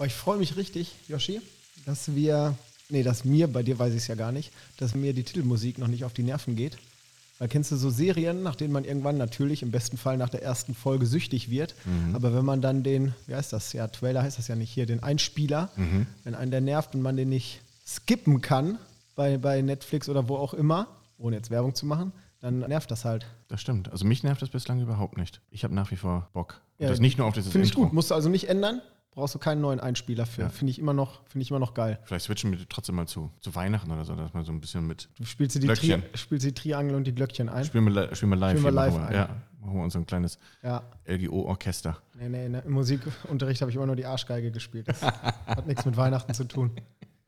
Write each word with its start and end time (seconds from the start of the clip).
Boah, 0.00 0.06
ich 0.06 0.14
freue 0.14 0.38
mich 0.38 0.56
richtig, 0.56 0.94
Yoshi, 1.08 1.42
dass 1.84 2.14
wir, 2.14 2.56
nee, 2.88 3.02
dass 3.02 3.26
mir, 3.26 3.48
bei 3.48 3.62
dir 3.62 3.78
weiß 3.78 3.92
ich 3.92 3.98
es 3.98 4.06
ja 4.06 4.14
gar 4.14 4.32
nicht, 4.32 4.50
dass 4.78 4.94
mir 4.94 5.12
die 5.12 5.24
Titelmusik 5.24 5.76
noch 5.76 5.88
nicht 5.88 6.04
auf 6.04 6.14
die 6.14 6.22
Nerven 6.22 6.56
geht. 6.56 6.78
Weil 7.40 7.48
kennst 7.48 7.72
du 7.72 7.76
so 7.76 7.88
Serien, 7.88 8.42
nach 8.42 8.54
denen 8.54 8.70
man 8.72 8.84
irgendwann 8.84 9.16
natürlich 9.16 9.62
im 9.62 9.70
besten 9.70 9.96
Fall 9.96 10.18
nach 10.18 10.28
der 10.28 10.42
ersten 10.42 10.74
Folge 10.74 11.06
süchtig 11.06 11.50
wird. 11.50 11.74
Aber 12.12 12.34
wenn 12.34 12.44
man 12.44 12.60
dann 12.60 12.82
den, 12.82 13.14
wie 13.26 13.34
heißt 13.34 13.54
das? 13.54 13.72
Ja, 13.72 13.88
Trailer 13.88 14.22
heißt 14.22 14.36
das 14.36 14.46
ja 14.46 14.56
nicht 14.56 14.70
hier, 14.70 14.84
den 14.84 15.02
Einspieler, 15.02 15.70
wenn 16.22 16.34
einen 16.34 16.50
der 16.50 16.60
nervt 16.60 16.94
und 16.94 17.00
man 17.00 17.16
den 17.16 17.30
nicht 17.30 17.62
skippen 17.86 18.42
kann 18.42 18.78
bei, 19.16 19.38
bei 19.38 19.62
Netflix 19.62 20.10
oder 20.10 20.28
wo 20.28 20.36
auch 20.36 20.52
immer, 20.52 20.86
ohne 21.16 21.36
jetzt 21.36 21.50
Werbung 21.50 21.74
zu 21.74 21.86
machen, 21.86 22.12
dann 22.42 22.60
nervt 22.60 22.90
das 22.90 23.06
halt. 23.06 23.26
Das 23.48 23.62
stimmt. 23.62 23.90
Also 23.90 24.04
mich 24.04 24.22
nervt 24.22 24.42
das 24.42 24.50
bislang 24.50 24.80
überhaupt 24.82 25.16
nicht. 25.16 25.40
Ich 25.50 25.64
habe 25.64 25.74
nach 25.74 25.90
wie 25.90 25.96
vor 25.96 26.28
Bock. 26.34 26.60
Ja, 26.78 26.88
das 26.88 27.00
nicht 27.00 27.16
nur 27.16 27.26
auf 27.26 27.34
dieses 27.34 27.52
Finde 27.52 27.66
ich 27.66 27.74
gut. 27.74 27.94
Musst 27.94 28.10
du 28.10 28.14
also 28.14 28.28
nicht 28.28 28.50
ändern. 28.50 28.82
Brauchst 29.12 29.34
du 29.34 29.38
keinen 29.40 29.60
neuen 29.60 29.80
Einspieler 29.80 30.24
für. 30.24 30.42
Ja. 30.42 30.48
Finde 30.50 30.70
ich 30.70 30.78
immer 30.78 30.92
noch, 30.92 31.26
finde 31.26 31.42
ich 31.42 31.50
immer 31.50 31.58
noch 31.58 31.74
geil. 31.74 31.98
Vielleicht 32.04 32.26
switchen 32.26 32.52
wir 32.52 32.68
trotzdem 32.68 32.94
mal 32.94 33.08
zu. 33.08 33.30
Zu 33.40 33.54
Weihnachten 33.56 33.90
oder 33.90 34.04
so, 34.04 34.14
dass 34.14 34.32
man 34.32 34.44
so 34.44 34.52
ein 34.52 34.60
bisschen 34.60 34.86
mit. 34.86 35.08
Du 35.18 35.24
spielst 35.24 35.60
die, 35.60 35.66
Tri 35.66 36.00
spielst 36.14 36.46
die 36.46 36.54
Triangel 36.54 36.94
und 36.94 37.04
die 37.04 37.14
Glöckchen 37.14 37.48
ein. 37.48 37.64
Spielen 37.64 37.92
wir, 37.92 38.14
spielen 38.14 38.30
wir 38.30 38.36
live. 38.36 38.52
Spielen 38.52 38.64
wir 38.64 38.70
live 38.72 38.94
machen 38.94 39.06
ein. 39.08 39.14
Ja, 39.14 39.28
machen 39.60 39.74
wir 39.74 39.82
uns 39.82 39.94
so 39.94 39.98
ein 39.98 40.06
kleines 40.06 40.38
Ja. 40.62 40.84
LGO-Orchester. 41.08 41.98
Nee, 42.18 42.28
nee, 42.28 42.48
nee. 42.48 42.60
Im 42.64 42.72
Musikunterricht 42.72 43.60
habe 43.62 43.70
ich 43.72 43.76
immer 43.76 43.86
nur 43.86 43.96
die 43.96 44.06
Arschgeige 44.06 44.52
gespielt. 44.52 44.86
Das 44.86 45.02
hat 45.02 45.66
nichts 45.66 45.84
mit 45.84 45.96
Weihnachten 45.96 46.32
zu 46.32 46.44
tun. 46.44 46.70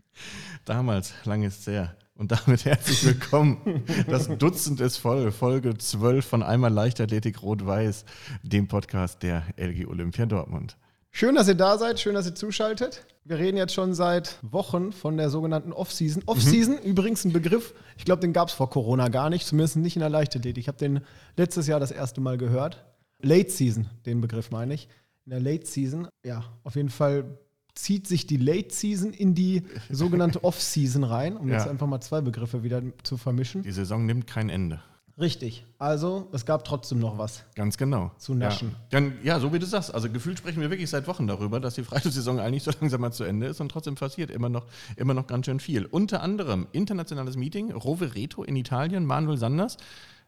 Damals, 0.64 1.14
lange 1.24 1.46
ist 1.46 1.60
es 1.60 1.66
her. 1.66 1.96
Und 2.14 2.30
damit 2.30 2.64
herzlich 2.64 3.04
willkommen. 3.04 3.82
Das 4.06 4.28
Dutzend 4.28 4.80
ist 4.80 4.98
voll. 4.98 5.32
Folge 5.32 5.76
12 5.76 6.24
von 6.24 6.42
Einmal 6.44 6.72
Leichtathletik 6.72 7.42
Rot-Weiß, 7.42 8.04
dem 8.44 8.68
Podcast 8.68 9.24
der 9.24 9.42
LG 9.56 9.86
Olympia 9.88 10.26
Dortmund. 10.26 10.76
Schön, 11.14 11.34
dass 11.34 11.46
ihr 11.46 11.54
da 11.54 11.76
seid, 11.76 12.00
schön, 12.00 12.14
dass 12.14 12.26
ihr 12.26 12.34
zuschaltet. 12.34 13.04
Wir 13.24 13.38
reden 13.38 13.58
jetzt 13.58 13.74
schon 13.74 13.92
seit 13.94 14.38
Wochen 14.42 14.92
von 14.92 15.18
der 15.18 15.28
sogenannten 15.28 15.72
Off-Season. 15.72 16.22
Off-Season, 16.26 16.78
übrigens 16.78 17.24
ein 17.24 17.32
Begriff, 17.32 17.74
ich 17.98 18.04
glaube, 18.06 18.20
den 18.20 18.32
gab 18.32 18.48
es 18.48 18.54
vor 18.54 18.70
Corona 18.70 19.08
gar 19.08 19.28
nicht, 19.28 19.46
zumindest 19.46 19.76
nicht 19.76 19.94
in 19.94 20.00
der 20.00 20.08
Leichtathletik. 20.08 20.62
Ich 20.62 20.68
habe 20.68 20.78
den 20.78 21.00
letztes 21.36 21.66
Jahr 21.66 21.78
das 21.80 21.90
erste 21.90 22.20
Mal 22.22 22.38
gehört. 22.38 22.84
Late 23.20 23.50
Season, 23.50 23.88
den 24.06 24.20
Begriff 24.22 24.50
meine 24.50 24.72
ich. 24.74 24.88
In 25.26 25.30
der 25.30 25.40
Late 25.40 25.66
Season, 25.66 26.08
ja, 26.24 26.44
auf 26.64 26.74
jeden 26.76 26.88
Fall 26.88 27.38
zieht 27.74 28.08
sich 28.08 28.26
die 28.26 28.38
Late 28.38 28.74
Season 28.74 29.12
in 29.12 29.34
die 29.34 29.62
sogenannte 29.90 30.42
Off-Season 30.44 31.04
rein, 31.04 31.36
um 31.36 31.48
Ja. 31.48 31.58
jetzt 31.58 31.68
einfach 31.68 31.86
mal 31.86 32.00
zwei 32.00 32.22
Begriffe 32.22 32.62
wieder 32.62 32.82
zu 33.02 33.18
vermischen. 33.18 33.62
Die 33.62 33.70
Saison 33.70 34.06
nimmt 34.06 34.26
kein 34.26 34.48
Ende. 34.48 34.80
Richtig. 35.18 35.64
Also, 35.78 36.28
es 36.32 36.46
gab 36.46 36.64
trotzdem 36.64 36.98
noch 36.98 37.18
was. 37.18 37.44
Ganz 37.54 37.76
genau. 37.76 38.10
Zu 38.16 38.34
naschen. 38.34 38.70
Ja. 38.70 38.76
Dann, 38.90 39.12
ja, 39.22 39.40
so 39.40 39.52
wie 39.52 39.58
du 39.58 39.66
sagst. 39.66 39.94
Also 39.94 40.10
gefühlt 40.10 40.38
sprechen 40.38 40.60
wir 40.60 40.70
wirklich 40.70 40.88
seit 40.88 41.06
Wochen 41.06 41.26
darüber, 41.26 41.60
dass 41.60 41.74
die 41.74 41.84
Freiluftsaison 41.84 42.40
eigentlich 42.40 42.62
so 42.62 42.70
langsam 42.80 43.00
mal 43.02 43.12
zu 43.12 43.24
Ende 43.24 43.46
ist 43.46 43.60
und 43.60 43.68
trotzdem 43.70 43.94
passiert 43.94 44.30
immer 44.30 44.48
noch, 44.48 44.66
immer 44.96 45.12
noch 45.14 45.26
ganz 45.26 45.46
schön 45.46 45.60
viel. 45.60 45.84
Unter 45.84 46.22
anderem 46.22 46.66
internationales 46.72 47.36
Meeting, 47.36 47.72
Rovereto 47.72 48.42
in 48.42 48.56
Italien, 48.56 49.04
Manuel 49.04 49.36
Sanders. 49.38 49.76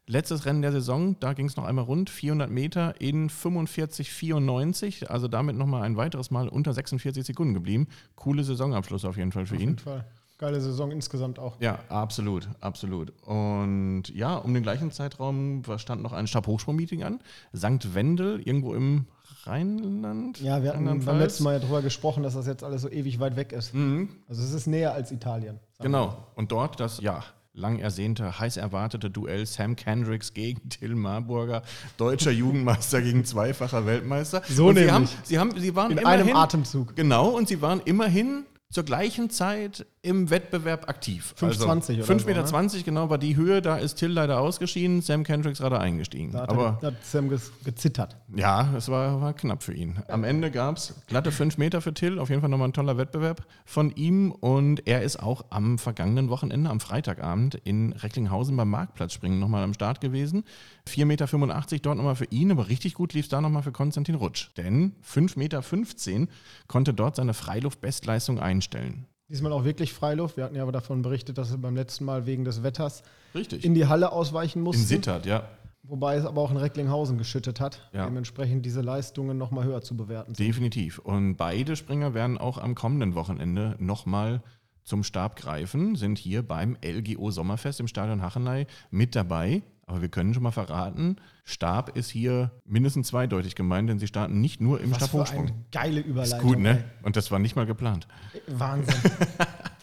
Letztes 0.06 0.44
Rennen 0.44 0.60
der 0.60 0.72
Saison, 0.72 1.18
da 1.18 1.32
ging 1.32 1.46
es 1.46 1.56
noch 1.56 1.64
einmal 1.64 1.86
rund, 1.86 2.10
400 2.10 2.50
Meter 2.50 3.00
in 3.00 3.30
45,94, 3.30 5.06
also 5.06 5.28
damit 5.28 5.56
nochmal 5.56 5.82
ein 5.82 5.96
weiteres 5.96 6.30
Mal 6.30 6.48
unter 6.48 6.74
46 6.74 7.24
Sekunden 7.24 7.54
geblieben. 7.54 7.88
Coole 8.14 8.44
Saisonabschluss 8.44 9.06
auf 9.06 9.16
jeden 9.16 9.32
Fall 9.32 9.46
für 9.46 9.54
Auf 9.54 9.60
ihn. 9.62 9.68
jeden 9.70 9.78
Fall. 9.78 10.04
Geile 10.44 10.60
Saison 10.60 10.90
insgesamt 10.90 11.38
auch. 11.38 11.58
Ja, 11.60 11.78
absolut, 11.88 12.46
absolut. 12.60 13.12
Und 13.26 14.04
ja, 14.14 14.36
um 14.36 14.52
den 14.52 14.62
gleichen 14.62 14.90
Zeitraum 14.90 15.62
stand 15.78 16.02
noch 16.02 16.12
ein 16.12 16.26
Stabhochsprung-Meeting 16.26 17.02
an. 17.02 17.20
St. 17.56 17.94
Wendel, 17.94 18.40
irgendwo 18.46 18.74
im 18.74 19.06
Rheinland. 19.44 20.40
Ja, 20.42 20.62
wir 20.62 20.70
hatten 20.74 21.04
beim 21.04 21.18
letzten 21.18 21.44
Mal 21.44 21.54
ja 21.54 21.58
darüber 21.60 21.80
gesprochen, 21.80 22.22
dass 22.22 22.34
das 22.34 22.46
jetzt 22.46 22.62
alles 22.62 22.82
so 22.82 22.90
ewig 22.90 23.20
weit 23.20 23.36
weg 23.36 23.52
ist. 23.52 23.72
Mhm, 23.72 24.10
Also 24.28 24.42
es 24.42 24.52
ist 24.52 24.66
näher 24.66 24.92
als 24.92 25.12
Italien. 25.12 25.60
genau. 25.80 26.26
Und 26.34 26.52
dort 26.52 26.78
das, 26.78 27.00
ja, 27.00 27.22
lang 27.54 27.78
ersehnte, 27.78 28.38
heiß 28.38 28.58
erwartete 28.58 29.10
Duell 29.10 29.46
Sam 29.46 29.76
Kendricks 29.76 30.34
gegen 30.34 30.68
Till 30.68 30.94
Marburger, 30.94 31.62
deutscher 31.96 32.30
Jugendmeister 32.42 33.00
gegen 33.00 33.24
zweifacher 33.24 33.86
Weltmeister. 33.86 34.42
So 34.48 34.66
und 34.68 34.74
sie 34.74 34.80
nämlich. 34.84 34.92
haben, 34.94 35.08
sie 35.24 35.38
haben, 35.38 35.58
sie 35.58 35.74
waren 35.74 35.92
In 35.92 35.98
immerhin, 35.98 36.20
einem 36.28 36.36
Atemzug. 36.36 36.96
Genau, 36.96 37.28
und 37.30 37.48
sie 37.48 37.62
waren 37.62 37.80
immerhin 37.84 38.44
zur 38.70 38.82
gleichen 38.84 39.30
Zeit 39.30 39.86
im 40.04 40.28
Wettbewerb 40.28 40.88
aktiv. 40.88 41.34
5,20 41.40 41.94
oder 41.94 42.04
5,20 42.04 42.18
so, 42.18 42.26
Meter, 42.26 42.44
20, 42.44 42.84
genau, 42.84 43.08
war 43.08 43.18
die 43.18 43.36
Höhe. 43.36 43.62
Da 43.62 43.76
ist 43.76 43.94
Till 43.94 44.10
leider 44.10 44.38
ausgeschieden, 44.38 45.00
Sam 45.00 45.24
Kendricks 45.24 45.58
gerade 45.58 45.80
eingestiegen. 45.80 46.32
Da 46.32 46.42
hat, 46.42 46.50
Aber 46.50 46.64
er, 46.64 46.78
da 46.80 46.86
hat 46.88 47.04
Sam 47.04 47.30
gezittert. 47.64 48.16
ja, 48.36 48.68
es 48.76 48.88
war, 48.88 49.20
war 49.22 49.32
knapp 49.32 49.62
für 49.62 49.72
ihn. 49.72 49.96
Am 50.08 50.22
Ende 50.22 50.50
gab 50.50 50.76
es 50.76 50.94
glatte 51.06 51.32
5 51.32 51.56
Meter 51.56 51.80
für 51.80 51.94
Till, 51.94 52.18
auf 52.18 52.28
jeden 52.28 52.42
Fall 52.42 52.50
nochmal 52.50 52.68
ein 52.68 52.74
toller 52.74 52.98
Wettbewerb 52.98 53.46
von 53.64 53.90
ihm. 53.96 54.30
Und 54.30 54.86
er 54.86 55.02
ist 55.02 55.22
auch 55.22 55.46
am 55.48 55.78
vergangenen 55.78 56.28
Wochenende, 56.28 56.68
am 56.68 56.80
Freitagabend, 56.80 57.54
in 57.64 57.92
Recklinghausen 57.92 58.56
beim 58.56 58.68
Marktplatzspringen 58.68 59.38
nochmal 59.38 59.64
am 59.64 59.72
Start 59.72 60.02
gewesen. 60.02 60.44
4,85 60.86 61.04
Meter 61.06 61.78
dort 61.82 61.96
nochmal 61.96 62.16
für 62.16 62.26
ihn, 62.26 62.50
aber 62.50 62.68
richtig 62.68 62.92
gut 62.94 63.14
lief 63.14 63.24
es 63.24 63.30
da 63.30 63.40
nochmal 63.40 63.62
für 63.62 63.72
Konstantin 63.72 64.16
Rutsch. 64.16 64.50
Denn 64.58 64.92
5,15 65.02 65.38
Meter 65.38 66.28
konnte 66.68 66.92
dort 66.92 67.16
seine 67.16 67.32
Freiluft-Bestleistung 67.32 68.38
einstellen. 68.38 69.06
Diesmal 69.34 69.50
auch 69.50 69.64
wirklich 69.64 69.92
Freiluft. 69.92 70.36
Wir 70.36 70.44
hatten 70.44 70.54
ja 70.54 70.62
aber 70.62 70.70
davon 70.70 71.02
berichtet, 71.02 71.38
dass 71.38 71.50
er 71.50 71.58
beim 71.58 71.74
letzten 71.74 72.04
Mal 72.04 72.24
wegen 72.24 72.44
des 72.44 72.62
Wetters 72.62 73.02
Richtig. 73.34 73.64
in 73.64 73.74
die 73.74 73.86
Halle 73.86 74.12
ausweichen 74.12 74.60
In 74.60 74.62
musste. 74.62 74.84
Sittard, 74.84 75.26
ja. 75.26 75.48
Wobei 75.82 76.14
es 76.14 76.24
aber 76.24 76.40
auch 76.40 76.52
in 76.52 76.56
Recklinghausen 76.56 77.18
geschüttet 77.18 77.58
hat. 77.58 77.90
Ja. 77.92 78.04
Dementsprechend 78.06 78.64
diese 78.64 78.80
Leistungen 78.80 79.36
nochmal 79.36 79.64
höher 79.64 79.82
zu 79.82 79.96
bewerten. 79.96 80.36
sind. 80.36 80.46
Definitiv. 80.48 81.00
Und 81.00 81.34
beide 81.34 81.74
Springer 81.74 82.14
werden 82.14 82.38
auch 82.38 82.58
am 82.58 82.76
kommenden 82.76 83.16
Wochenende 83.16 83.74
nochmal 83.80 84.40
zum 84.84 85.02
Stab 85.02 85.36
greifen, 85.36 85.96
sind 85.96 86.18
hier 86.18 86.42
beim 86.46 86.76
LGO 86.84 87.30
Sommerfest 87.30 87.80
im 87.80 87.88
Stadion 87.88 88.22
Hachenay 88.22 88.66
mit 88.90 89.14
dabei. 89.16 89.62
Aber 89.86 90.00
wir 90.00 90.08
können 90.08 90.32
schon 90.32 90.42
mal 90.42 90.50
verraten, 90.50 91.16
Stab 91.44 91.94
ist 91.94 92.08
hier 92.08 92.52
mindestens 92.64 93.08
zweideutig 93.08 93.54
gemeint, 93.54 93.90
denn 93.90 93.98
sie 93.98 94.06
starten 94.06 94.40
nicht 94.40 94.58
nur 94.60 94.80
im 94.80 94.90
Was 94.92 94.98
für 94.98 95.04
Stabhochsprung. 95.08 95.46
eine 95.48 95.54
geile 95.72 96.00
Ist 96.00 96.06
Überleitung. 96.06 96.40
gut, 96.40 96.58
ne? 96.58 96.84
Und 97.02 97.16
das 97.16 97.30
war 97.30 97.38
nicht 97.38 97.54
mal 97.54 97.66
geplant. 97.66 98.08
Wahnsinn. 98.46 98.94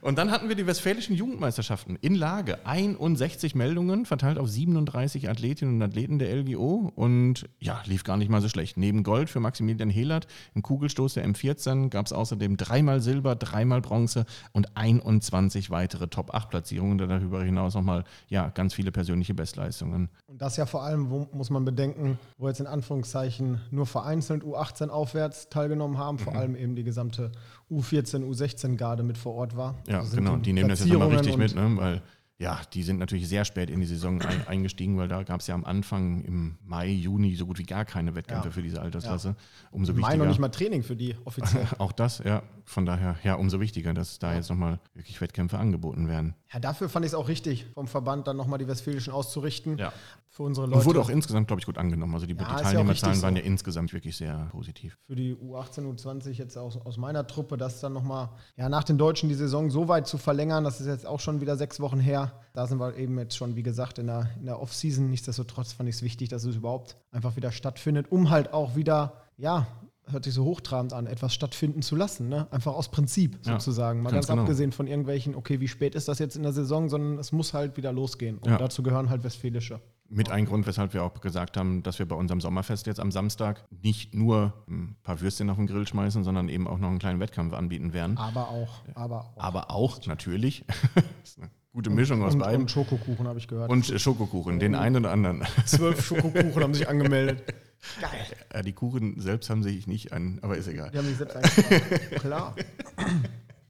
Und 0.00 0.18
dann 0.18 0.30
hatten 0.30 0.48
wir 0.48 0.56
die 0.56 0.66
Westfälischen 0.66 1.14
Jugendmeisterschaften 1.14 1.96
in 2.00 2.14
Lage. 2.14 2.64
61 2.66 3.54
Meldungen, 3.54 4.06
verteilt 4.06 4.38
auf 4.38 4.48
37 4.48 5.28
Athletinnen 5.28 5.76
und 5.76 5.82
Athleten 5.82 6.18
der 6.18 6.34
LGO. 6.34 6.92
Und 6.94 7.48
ja, 7.60 7.80
lief 7.86 8.04
gar 8.04 8.16
nicht 8.16 8.28
mal 8.30 8.40
so 8.40 8.48
schlecht. 8.48 8.76
Neben 8.76 9.02
Gold 9.02 9.30
für 9.30 9.40
Maximilian 9.40 9.90
Hehlert, 9.90 10.26
im 10.54 10.62
Kugelstoß 10.62 11.14
der 11.14 11.26
M14, 11.26 11.88
gab 11.90 12.06
es 12.06 12.12
außerdem 12.12 12.56
dreimal 12.56 13.00
Silber, 13.00 13.36
dreimal 13.36 13.80
Bronze 13.80 14.26
und 14.52 14.76
21 14.76 15.70
weitere 15.70 16.08
Top-8-Platzierungen. 16.08 16.98
Darüber 16.98 17.42
hinaus 17.42 17.74
nochmal 17.74 18.04
ja, 18.28 18.48
ganz 18.50 18.74
viele 18.74 18.92
persönliche 18.92 19.34
Bestleistungen. 19.34 20.08
Und 20.26 20.40
das 20.40 20.56
ja 20.56 20.66
vor 20.66 20.82
allem, 20.82 21.10
wo 21.10 21.28
muss 21.32 21.50
man 21.50 21.64
bedenken, 21.64 22.18
wo 22.38 22.48
jetzt 22.48 22.60
in 22.60 22.66
Anführungszeichen 22.66 23.60
nur 23.70 23.86
vereinzelt 23.86 24.42
U18 24.42 24.88
aufwärts 24.88 25.48
teilgenommen 25.48 25.98
haben, 25.98 26.16
Mhm. 26.16 26.20
vor 26.20 26.34
allem 26.34 26.56
eben 26.56 26.76
die 26.76 26.84
gesamte 26.84 27.32
U14, 27.70 28.24
U16-Garde 28.24 29.02
mit 29.02 29.18
vor 29.18 29.34
Ort 29.34 29.56
war. 29.56 29.74
Ja, 29.86 30.00
Also 30.00 30.16
genau. 30.16 30.36
Die 30.36 30.52
nehmen 30.52 30.68
das 30.68 30.80
jetzt 30.80 30.92
nochmal 30.92 31.08
richtig 31.08 31.36
mit, 31.36 31.54
ne? 31.54 31.76
weil 31.76 32.02
ja, 32.36 32.60
die 32.72 32.82
sind 32.82 32.98
natürlich 32.98 33.28
sehr 33.28 33.44
spät 33.44 33.70
in 33.70 33.78
die 33.78 33.86
Saison 33.86 34.20
ein, 34.20 34.44
eingestiegen, 34.48 34.98
weil 34.98 35.06
da 35.06 35.22
gab 35.22 35.40
es 35.40 35.46
ja 35.46 35.54
am 35.54 35.64
Anfang 35.64 36.24
im 36.24 36.58
Mai, 36.64 36.88
Juni 36.88 37.36
so 37.36 37.46
gut 37.46 37.58
wie 37.60 37.62
gar 37.62 37.84
keine 37.84 38.16
Wettkämpfe 38.16 38.48
Ja. 38.48 38.52
für 38.52 38.60
diese 38.62 38.82
Altersklasse. 38.82 39.36
Umso 39.70 39.92
und 39.92 40.00
Mai 40.00 40.08
wichtiger. 40.08 40.24
noch 40.24 40.30
nicht 40.30 40.40
mal 40.40 40.48
Training 40.48 40.82
für 40.82 40.96
die 40.96 41.14
offiziell. 41.24 41.64
Auch 41.78 41.92
das, 41.92 42.18
ja. 42.18 42.42
Von 42.64 42.86
daher, 42.86 43.16
ja, 43.22 43.34
umso 43.36 43.60
wichtiger, 43.60 43.94
dass 43.94 44.18
da 44.18 44.34
jetzt 44.34 44.50
nochmal 44.50 44.80
wirklich 44.94 45.20
Wettkämpfe 45.20 45.58
angeboten 45.58 46.08
werden. 46.08 46.34
ja, 46.52 46.58
dafür 46.58 46.88
fand 46.88 47.04
ich 47.06 47.12
es 47.12 47.14
auch 47.14 47.28
richtig, 47.28 47.66
vom 47.72 47.86
Verband 47.86 48.26
dann 48.26 48.36
nochmal 48.36 48.58
die 48.58 48.66
Westfälischen 48.66 49.12
auszurichten. 49.12 49.78
Ja. 49.78 49.92
Für 50.36 50.42
unsere 50.42 50.66
Und 50.66 50.72
Leute. 50.72 50.86
wurde 50.86 51.00
auch 51.00 51.10
insgesamt, 51.10 51.46
glaube 51.46 51.60
ich, 51.60 51.66
gut 51.66 51.78
angenommen. 51.78 52.12
Also 52.12 52.26
die, 52.26 52.32
Ja, 52.34 52.38
die 52.38 52.42
ja 52.42 52.56
Teilnehmerzahlen 52.58 53.12
richtig 53.12 53.22
waren 53.22 53.36
ja 53.36 53.42
insgesamt 53.42 53.92
wirklich 53.92 54.16
sehr 54.16 54.48
positiv. 54.50 54.98
für 55.06 55.14
die 55.14 55.32
U18, 55.36 55.84
U20 55.94 56.30
jetzt 56.32 56.58
aus, 56.58 56.76
aus 56.76 56.96
meiner 56.96 57.24
Truppe, 57.24 57.56
das 57.56 57.78
dann 57.80 57.92
nochmal, 57.92 58.30
ja, 58.56 58.68
nach 58.68 58.82
den 58.82 58.98
Deutschen 58.98 59.28
die 59.28 59.36
Saison 59.36 59.70
so 59.70 59.86
weit 59.86 60.08
zu 60.08 60.18
verlängern, 60.18 60.64
das 60.64 60.80
ist 60.80 60.88
jetzt 60.88 61.06
auch 61.06 61.20
schon 61.20 61.40
wieder 61.40 61.56
sechs 61.56 61.78
Wochen 61.78 62.00
her. 62.00 62.32
Da 62.52 62.66
sind 62.66 62.78
wir 62.80 62.96
eben 62.96 63.16
jetzt 63.16 63.36
schon, 63.36 63.54
wie 63.54 63.62
gesagt, 63.62 64.00
in 64.00 64.08
der, 64.08 64.28
in 64.40 64.46
der 64.46 64.60
Off-Season. 64.60 65.08
Nichtsdestotrotz 65.08 65.72
fand 65.72 65.88
ich 65.88 65.94
es 65.94 66.02
wichtig, 66.02 66.30
dass 66.30 66.42
es 66.42 66.56
überhaupt 66.56 66.96
einfach 67.12 67.36
wieder 67.36 67.52
stattfindet, 67.52 68.10
um 68.10 68.30
halt 68.30 68.52
auch 68.52 68.74
wieder, 68.74 69.12
ja, 69.36 69.68
hört 70.10 70.24
sich 70.24 70.34
so 70.34 70.44
hochtrabend 70.44 70.92
an, 70.92 71.06
etwas 71.06 71.32
stattfinden 71.32 71.80
zu 71.80 71.94
lassen. 71.96 72.28
Ne? 72.28 72.46
Einfach 72.50 72.74
aus 72.74 72.90
Prinzip 72.90 73.38
Ja, 73.46 73.52
sozusagen. 73.52 74.00
Mal 74.02 74.10
ganz 74.10 74.26
ganz, 74.26 74.26
genau. 74.26 74.42
abgesehen 74.42 74.72
von 74.72 74.86
irgendwelchen, 74.88 75.34
okay, 75.36 75.60
wie 75.60 75.68
spät 75.68 75.94
ist 75.94 76.08
das 76.08 76.18
jetzt 76.18 76.36
in 76.36 76.42
der 76.42 76.52
Saison, 76.52 76.88
sondern 76.90 77.18
es 77.18 77.30
muss 77.32 77.54
halt 77.54 77.76
wieder 77.78 77.92
losgehen. 77.92 78.36
Und 78.38 78.50
Ja. 78.50 78.58
dazu 78.58 78.82
gehören 78.82 79.08
halt 79.08 79.22
Westfälische. 79.24 79.80
Mit 80.14 80.30
ein 80.30 80.46
Grund, 80.46 80.64
weshalb 80.66 80.94
wir 80.94 81.02
auch 81.02 81.20
gesagt 81.20 81.56
haben, 81.56 81.82
dass 81.82 81.98
wir 81.98 82.06
bei 82.06 82.14
unserem 82.14 82.40
Sommerfest 82.40 82.86
jetzt 82.86 83.00
am 83.00 83.10
Samstag 83.10 83.64
nicht 83.82 84.14
nur 84.14 84.52
ein 84.68 84.94
paar 85.02 85.20
Würstchen 85.20 85.50
auf 85.50 85.56
den 85.56 85.66
Grill 85.66 85.88
schmeißen, 85.88 86.22
sondern 86.22 86.48
eben 86.48 86.68
auch 86.68 86.78
noch 86.78 86.88
einen 86.88 87.00
kleinen 87.00 87.18
Wettkampf 87.18 87.52
anbieten 87.52 87.92
werden. 87.92 88.16
Aber 88.16 88.48
auch, 88.48 88.82
aber 88.94 89.32
auch. 89.34 89.42
Aber 89.42 89.70
auch 89.72 90.06
natürlich, 90.06 90.64
das 90.94 91.04
ist 91.24 91.38
eine 91.38 91.50
gute 91.72 91.90
Mischung 91.90 92.22
aus 92.22 92.34
und, 92.34 92.40
beiden. 92.40 92.60
und 92.62 92.70
Schokokuchen 92.70 93.26
habe 93.26 93.40
ich 93.40 93.48
gehört. 93.48 93.70
Und 93.70 93.86
Schokokuchen, 93.86 94.60
den 94.60 94.76
einen 94.76 94.96
oder 94.96 95.10
anderen. 95.10 95.42
zwölf 95.66 96.06
Schokokuchen 96.06 96.62
haben 96.62 96.74
sich 96.74 96.88
angemeldet. 96.88 97.42
Geil. 98.00 98.26
Ja, 98.52 98.62
die 98.62 98.72
Kuchen 98.72 99.20
selbst 99.20 99.50
haben 99.50 99.64
sich 99.64 99.88
nicht 99.88 100.12
an, 100.12 100.38
aber 100.42 100.56
ist 100.56 100.68
egal. 100.68 100.90
Die 100.92 100.98
haben 100.98 101.06
sich 101.06 101.16
selbst 101.16 101.36
eingetragen. 101.36 102.20
Klar. 102.20 102.54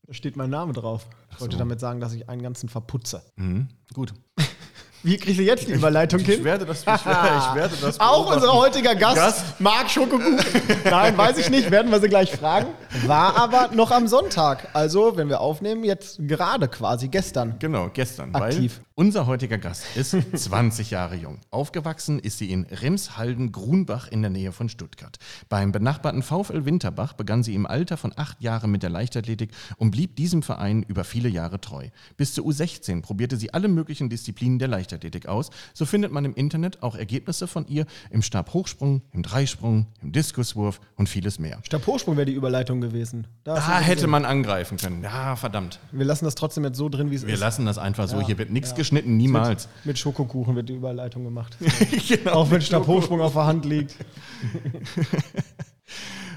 Da 0.07 0.13
steht 0.13 0.37
mein 0.37 0.51
Name 0.51 0.75
drauf. 0.75 1.07
Ich 1.31 1.41
wollte 1.41 1.55
so. 1.55 1.59
damit 1.59 1.81
sagen, 1.81 1.99
dass 1.99 2.13
ich 2.13 2.29
einen 2.29 2.43
ganzen 2.43 2.69
verputze. 2.69 3.23
Mhm. 3.37 3.69
Gut. 3.95 4.13
Wie 5.05 5.19
kriegst 5.19 5.39
du 5.39 5.43
jetzt 5.43 5.69
die 5.69 5.73
Überleitung 5.73 6.21
hin? 6.21 6.39
Ich 6.39 6.45
werde 6.45 6.65
das, 6.65 6.81
ich 6.81 6.87
werde, 6.87 7.75
ich 7.75 7.81
das 7.83 8.01
Auch 8.01 8.35
unser 8.35 8.55
heutiger 8.55 8.95
Gast, 8.95 9.17
Gast? 9.17 9.61
mag 9.61 9.91
Schokokuchen. 9.91 10.41
Nein, 10.87 11.19
weiß 11.19 11.37
ich 11.37 11.51
nicht, 11.51 11.71
werden 11.71 11.93
wir 11.93 12.01
sie 12.01 12.09
gleich 12.09 12.33
fragen. 12.33 12.69
War 13.05 13.37
aber 13.37 13.69
noch 13.75 13.91
am 13.91 14.09
Sonntag. 14.09 14.69
Also, 14.73 15.19
wenn 15.19 15.29
wir 15.29 15.41
aufnehmen, 15.43 15.85
jetzt 15.85 16.17
gerade 16.27 16.69
quasi 16.69 17.09
gestern. 17.09 17.57
Genau, 17.59 17.91
gestern. 17.93 18.35
Aktiv. 18.35 18.79
Weil 18.79 18.85
unser 18.95 19.27
heutiger 19.27 19.59
Gast 19.59 19.85
ist 19.95 20.17
20 20.35 20.91
Jahre 20.91 21.17
jung. 21.17 21.41
Aufgewachsen 21.51 22.19
ist 22.19 22.39
sie 22.39 22.51
in 22.51 22.65
Remshalden-Grunbach 22.65 24.09
in 24.09 24.23
der 24.23 24.31
Nähe 24.31 24.53
von 24.53 24.71
Stuttgart. 24.71 25.19
Beim 25.51 25.71
benachbarten 25.71 26.23
VfL 26.23 26.65
Winterbach 26.65 27.13
begann 27.13 27.43
sie 27.43 27.55
im 27.55 27.67
Alter 27.67 27.99
von 27.99 28.15
acht 28.17 28.41
Jahren 28.41 28.71
mit 28.71 28.83
der 28.83 28.91
Leichtathletik 28.91 29.51
und 29.77 29.91
blieb 29.91 30.17
diesem 30.17 30.43
Verein 30.43 30.83
über 30.83 31.05
viele 31.05 31.29
Jahre 31.29 31.61
treu. 31.61 31.89
Bis 32.17 32.33
zur 32.33 32.47
U16 32.47 33.03
probierte 33.03 33.37
sie 33.37 33.53
alle 33.53 33.69
möglichen 33.69 34.09
Disziplinen 34.09 34.59
der 34.59 34.69
Leichtathletik 34.69 34.94
aus. 35.27 35.51
So 35.73 35.85
findet 35.85 36.13
man 36.13 36.25
im 36.25 36.35
Internet 36.35 36.83
auch 36.83 36.95
Ergebnisse 36.97 37.47
von 37.47 37.67
ihr 37.67 37.87
im 38.11 38.23
Stabhochsprung, 38.23 39.03
im 39.13 39.23
Dreisprung, 39.23 39.87
im 40.03 40.13
Diskuswurf 40.13 40.81
und 40.97 41.09
vieles 41.09 41.39
mehr. 41.39 41.59
Stabhochsprung 41.65 42.17
wäre 42.17 42.27
die 42.27 42.33
Überleitung 42.35 42.81
gewesen. 42.81 43.27
Da 43.45 43.55
Da 43.55 43.81
hätte 43.81 43.95
gesehen. 43.97 44.11
man 44.11 44.25
angreifen 44.25 44.79
können. 44.79 45.03
Ja, 45.03 45.37
verdammt. 45.37 45.79
Wir 45.93 46.05
lassen 46.05 46.25
das 46.25 46.35
trotzdem 46.35 46.65
jetzt 46.65 46.77
so 46.79 46.89
drin, 46.89 47.11
wie 47.11 47.15
es 47.17 47.27
Wir 47.27 47.35
ist. 47.35 47.41
lassen 47.41 47.67
das 47.67 47.79
einfach 47.79 48.09
so. 48.09 48.19
Ja, 48.21 48.27
Hier 48.27 48.39
wird 48.39 48.51
nichts 48.51 48.71
ja. 48.71 48.77
geschnitten, 48.77 49.17
niemals. 49.17 49.69
Mit 49.85 49.99
Schokokuchen 49.99 50.57
wird 50.57 50.69
die 50.69 50.75
Überleitung 50.75 51.25
gemacht. 51.25 51.57
genau. 52.09 52.33
Auch 52.33 52.51
wenn 52.51 52.61
Stabhochsprung 52.61 53.21
auf 53.21 53.33
der 53.35 53.45
Hand 53.47 53.65
liegt. 53.65 53.95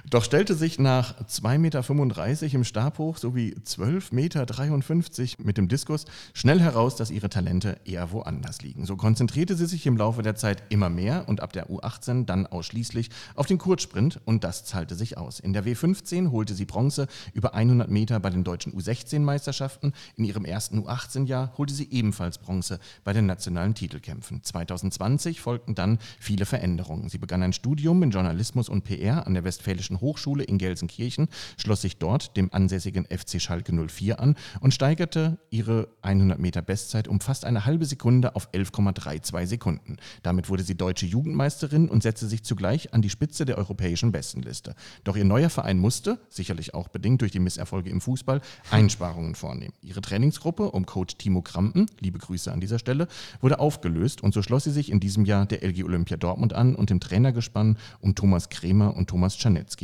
Doch 0.10 0.24
stellte 0.24 0.56
sich 0.56 0.80
nach 0.80 1.20
2,35 1.22 1.58
Meter 1.58 2.56
im 2.56 2.64
Stabhoch 2.64 3.18
sowie 3.18 3.58
12,53 3.62 4.14
Meter 4.14 5.44
mit 5.44 5.58
dem 5.58 5.68
Diskus 5.68 6.06
schnell 6.34 6.62
heraus, 6.62 6.96
dass 6.96 7.12
ihre 7.12 7.28
Talente 7.28 7.78
eher 7.84 8.14
woanders 8.14 8.62
liegen. 8.62 8.86
So 8.86 8.96
konzentrierte 8.96 9.58
sie 9.58 9.66
sich 9.66 9.86
im 9.86 9.98
Laufe 9.98 10.22
der 10.22 10.38
Zeit 10.38 10.64
immer 10.70 10.88
mehr 10.88 11.28
und 11.28 11.42
ab 11.42 11.52
der 11.52 11.70
U18 11.70 12.24
dann 12.24 12.48
ausschließlich 12.48 13.10
auf 13.36 13.48
den 13.48 13.58
Kurzsprint 13.58 14.22
und 14.24 14.46
das 14.46 14.64
zahlte 14.64 14.96
sich 14.96 15.18
aus. 15.18 15.42
In 15.42 15.52
der 15.52 15.66
W15 15.66 16.32
holte 16.32 16.54
sie 16.54 16.64
Bronze 16.64 17.08
über 17.34 17.54
100 17.54 17.92
Meter 17.92 18.22
bei 18.22 18.30
den 18.30 18.46
deutschen 18.46 18.72
U16-Meisterschaften. 18.80 19.92
In 20.16 20.24
ihrem 20.24 20.46
ersten 20.46 20.80
U18-Jahr 20.80 21.52
holte 21.58 21.74
sie 21.74 21.90
ebenfalls 21.92 22.38
Bronze 22.38 22.80
bei 23.04 23.12
den 23.12 23.26
nationalen 23.26 23.76
Titelkämpfen. 23.76 24.42
2020 24.42 25.42
folgten 25.42 25.76
dann 25.76 26.00
viele 26.18 26.46
Veränderungen. 26.46 27.10
Sie 27.10 27.18
begann 27.18 27.44
ein 27.44 27.52
Studium 27.52 28.02
in 28.04 28.12
Journalismus 28.12 28.70
und 28.70 28.86
PR 28.86 29.28
an 29.28 29.34
der 29.34 29.44
Westfälischen 29.44 29.97
Hochschule 30.02 30.44
in 30.44 30.58
Gelsenkirchen, 30.58 31.28
schloss 31.58 31.82
sich 31.82 31.98
dort 31.98 32.38
dem 32.38 32.54
ansässigen 32.54 33.06
FC 33.06 33.42
Schalke 33.42 33.74
04 33.74 34.20
an 34.20 34.36
und 34.60 34.74
steigerte 34.74 35.38
ihre 35.50 35.88
100 36.02 36.40
Meter 36.40 36.62
Bestzeit 36.62 37.08
um 37.08 37.20
fast 37.20 37.46
eine 37.46 37.66
halbe 37.66 37.86
Sekunde 37.86 38.36
auf 38.36 38.52
11,32 38.52 39.46
Sekunden. 39.46 39.98
Damit 40.24 40.50
wurde 40.50 40.64
sie 40.64 40.76
deutsche 40.76 41.06
Jugendmeisterin 41.06 41.90
und 41.90 42.04
setzte 42.04 42.28
sich 42.28 42.44
zugleich 42.44 42.94
an 42.94 43.02
die 43.02 43.10
Spitze 43.10 43.46
der 43.46 43.58
europäischen 43.58 44.12
Bestenliste. 44.12 44.76
Doch 45.04 45.16
ihr 45.16 45.26
neuer 45.26 45.50
Verein 45.50 45.80
musste, 45.80 46.20
sicherlich 46.30 46.74
auch 46.74 46.88
bedingt 46.88 47.22
durch 47.22 47.32
die 47.32 47.40
Misserfolge 47.40 47.90
im 47.90 48.02
Fußball, 48.02 48.42
Einsparungen 48.72 49.36
vornehmen. 49.36 49.74
Ihre 49.82 50.02
Trainingsgruppe 50.02 50.72
um 50.72 50.86
Coach 50.86 51.18
Timo 51.18 51.42
Krampen, 51.42 51.88
liebe 52.00 52.20
Grüße 52.20 52.52
an 52.52 52.60
dieser 52.60 52.80
Stelle, 52.80 53.08
wurde 53.42 53.60
aufgelöst 53.60 54.22
und 54.22 54.34
so 54.34 54.42
schloss 54.42 54.66
sie 54.66 54.72
sich 54.72 54.92
in 54.92 55.00
diesem 55.00 55.26
Jahr 55.26 55.46
der 55.46 55.64
LG 55.64 55.84
Olympia 55.84 56.18
Dortmund 56.18 56.54
an 56.54 56.76
und 56.76 56.90
dem 56.90 57.00
Trainergespann 57.00 57.78
um 58.00 58.16
Thomas 58.16 58.50
Kremer 58.50 58.96
und 58.96 59.10
Thomas 59.10 59.38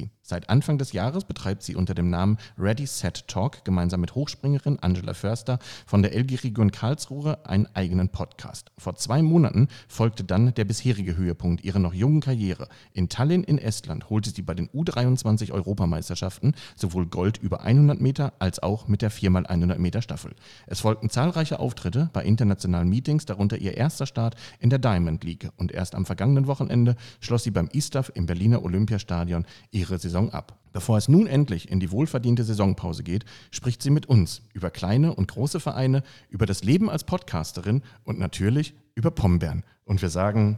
Czarnecki. 0.03 0.22
Seit 0.33 0.49
Anfang 0.49 0.79
des 0.79 0.93
Jahres 0.93 1.25
betreibt 1.25 1.61
sie 1.61 1.75
unter 1.75 1.93
dem 1.93 2.09
Namen 2.09 2.39
Ready 2.57 2.87
Set 2.87 3.27
Talk 3.27 3.63
gemeinsam 3.65 4.01
mit 4.01 4.15
Hochspringerin 4.15 4.79
Angela 4.79 5.13
Förster 5.13 5.59
von 5.85 6.01
der 6.01 6.15
LG 6.17 6.43
Region 6.43 6.71
Karlsruhe 6.71 7.45
einen 7.45 7.67
eigenen 7.75 8.09
Podcast. 8.09 8.71
Vor 8.79 8.95
zwei 8.95 9.21
Monaten 9.21 9.67
folgte 9.87 10.23
dann 10.23 10.51
der 10.55 10.65
bisherige 10.65 11.15
Höhepunkt 11.15 11.63
ihrer 11.63 11.77
noch 11.77 11.93
jungen 11.93 12.19
Karriere. 12.19 12.67
In 12.93 13.09
Tallinn 13.09 13.43
in 13.43 13.59
Estland 13.59 14.09
holte 14.09 14.31
sie 14.31 14.41
bei 14.41 14.55
den 14.55 14.69
U23 14.69 15.51
Europameisterschaften 15.51 16.55
sowohl 16.75 17.05
Gold 17.05 17.37
über 17.37 17.61
100 17.61 18.01
Meter 18.01 18.33
als 18.39 18.57
auch 18.57 18.87
mit 18.87 19.03
der 19.03 19.11
4x100 19.11 19.77
Meter 19.77 20.01
Staffel. 20.01 20.33
Es 20.65 20.79
folgten 20.79 21.11
zahlreiche 21.11 21.59
Auftritte 21.59 22.09
bei 22.11 22.23
internationalen 22.23 22.89
Meetings, 22.89 23.27
darunter 23.27 23.59
ihr 23.59 23.77
erster 23.77 24.07
Start 24.07 24.33
in 24.59 24.71
der 24.71 24.79
Diamond 24.79 25.23
League. 25.23 25.51
Und 25.57 25.71
erst 25.71 25.93
am 25.93 26.07
vergangenen 26.07 26.47
Wochenende 26.47 26.95
schloss 27.19 27.43
sie 27.43 27.51
beim 27.51 27.67
ISTAF 27.67 28.11
im 28.15 28.25
Berliner 28.25 28.63
Olympiastadion 28.63 29.45
ihre 29.69 29.99
Saison 29.99 30.22
ab. 30.31 30.57
Bevor 30.73 30.97
es 30.97 31.07
nun 31.07 31.27
endlich 31.27 31.69
in 31.69 31.79
die 31.79 31.91
wohlverdiente 31.91 32.43
Saisonpause 32.43 33.03
geht, 33.03 33.25
spricht 33.51 33.83
sie 33.83 33.91
mit 33.91 34.07
uns 34.07 34.41
über 34.53 34.71
kleine 34.71 35.13
und 35.13 35.31
große 35.31 35.59
Vereine, 35.59 36.01
über 36.29 36.47
das 36.47 36.63
Leben 36.63 36.89
als 36.89 37.03
Podcasterin 37.03 37.83
und 38.03 38.17
natürlich 38.17 38.73
über 38.95 39.11
Pombeeren. 39.11 39.63
Und 39.85 40.01
wir 40.01 40.09
sagen 40.09 40.57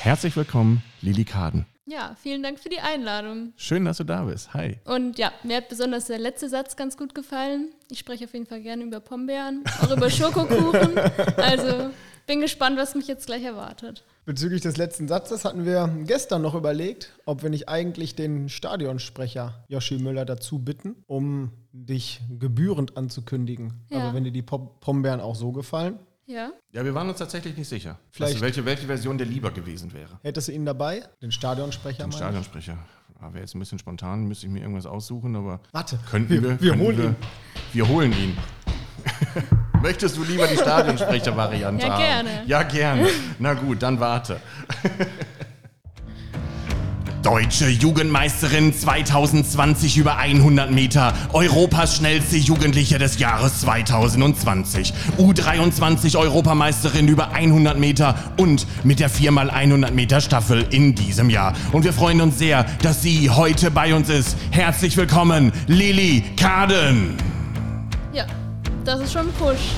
herzlich 0.00 0.34
willkommen, 0.36 0.82
Lili 1.02 1.24
Kaden. 1.24 1.66
Ja, 1.86 2.16
vielen 2.22 2.42
Dank 2.42 2.58
für 2.58 2.70
die 2.70 2.78
Einladung. 2.80 3.52
Schön, 3.56 3.84
dass 3.84 3.98
du 3.98 4.04
da 4.04 4.24
bist. 4.24 4.54
Hi. 4.54 4.78
Und 4.86 5.18
ja, 5.18 5.32
mir 5.42 5.58
hat 5.58 5.68
besonders 5.68 6.06
der 6.06 6.18
letzte 6.18 6.48
Satz 6.48 6.76
ganz 6.76 6.96
gut 6.96 7.14
gefallen. 7.14 7.74
Ich 7.90 7.98
spreche 7.98 8.24
auf 8.24 8.32
jeden 8.32 8.46
Fall 8.46 8.62
gerne 8.62 8.84
über 8.84 9.00
Pombeeren, 9.00 9.62
auch 9.82 9.90
über 9.94 10.08
Schokokuchen. 10.08 10.92
Also 11.36 11.90
bin 12.26 12.40
gespannt, 12.40 12.78
was 12.78 12.94
mich 12.94 13.06
jetzt 13.06 13.26
gleich 13.26 13.42
erwartet. 13.42 14.02
Bezüglich 14.24 14.62
des 14.62 14.78
letzten 14.78 15.08
Satzes 15.08 15.44
hatten 15.44 15.66
wir 15.66 15.94
gestern 16.06 16.40
noch 16.40 16.54
überlegt, 16.54 17.12
ob 17.26 17.42
wir 17.42 17.50
nicht 17.50 17.68
eigentlich 17.68 18.14
den 18.14 18.48
Stadionsprecher 18.48 19.62
Joshi 19.68 19.98
Müller 19.98 20.24
dazu 20.24 20.58
bitten, 20.60 20.96
um 21.06 21.50
dich 21.72 22.22
gebührend 22.38 22.96
anzukündigen. 22.96 23.74
Ja. 23.90 23.98
Aber 24.04 24.14
wenn 24.14 24.24
dir 24.24 24.32
die 24.32 24.40
Pom- 24.40 24.70
Pombeeren 24.80 25.20
auch 25.20 25.34
so 25.34 25.52
gefallen, 25.52 25.98
Ja? 26.26 26.50
Ja, 26.72 26.84
wir 26.84 26.94
waren 26.94 27.08
uns 27.08 27.18
tatsächlich 27.18 27.56
nicht 27.56 27.68
sicher, 27.68 27.98
Vielleicht- 28.10 28.40
welche, 28.40 28.64
welche 28.64 28.86
Version 28.86 29.18
der 29.18 29.26
lieber 29.26 29.50
gewesen 29.50 29.92
wäre. 29.92 30.18
hättest 30.22 30.48
du 30.48 30.52
ihn 30.52 30.64
dabei? 30.64 31.02
Den 31.20 31.30
Stadionsprecher 31.32 32.04
Den? 32.04 32.12
Stadionsprecher. 32.12 32.78
Ja, 33.20 33.32
Wäre 33.32 33.40
jetzt 33.42 33.54
ein 33.54 33.58
bisschen 33.60 33.78
spontan, 33.78 34.24
müsste 34.24 34.46
ich 34.46 34.52
mir 34.52 34.60
irgendwas 34.60 34.86
aussuchen, 34.86 35.36
aber 35.36 35.60
Warte, 35.72 35.98
könnten 36.10 36.30
wir- 36.30 36.42
wir. 36.42 36.60
wir 36.60 36.70
könnten 36.70 36.84
holen 36.86 36.98
wir, 36.98 37.04
ihn. 37.06 37.16
Wir 37.72 37.88
holen 37.88 38.12
ihn. 38.12 38.36
Möchtest 39.82 40.16
du 40.16 40.24
lieber 40.24 40.46
die 40.46 40.56
Stadionsprecher-Variante 40.56 41.86
Ja, 41.86 41.92
haben? 41.92 42.02
gerne. 42.02 42.42
Ja, 42.46 42.62
gerne. 42.62 43.08
Na 43.38 43.52
gut, 43.54 43.82
dann 43.82 44.00
warte. 44.00 44.40
Deutsche 47.24 47.68
Jugendmeisterin 47.68 48.74
2020 48.74 49.96
über 49.96 50.18
100 50.18 50.70
Meter. 50.70 51.14
Europas 51.32 51.96
schnellste 51.96 52.36
Jugendliche 52.36 52.98
des 52.98 53.18
Jahres 53.18 53.62
2020. 53.62 54.92
U23 55.16 56.18
Europameisterin 56.18 57.08
über 57.08 57.32
100 57.32 57.78
Meter 57.78 58.14
und 58.36 58.66
mit 58.84 59.00
der 59.00 59.10
4x100 59.10 59.92
Meter 59.92 60.20
Staffel 60.20 60.66
in 60.70 60.94
diesem 60.94 61.30
Jahr. 61.30 61.54
Und 61.72 61.84
wir 61.84 61.94
freuen 61.94 62.20
uns 62.20 62.38
sehr, 62.38 62.64
dass 62.82 63.00
sie 63.00 63.30
heute 63.30 63.70
bei 63.70 63.94
uns 63.94 64.10
ist. 64.10 64.36
Herzlich 64.50 64.94
willkommen, 64.98 65.50
Lili 65.66 66.22
Kaden. 66.36 67.16
Ja, 68.12 68.26
das 68.84 69.00
ist 69.00 69.14
schon 69.14 69.28
ein 69.28 69.32
Push. 69.38 69.70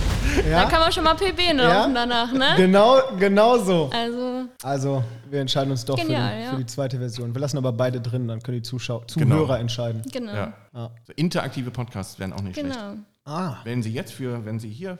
Ja? 0.50 0.64
Da 0.64 0.68
kann 0.68 0.80
man 0.80 0.90
schon 0.90 1.04
mal 1.04 1.14
PB 1.14 1.38
Ja? 1.46 1.52
laufen 1.52 1.94
danach, 1.94 2.32
ne? 2.32 2.46
Genau, 2.56 2.98
genau 3.20 3.56
so. 3.58 3.88
Also, 3.94 4.35
Also, 4.62 5.04
wir 5.30 5.40
entscheiden 5.40 5.70
uns 5.70 5.84
doch 5.84 5.96
Genial, 5.96 6.30
für, 6.30 6.36
die, 6.38 6.42
ja. 6.44 6.50
für 6.50 6.56
die 6.56 6.66
zweite 6.66 6.98
Version. 6.98 7.34
Wir 7.34 7.40
lassen 7.40 7.58
aber 7.58 7.72
beide 7.72 8.00
drin, 8.00 8.26
dann 8.28 8.40
können 8.42 8.56
die 8.58 8.62
Zuschauer, 8.62 9.04
Genau. 9.14 9.36
Zuhörer 9.36 9.58
entscheiden. 9.60 10.02
genau. 10.12 10.34
Ja. 10.34 10.52
Ah. 10.72 10.90
So 11.06 11.12
interaktive 11.14 11.70
Podcasts 11.70 12.18
wären 12.18 12.32
auch 12.32 12.40
nicht 12.42 12.58
schlecht. 12.58 12.74
Genau. 12.78 12.94
Ah, 13.28 13.56
Wenn 13.64 13.82
Sie 13.82 13.92
jetzt 13.92 14.12
für, 14.12 14.44
wenn 14.44 14.60
Sie 14.60 14.70
hier 14.70 14.98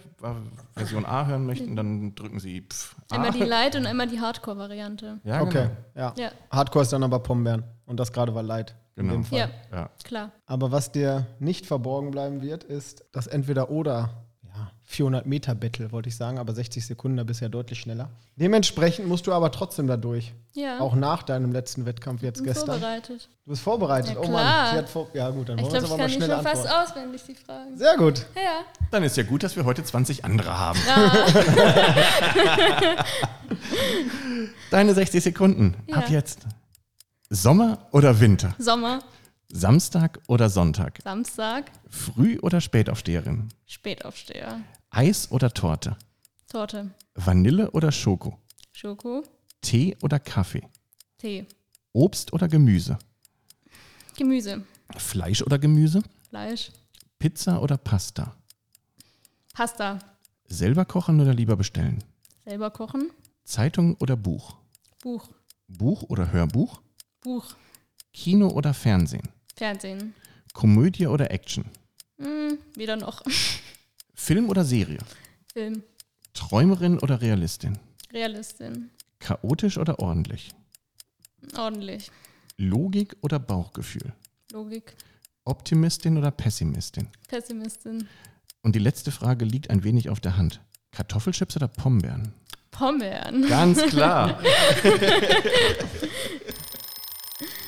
Version 0.74 1.06
A 1.06 1.26
hören 1.26 1.46
möchten, 1.46 1.76
dann 1.76 2.14
drücken 2.16 2.40
Sie 2.40 2.60
pf, 2.68 2.96
A. 3.10 3.14
Einmal 3.14 3.30
die 3.30 3.44
Light 3.44 3.76
und 3.76 3.86
einmal 3.86 4.08
die 4.08 4.20
Hardcore-Variante. 4.20 5.20
Ja, 5.22 5.42
okay. 5.42 5.68
genau. 5.94 6.12
Ja. 6.16 6.24
Ja. 6.24 6.30
Hardcore 6.50 6.82
ist 6.82 6.92
dann 6.92 7.04
aber 7.04 7.20
Pombeeren. 7.20 7.62
Und 7.86 8.00
das 8.00 8.12
gerade 8.12 8.34
war 8.34 8.42
Light. 8.42 8.74
in 8.96 9.02
Genau. 9.04 9.14
dem 9.14 9.24
Fall. 9.24 9.38
Ja, 9.38 9.48
Ja. 9.72 9.90
klar. 10.02 10.32
Aber 10.46 10.72
was 10.72 10.90
dir 10.90 11.26
nicht 11.38 11.66
verborgen 11.66 12.10
bleiben 12.10 12.42
wird, 12.42 12.64
ist 12.64 13.04
das 13.12 13.28
Entweder-Oder 13.28 14.10
400 14.88 15.26
Meter 15.26 15.54
Battle, 15.56 15.90
wollte 15.90 16.08
ich 16.08 16.16
sagen, 16.16 16.38
aber 16.38 16.54
60 16.54 16.86
Sekunden, 16.86 17.16
da 17.16 17.24
bist 17.24 17.40
du 17.40 17.44
ja 17.44 17.48
deutlich 17.48 17.80
schneller. 17.80 18.08
Dementsprechend 18.36 19.08
musst 19.08 19.26
du 19.26 19.32
aber 19.32 19.50
trotzdem 19.50 19.88
da 19.88 19.96
durch. 19.96 20.32
Ja. 20.54 20.78
Auch 20.78 20.94
nach 20.94 21.24
deinem 21.24 21.50
letzten 21.50 21.86
Wettkampf 21.86 22.22
jetzt 22.22 22.38
bin 22.38 22.46
gestern. 22.46 22.66
vorbereitet. 22.80 23.28
Du 23.44 23.50
bist 23.50 23.62
vorbereitet. 23.62 24.12
Ja, 24.14 24.18
oh 24.20 24.22
klar. 24.22 24.32
Mann, 24.44 24.70
sie 24.72 24.78
hat 24.78 24.88
vor 24.88 25.08
ja 25.12 25.28
gut, 25.30 25.48
dann 25.48 25.58
Ich 25.58 25.64
wollen 25.64 25.72
wir 25.74 25.80
glaube, 25.80 25.86
ich 25.86 25.92
aber 25.92 25.98
mal 25.98 26.04
kann 26.04 26.10
die 26.10 26.14
schnell 26.24 26.30
schon 26.36 26.44
fast 26.44 26.66
antworten. 26.66 26.90
auswendig, 26.92 27.22
die 27.28 27.34
Fragen. 27.34 27.76
Sehr 27.76 27.96
gut. 27.96 28.26
Ja. 28.36 28.60
Dann 28.92 29.02
ist 29.02 29.16
ja 29.16 29.22
gut, 29.24 29.42
dass 29.42 29.56
wir 29.56 29.64
heute 29.64 29.82
20 29.82 30.24
andere 30.24 30.56
haben. 30.56 30.78
Deine 34.70 34.94
60 34.94 35.22
Sekunden. 35.22 35.74
Ja. 35.88 35.96
Ab 35.96 36.10
jetzt. 36.10 36.40
Sommer 37.28 37.78
oder 37.90 38.20
Winter? 38.20 38.54
Sommer, 38.58 39.00
Samstag 39.48 40.20
oder 40.28 40.48
Sonntag? 40.50 40.98
Samstag, 41.02 41.70
Früh- 41.88 42.38
oder 42.40 42.60
Spätaufsteherin? 42.60 43.48
Spätaufsteher, 43.66 44.60
Eis 44.90 45.30
oder 45.30 45.50
Torte? 45.52 45.96
Torte, 46.48 46.90
Vanille 47.14 47.70
oder 47.70 47.92
Schoko? 47.92 48.38
Schoko, 48.72 49.22
Tee 49.62 49.96
oder 50.02 50.18
Kaffee? 50.18 50.62
Tee, 51.18 51.46
Obst 51.92 52.32
oder 52.32 52.48
Gemüse? 52.48 52.98
Gemüse, 54.16 54.64
Fleisch 54.96 55.42
oder 55.42 55.58
Gemüse? 55.58 56.02
Fleisch, 56.28 56.72
Pizza 57.18 57.62
oder 57.62 57.76
Pasta? 57.76 58.34
Pasta, 59.54 59.98
Selber 60.48 60.84
kochen 60.84 61.20
oder 61.20 61.34
lieber 61.34 61.56
bestellen? 61.56 62.02
selber 62.44 62.70
kochen, 62.70 63.10
Zeitung 63.44 63.96
oder 63.96 64.16
Buch? 64.16 64.56
Buch, 65.02 65.28
Buch 65.68 66.02
oder 66.04 66.30
Hörbuch? 66.32 66.80
Buch, 67.22 67.54
Kino 68.12 68.48
oder 68.48 68.74
Fernsehen? 68.74 69.28
Fernsehen. 69.56 70.14
Komödie 70.52 71.06
oder 71.06 71.30
Action? 71.30 71.64
Hm, 72.18 72.58
wieder 72.76 72.96
noch. 72.96 73.22
Film 74.14 74.48
oder 74.48 74.64
Serie? 74.64 74.98
Film, 75.52 75.82
Träumerin 76.34 76.98
oder 76.98 77.20
Realistin? 77.20 77.78
Realistin, 78.12 78.90
Chaotisch 79.18 79.78
oder 79.78 79.98
ordentlich? 79.98 80.50
ordentlich, 81.56 82.10
Logik 82.58 83.16
oder 83.22 83.38
Bauchgefühl? 83.38 84.12
Logik, 84.52 84.94
Optimistin 85.44 86.18
oder 86.18 86.30
Pessimistin? 86.30 87.08
Pessimistin, 87.28 88.08
Und 88.62 88.74
die 88.74 88.80
letzte 88.80 89.10
Frage 89.12 89.44
liegt 89.44 89.70
ein 89.70 89.84
wenig 89.84 90.08
auf 90.10 90.20
der 90.20 90.36
Hand. 90.36 90.60
Kartoffelchips 90.92 91.56
oder 91.56 91.68
Pombeeren? 91.68 92.32
Pombeeren. 92.70 93.46
Ganz 93.48 93.82
klar. 93.86 94.38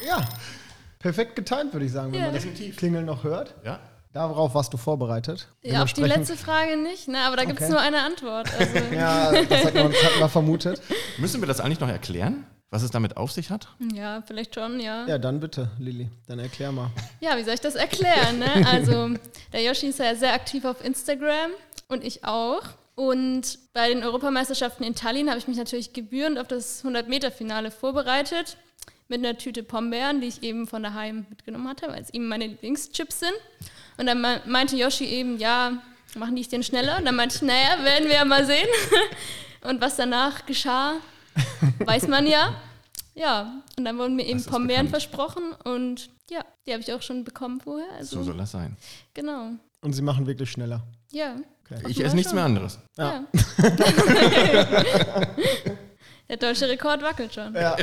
Ja. 0.07 0.27
Perfekt 0.99 1.37
getimt, 1.37 1.73
würde 1.73 1.87
ich 1.87 1.93
sagen, 1.93 2.13
wenn 2.13 2.21
Ja. 2.21 2.27
man 2.27 2.35
das 2.35 2.77
Klingeln 2.77 3.05
noch 3.07 3.25
hört. 3.25 3.55
ja. 3.65 3.79
Darauf 4.15 4.55
warst 4.55 4.73
du 4.73 4.79
vorbereitet. 4.79 5.49
Ja, 5.63 5.83
auf 5.83 5.93
die 5.93 6.03
letzte 6.03 6.35
Frage 6.37 6.79
nicht, 6.79 7.09
ne? 7.09 7.19
aber 7.21 7.37
da 7.37 7.45
gibt 7.45 7.61
es 7.61 7.67
Okay. 7.67 7.73
nur 7.75 7.81
eine 7.83 8.03
Antwort. 8.03 8.49
Also, 8.59 8.73
Ja, 8.95 9.31
das 9.45 9.65
hatten 9.67 9.75
wir, 9.77 9.85
uns- 9.85 10.03
hatten 10.03 10.19
wir 10.19 10.29
vermutet. 10.31 10.81
Müssen 11.19 11.43
wir 11.43 11.47
das 11.47 11.61
eigentlich 11.61 11.79
noch 11.79 11.91
erklären, 11.91 12.47
was 12.71 12.83
es 12.83 12.91
damit 12.91 13.19
auf 13.19 13.31
sich 13.33 13.51
hat? 13.51 13.69
ja, 13.95 14.23
vielleicht 14.27 14.55
schon, 14.55 14.81
ja. 14.81 15.07
Ja, 15.07 15.19
dann 15.19 15.39
bitte, 15.41 15.71
Lilly, 15.79 16.09
dann 16.27 16.39
erklär 16.39 16.73
mal. 16.73 16.89
Ja, 17.21 17.37
wie 17.37 17.45
soll 17.45 17.53
ich 17.55 17.61
das 17.61 17.75
erklären? 17.75 18.39
Ne? 18.39 18.67
Also, 18.67 19.11
der 19.53 19.63
Yoshi 19.63 19.89
ist 19.89 19.99
ja 19.99 20.15
sehr 20.15 20.33
aktiv 20.33 20.65
auf 20.65 20.83
Instagram 20.83 21.51
und 21.89 22.03
ich 22.03 22.25
auch. 22.25 22.63
Und 22.95 23.59
bei 23.75 23.89
den 23.91 24.03
Europameisterschaften 24.03 24.85
in 24.85 24.95
Tallinn 24.95 25.29
habe 25.29 25.39
ich 25.39 25.47
mich 25.47 25.59
natürlich 25.59 25.93
gebührend 25.93 26.39
auf 26.39 26.49
das 26.49 26.83
100-Meter-Finale 26.83 27.71
vorbereitet. 27.71 28.57
Mit 29.09 29.25
einer 29.25 29.37
Tüte 29.39 29.63
Pombeeren, 29.63 30.21
die 30.21 30.29
ich 30.29 30.43
eben 30.43 30.67
von 30.67 30.83
daheim 30.83 31.27
mitgenommen 31.31 31.67
hatte, 31.69 31.89
weil 31.89 32.03
es 32.03 32.11
eben 32.11 32.29
meine 32.29 32.47
Lieblingschips 32.47 33.21
sind. 33.21 33.33
Und 33.97 34.07
dann 34.07 34.21
me- 34.21 34.43
meinte 34.47 34.77
Yoshi 34.77 35.05
eben, 35.07 35.39
ja, 35.39 35.73
machen 36.15 36.37
die 36.37 36.43
es 36.43 36.49
denn 36.49 36.63
schneller? 36.63 36.99
Und 36.99 37.07
dann 37.07 37.17
meinte 37.17 37.37
ich, 37.37 37.43
naja, 37.43 37.83
werden 37.83 38.07
wir 38.09 38.15
ja 38.17 38.25
mal 38.27 38.45
sehen. 38.45 38.69
Und 39.63 39.81
was 39.81 39.97
danach 39.97 40.45
geschah, 40.47 40.95
weiß 41.81 42.07
man 42.09 42.27
ja. 42.27 42.55
Ja, 43.15 43.63
und 43.77 43.85
dann 43.85 43.99
wurden 43.99 44.15
mir 44.15 44.25
eben 44.27 44.41
Pombeeren 44.45 44.89
versprochen 44.89 45.51
und 45.65 46.09
ja, 46.31 46.45
die 46.65 46.73
habe 46.73 46.81
ich 46.83 46.93
auch 46.93 47.03
schon 47.03 47.25
bekommen 47.25 47.61
vorher. 47.61 47.89
Also, 47.97 48.19
So 48.19 48.23
soll 48.23 48.37
das 48.37 48.53
sein. 48.53 48.77
genau. 49.13 49.51
Und 49.81 49.93
sie 49.95 50.03
machen 50.03 50.25
wirklich 50.29 50.49
schneller. 50.53 50.83
Ja. 51.11 51.35
Ich 51.89 51.97
Ja, 51.97 52.07
esse 52.07 52.15
nichts 52.15 52.31
schon. 52.31 52.37
mehr 52.37 52.45
anderes. 52.45 52.79
Ja. 52.97 53.25
ja. 53.59 53.71
Der 56.29 56.37
deutsche 56.37 56.69
Rekord 56.69 57.03
wackelt 57.03 57.35
schon. 57.35 57.53
Ja. 57.55 57.77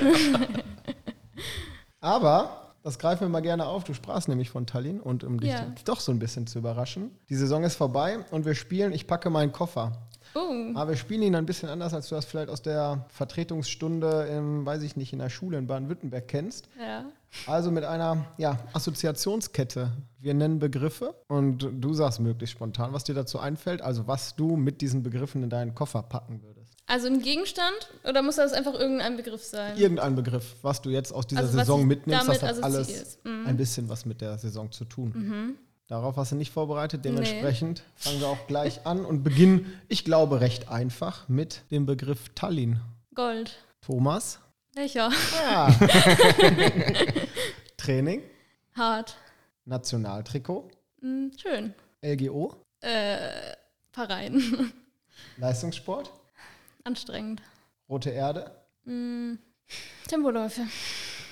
Aber, 2.02 2.74
das 2.84 3.00
greifen 3.00 3.22
wir 3.22 3.30
mal 3.30 3.42
gerne 3.42 3.66
auf. 3.66 3.84
Du 3.84 3.94
sprachst 3.94 4.28
nämlich 4.28 4.50
von 4.50 4.68
Tallinn 4.68 5.00
und 5.00 5.24
um 5.24 5.40
dich 5.40 5.50
Ja. 5.52 5.66
doch 5.86 6.00
so 6.00 6.12
ein 6.12 6.20
bisschen 6.20 6.46
zu 6.48 6.60
überraschen. 6.60 7.12
Die 7.30 7.36
Saison 7.36 7.64
ist 7.64 7.76
vorbei 7.76 8.20
und 8.32 8.46
wir 8.46 8.54
spielen 8.56 8.94
Ich 8.94 9.08
packe 9.08 9.30
meinen 9.30 9.52
Koffer. 9.52 9.92
Oh, 10.34 10.72
Aber 10.74 10.90
wir 10.92 10.98
spielen 10.98 11.22
ihn 11.22 11.36
ein 11.36 11.46
bisschen 11.46 11.70
anders, 11.70 11.94
als 11.94 12.10
du 12.10 12.16
das 12.16 12.26
vielleicht 12.26 12.50
aus 12.50 12.62
der 12.62 13.06
Vertretungsstunde 13.10 14.28
im, 14.28 14.66
weiß 14.66 14.82
ich 14.84 14.98
nicht, 14.98 15.14
in 15.14 15.20
der 15.20 15.30
Schule 15.30 15.58
in 15.58 15.68
Baden-Württemberg 15.68 16.28
kennst. 16.28 16.68
ja. 16.80 17.06
Also 17.48 17.70
mit 17.70 17.84
einer 17.84 18.26
ja, 18.38 18.58
Assoziationskette. 18.72 19.92
Wir 20.20 20.34
nennen 20.34 20.58
Begriffe 20.58 21.16
und 21.28 21.68
du 21.82 21.94
sagst 21.94 22.22
möglichst 22.22 22.54
spontan, 22.54 22.94
was 22.94 23.04
dir 23.04 23.14
dazu 23.14 23.40
einfällt, 23.40 23.82
also 23.82 24.08
was 24.08 24.38
du 24.38 24.56
mit 24.56 24.80
diesen 24.80 25.04
Begriffen 25.04 25.44
in 25.44 25.50
deinen 25.50 25.76
Koffer 25.76 26.02
packen 26.02 26.42
würdest. 26.44 26.65
Also 26.88 27.08
ein 27.08 27.22
Gegenstand 27.22 27.76
oder 28.04 28.22
muss 28.22 28.36
das 28.36 28.54
einfach 28.54 28.74
irgendein 28.76 29.18
Begriff 29.18 29.44
sein? 29.44 29.76
Irgendein 29.78 30.16
Begriff, 30.16 30.56
was 30.62 30.82
du 30.82 30.90
jetzt 30.92 31.12
aus 31.12 31.26
dieser 31.26 31.42
Also 31.42 31.58
Saison 31.58 31.86
mitnimmst, 31.88 32.28
das 32.28 32.44
hat 32.44 32.62
alles. 32.64 33.18
Mhm. 33.24 33.48
ein 33.48 33.58
bisschen 33.58 33.90
was 33.90 34.06
mit 34.06 34.22
der 34.22 34.38
Saison 34.38 34.72
zu 34.72 34.86
tun. 34.86 35.58
Darauf 35.88 36.16
hast 36.16 36.32
du 36.32 36.36
nicht 36.36 36.52
vorbereitet, 36.52 37.04
dementsprechend 37.06 37.84
fangen 37.96 38.20
wir 38.20 38.28
auch 38.28 38.46
gleich 38.48 38.86
an 38.86 39.04
und 39.06 39.24
beginnen, 39.24 39.80
ich 39.88 40.04
glaube, 40.06 40.42
recht 40.42 40.70
einfach 40.70 41.28
mit 41.28 41.62
dem 41.72 41.86
Begriff 41.88 42.30
Tallinn. 42.36 42.80
Gold. 43.16 43.58
Thomas, 43.82 44.40
Welcher? 44.74 45.10
ah. 45.48 45.72
Training, 47.78 48.22
Hart. 48.76 49.16
Nationaltrikot, 49.66 50.70
Hm, 51.02 51.32
schön. 51.38 51.74
LGO, 52.04 52.56
Äh, 52.82 53.56
Verein. 53.92 54.72
Leistungssport, 55.38 56.12
Anstrengend. 56.96 57.42
Rote 57.90 58.12
Erde 58.12 58.52
Hm, 58.86 59.40
Tempoläufe. 60.08 60.62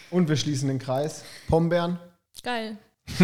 und 0.10 0.28
wir 0.28 0.36
schließen 0.36 0.68
den 0.68 0.80
Kreis. 0.80 1.24
Pombeeren, 1.48 2.00
Geil. 2.42 2.78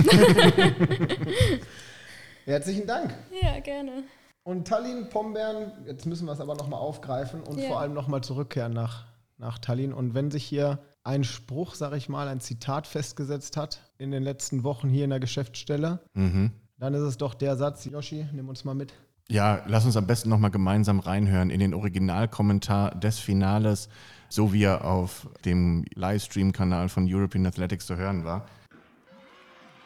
herzlichen 2.46 2.86
Dank. 2.86 3.14
Ja, 3.42 3.60
gerne. 3.60 4.04
Und 4.44 4.68
Tallinn, 4.68 5.10
Pombeeren, 5.10 5.72
jetzt 5.88 6.06
müssen 6.06 6.26
wir 6.28 6.34
es 6.34 6.40
aber 6.40 6.54
nochmal 6.56 6.80
aufgreifen 6.80 7.42
und 7.42 7.58
Ja. 7.60 7.68
vor 7.68 7.80
allem 7.80 7.94
nochmal 7.94 8.22
zurückkehren 8.22 8.74
nach, 8.74 9.06
nach 9.38 9.58
Tallinn. 9.58 9.92
Und 9.94 10.14
wenn 10.14 10.30
sich 10.32 10.44
hier 10.46 10.78
ein 11.04 11.24
Spruch, 11.24 11.74
sag 11.76 11.94
ich 11.94 12.10
mal, 12.10 12.28
ein 12.28 12.40
Zitat 12.42 12.86
festgesetzt 12.86 13.58
hat 13.58 13.80
in 13.98 14.12
den 14.12 14.22
letzten 14.24 14.64
Wochen 14.64 14.90
hier 14.90 15.04
in 15.06 15.10
der 15.10 15.20
Geschäftsstelle, 15.20 16.00
Mhm. 16.14 16.52
dann 16.78 16.94
ist 16.94 17.02
es 17.02 17.18
doch 17.18 17.34
der 17.34 17.58
Satz, 17.58 17.86
Yoshi, 17.86 18.28
nimm 18.32 18.48
uns 18.50 18.64
mal 18.64 18.76
mit. 18.76 18.94
Ja, 19.32 19.62
lass 19.68 19.86
uns 19.86 19.96
am 19.96 20.08
besten 20.08 20.28
nochmal 20.30 20.50
gemeinsam 20.50 21.00
reinhören 21.00 21.52
in 21.52 21.60
den 21.60 21.76
Originalkommentar 21.76 22.96
des 22.96 23.20
Finales, 23.20 23.88
so 24.28 24.54
wie 24.54 24.64
er 24.64 24.86
auf 24.86 25.28
dem 25.46 25.86
Livestream-Kanal 25.94 26.90
von 26.90 27.06
European 27.08 27.46
Athletics 27.46 27.86
zu 27.86 27.96
hören 27.96 28.26
war. 28.26 28.44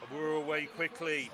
Awura 0.09 0.41
away 0.41 0.69
quickly. 0.77 1.29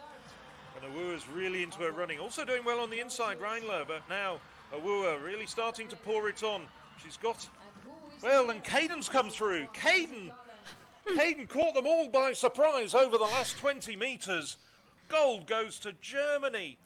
And 0.76 0.92
Awua's 0.92 1.24
really 1.36 1.62
into 1.62 1.78
her 1.84 1.92
running. 1.92 2.20
Also 2.20 2.44
doing 2.46 2.66
well 2.66 2.80
on 2.80 2.90
the 2.90 3.00
inside, 3.00 3.38
Reinler, 3.40 3.86
but 3.86 4.02
now 4.10 4.40
Awua 4.74 5.24
really 5.24 5.46
starting 5.46 5.88
to 5.88 5.96
pour 5.96 6.28
it 6.30 6.42
on. 6.42 6.62
She's 7.04 7.18
got. 7.22 7.48
Well, 8.24 8.50
and 8.50 8.64
Caden's 8.64 9.08
come 9.08 9.30
through. 9.30 9.68
Caden! 9.68 10.32
Caden 11.16 11.48
caught 11.48 11.76
them 11.76 11.86
all 11.86 12.10
by 12.10 12.34
surprise 12.34 12.96
over 12.96 13.20
the 13.20 13.30
last 13.36 13.60
20 13.60 13.96
metres. 13.98 14.58
Gold 15.10 15.46
goes 15.46 15.78
to 15.82 15.94
Germany. 16.02 16.80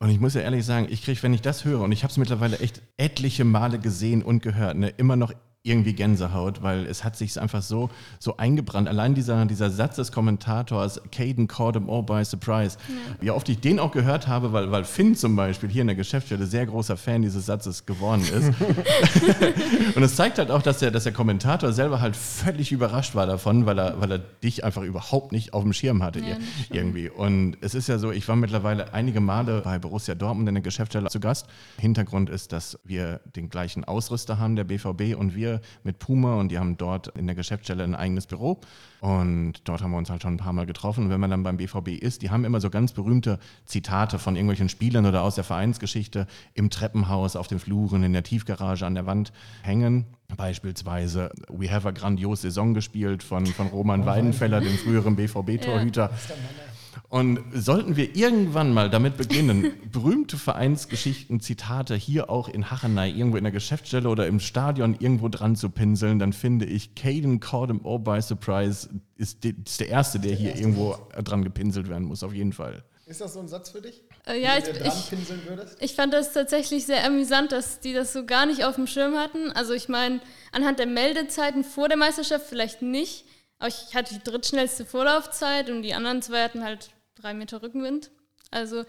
Und 0.00 0.10
ich 0.10 0.20
muss 0.20 0.34
ja 0.34 0.42
ehrlich 0.42 0.64
sagen, 0.64 0.86
ich 0.90 1.02
kriege, 1.02 1.22
wenn 1.22 1.34
ich 1.34 1.42
das 1.42 1.64
höre, 1.64 1.80
und 1.80 1.92
ich 1.92 2.04
habe 2.04 2.10
es 2.10 2.18
mittlerweile 2.18 2.60
echt 2.60 2.82
etliche 2.96 3.44
Male 3.44 3.78
gesehen 3.80 4.22
und 4.22 4.42
gehört, 4.42 4.76
ne, 4.76 4.88
immer 4.96 5.16
noch 5.16 5.32
irgendwie 5.68 5.92
Gänsehaut, 5.92 6.62
weil 6.62 6.86
es 6.86 7.04
hat 7.04 7.16
sich 7.16 7.40
einfach 7.40 7.62
so, 7.62 7.90
so 8.18 8.36
eingebrannt. 8.36 8.88
Allein 8.88 9.14
dieser, 9.14 9.44
dieser 9.46 9.70
Satz 9.70 9.96
des 9.96 10.12
Kommentators, 10.12 11.00
Caden 11.12 11.46
caught 11.46 11.74
him 11.74 11.88
all 11.90 12.02
by 12.02 12.24
surprise. 12.24 12.76
Wie 13.20 13.30
oft 13.30 13.48
ich 13.48 13.60
den 13.60 13.78
auch 13.78 13.92
gehört 13.92 14.26
habe, 14.26 14.52
weil, 14.52 14.70
weil 14.70 14.84
Finn 14.84 15.14
zum 15.14 15.36
Beispiel 15.36 15.68
hier 15.68 15.82
in 15.82 15.88
der 15.88 15.96
Geschäftsstelle 15.96 16.46
sehr 16.46 16.66
großer 16.66 16.96
Fan 16.96 17.22
dieses 17.22 17.46
Satzes 17.46 17.86
geworden 17.86 18.22
ist. 18.22 18.52
und 19.96 20.02
es 20.02 20.16
zeigt 20.16 20.38
halt 20.38 20.50
auch, 20.50 20.62
dass 20.62 20.78
der, 20.78 20.90
dass 20.90 21.04
der 21.04 21.12
Kommentator 21.12 21.72
selber 21.72 22.00
halt 22.00 22.16
völlig 22.16 22.72
überrascht 22.72 23.14
war 23.14 23.26
davon, 23.26 23.66
weil 23.66 23.78
er, 23.78 24.00
weil 24.00 24.12
er 24.12 24.18
dich 24.18 24.64
einfach 24.64 24.82
überhaupt 24.82 25.32
nicht 25.32 25.52
auf 25.52 25.62
dem 25.62 25.72
Schirm 25.72 26.02
hatte 26.02 26.20
Ja, 26.20 26.36
irgendwie. 26.70 27.08
Und 27.10 27.56
es 27.60 27.74
ist 27.74 27.88
ja 27.88 27.98
so, 27.98 28.10
ich 28.10 28.26
war 28.28 28.36
mittlerweile 28.36 28.94
einige 28.94 29.20
Male 29.20 29.60
bei 29.62 29.78
Borussia 29.78 30.14
Dortmund 30.14 30.48
in 30.48 30.54
der 30.54 30.62
Geschäftsstelle 30.62 31.08
zu 31.08 31.20
Gast. 31.20 31.46
Hintergrund 31.78 32.30
ist, 32.30 32.52
dass 32.52 32.78
wir 32.84 33.20
den 33.36 33.48
gleichen 33.48 33.84
Ausrüster 33.84 34.38
haben, 34.38 34.56
der 34.56 34.64
BVB, 34.64 35.16
und 35.16 35.34
wir 35.34 35.57
Nähe 35.58 35.60
mit 35.82 35.98
Puma 35.98 36.34
und 36.34 36.50
die 36.50 36.58
haben 36.58 36.76
dort 36.76 37.08
in 37.08 37.26
der 37.26 37.34
Geschäftsstelle 37.34 37.84
ein 37.84 37.94
eigenes 37.94 38.26
Büro. 38.26 38.60
Und 39.00 39.54
dort 39.64 39.82
haben 39.82 39.92
wir 39.92 39.98
uns 39.98 40.10
halt 40.10 40.22
schon 40.22 40.34
ein 40.34 40.38
paar 40.38 40.52
Mal 40.52 40.66
getroffen. 40.66 41.04
Und 41.04 41.10
wenn 41.10 41.20
man 41.20 41.30
dann 41.30 41.42
beim 41.42 41.56
BVB 41.56 41.88
ist, 41.88 42.22
die 42.22 42.30
haben 42.30 42.44
immer 42.44 42.60
so 42.60 42.70
ganz 42.70 42.92
berühmte 42.92 43.38
Zitate 43.64 44.18
von 44.18 44.34
irgendwelchen 44.34 44.68
Spielern 44.68 45.06
oder 45.06 45.22
aus 45.22 45.36
der 45.36 45.44
Vereinsgeschichte 45.44 46.26
im 46.54 46.70
Treppenhaus, 46.70 47.36
auf 47.36 47.46
den 47.46 47.60
Fluren, 47.60 48.02
in 48.02 48.12
der 48.12 48.24
Tiefgarage, 48.24 48.84
an 48.84 48.94
der 48.94 49.06
Wand 49.06 49.32
hängen. 49.62 50.06
Beispielsweise 50.36 51.30
We 51.48 51.70
Have 51.70 51.88
a 51.88 51.92
Grandiose 51.92 52.42
Saison 52.42 52.74
gespielt 52.74 53.22
von, 53.22 53.46
von 53.46 53.68
Roman 53.68 54.04
Weidenfeller, 54.04 54.60
dem 54.60 54.76
früheren 54.76 55.16
BVB-Torhüter. 55.16 56.10
Ja. 56.10 56.67
Und 57.10 57.40
sollten 57.54 57.96
wir 57.96 58.16
irgendwann 58.16 58.74
mal 58.74 58.90
damit 58.90 59.16
beginnen, 59.16 59.72
berühmte 59.92 60.36
Vereinsgeschichten, 60.36 61.40
Zitate 61.40 61.94
hier 61.94 62.28
auch 62.28 62.48
in 62.50 62.70
Hachenei, 62.70 63.08
irgendwo 63.08 63.38
in 63.38 63.44
der 63.44 63.52
Geschäftsstelle 63.52 64.10
oder 64.10 64.26
im 64.26 64.40
Stadion 64.40 64.94
irgendwo 64.98 65.30
dran 65.30 65.56
zu 65.56 65.70
pinseln, 65.70 66.18
dann 66.18 66.34
finde 66.34 66.66
ich, 66.66 66.94
Caden 66.94 67.40
caught 67.40 67.70
him 67.70 67.80
all 67.84 67.98
by 67.98 68.20
surprise 68.20 68.90
ist, 69.16 69.42
ist 69.42 69.80
der 69.80 69.88
Erste, 69.88 70.20
der, 70.20 70.32
der 70.32 70.38
hier 70.38 70.56
irgendwo 70.56 70.92
Satz. 70.92 71.24
dran 71.24 71.44
gepinselt 71.44 71.88
werden 71.88 72.04
muss, 72.04 72.22
auf 72.22 72.34
jeden 72.34 72.52
Fall. 72.52 72.84
Ist 73.06 73.22
das 73.22 73.32
so 73.32 73.40
ein 73.40 73.48
Satz 73.48 73.70
für 73.70 73.80
dich? 73.80 74.02
Äh, 74.26 74.42
ja, 74.42 74.58
ich, 74.58 74.68
ich, 74.68 75.80
ich, 75.80 75.94
fand 75.94 76.12
das 76.12 76.34
tatsächlich 76.34 76.84
sehr 76.84 77.06
amüsant, 77.06 77.52
dass 77.52 77.80
die 77.80 77.94
das 77.94 78.12
so 78.12 78.26
gar 78.26 78.44
nicht 78.44 78.64
auf 78.64 78.74
dem 78.74 78.86
Schirm 78.86 79.16
hatten. 79.16 79.50
Also 79.52 79.72
ich 79.72 79.88
meine, 79.88 80.20
anhand 80.52 80.78
der 80.78 80.86
Meldezeiten 80.86 81.64
vor 81.64 81.88
der 81.88 81.96
Meisterschaft 81.96 82.44
vielleicht 82.46 82.82
nicht, 82.82 83.24
aber 83.58 83.68
ich 83.68 83.94
hatte 83.94 84.12
die 84.12 84.22
drittschnellste 84.22 84.84
Vorlaufzeit 84.84 85.70
und 85.70 85.80
die 85.80 85.94
anderen 85.94 86.20
zwei 86.20 86.44
hatten 86.44 86.62
halt 86.62 86.90
drei 87.20 87.34
Meter 87.34 87.62
Rückenwind. 87.62 88.10
Also 88.50 88.84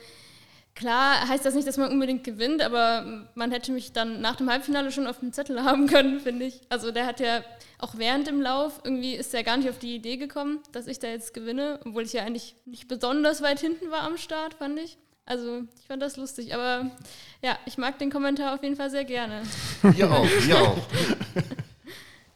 klar 0.76 1.28
heißt 1.28 1.46
das 1.46 1.56
nicht, 1.56 1.68
dass 1.68 1.78
man 1.78 1.92
unbedingt 1.92 2.24
gewinnt, 2.24 2.62
aber 2.62 3.28
man 3.36 3.52
hätte 3.52 3.72
mich 3.72 3.92
dann 3.92 4.22
nach 4.22 4.38
dem 4.38 4.50
Halbfinale 4.50 4.92
schon 4.92 5.08
auf 5.08 5.20
dem 5.20 5.34
Zettel 5.34 5.64
haben 5.64 5.88
können, 5.88 6.20
finde 6.20 6.46
ich. 6.46 6.62
Also 6.70 6.92
der 6.92 7.06
hat 7.06 7.20
ja 7.20 7.44
auch 7.80 7.96
während 7.98 8.28
dem 8.28 8.42
Lauf, 8.42 8.82
irgendwie 8.84 9.16
ist 9.16 9.34
er 9.34 9.44
gar 9.44 9.58
nicht 9.58 9.70
auf 9.70 9.80
die 9.80 9.96
Idee 9.96 10.18
gekommen, 10.18 10.60
dass 10.72 10.88
ich 10.88 11.00
da 11.00 11.08
jetzt 11.08 11.34
gewinne, 11.34 11.80
obwohl 11.86 12.04
ich 12.04 12.14
ja 12.14 12.24
eigentlich 12.24 12.56
nicht 12.66 12.88
besonders 12.88 13.42
weit 13.42 13.60
hinten 13.60 13.92
war 13.92 14.02
am 14.02 14.18
Start, 14.18 14.56
fand 14.56 14.80
ich. 14.80 14.98
Also 15.26 15.62
ich 15.80 15.86
fand 15.86 16.02
das 16.02 16.18
lustig, 16.18 16.56
aber 16.56 16.90
ja, 17.44 17.56
ich 17.68 17.78
mag 17.78 18.00
den 18.00 18.10
Kommentar 18.10 18.56
auf 18.56 18.64
jeden 18.64 18.76
Fall 18.76 18.90
sehr 18.90 19.06
gerne. 19.06 19.44
Ja 19.96 20.10
auch, 20.10 20.28
ja 20.48 20.60
auch. 20.60 20.78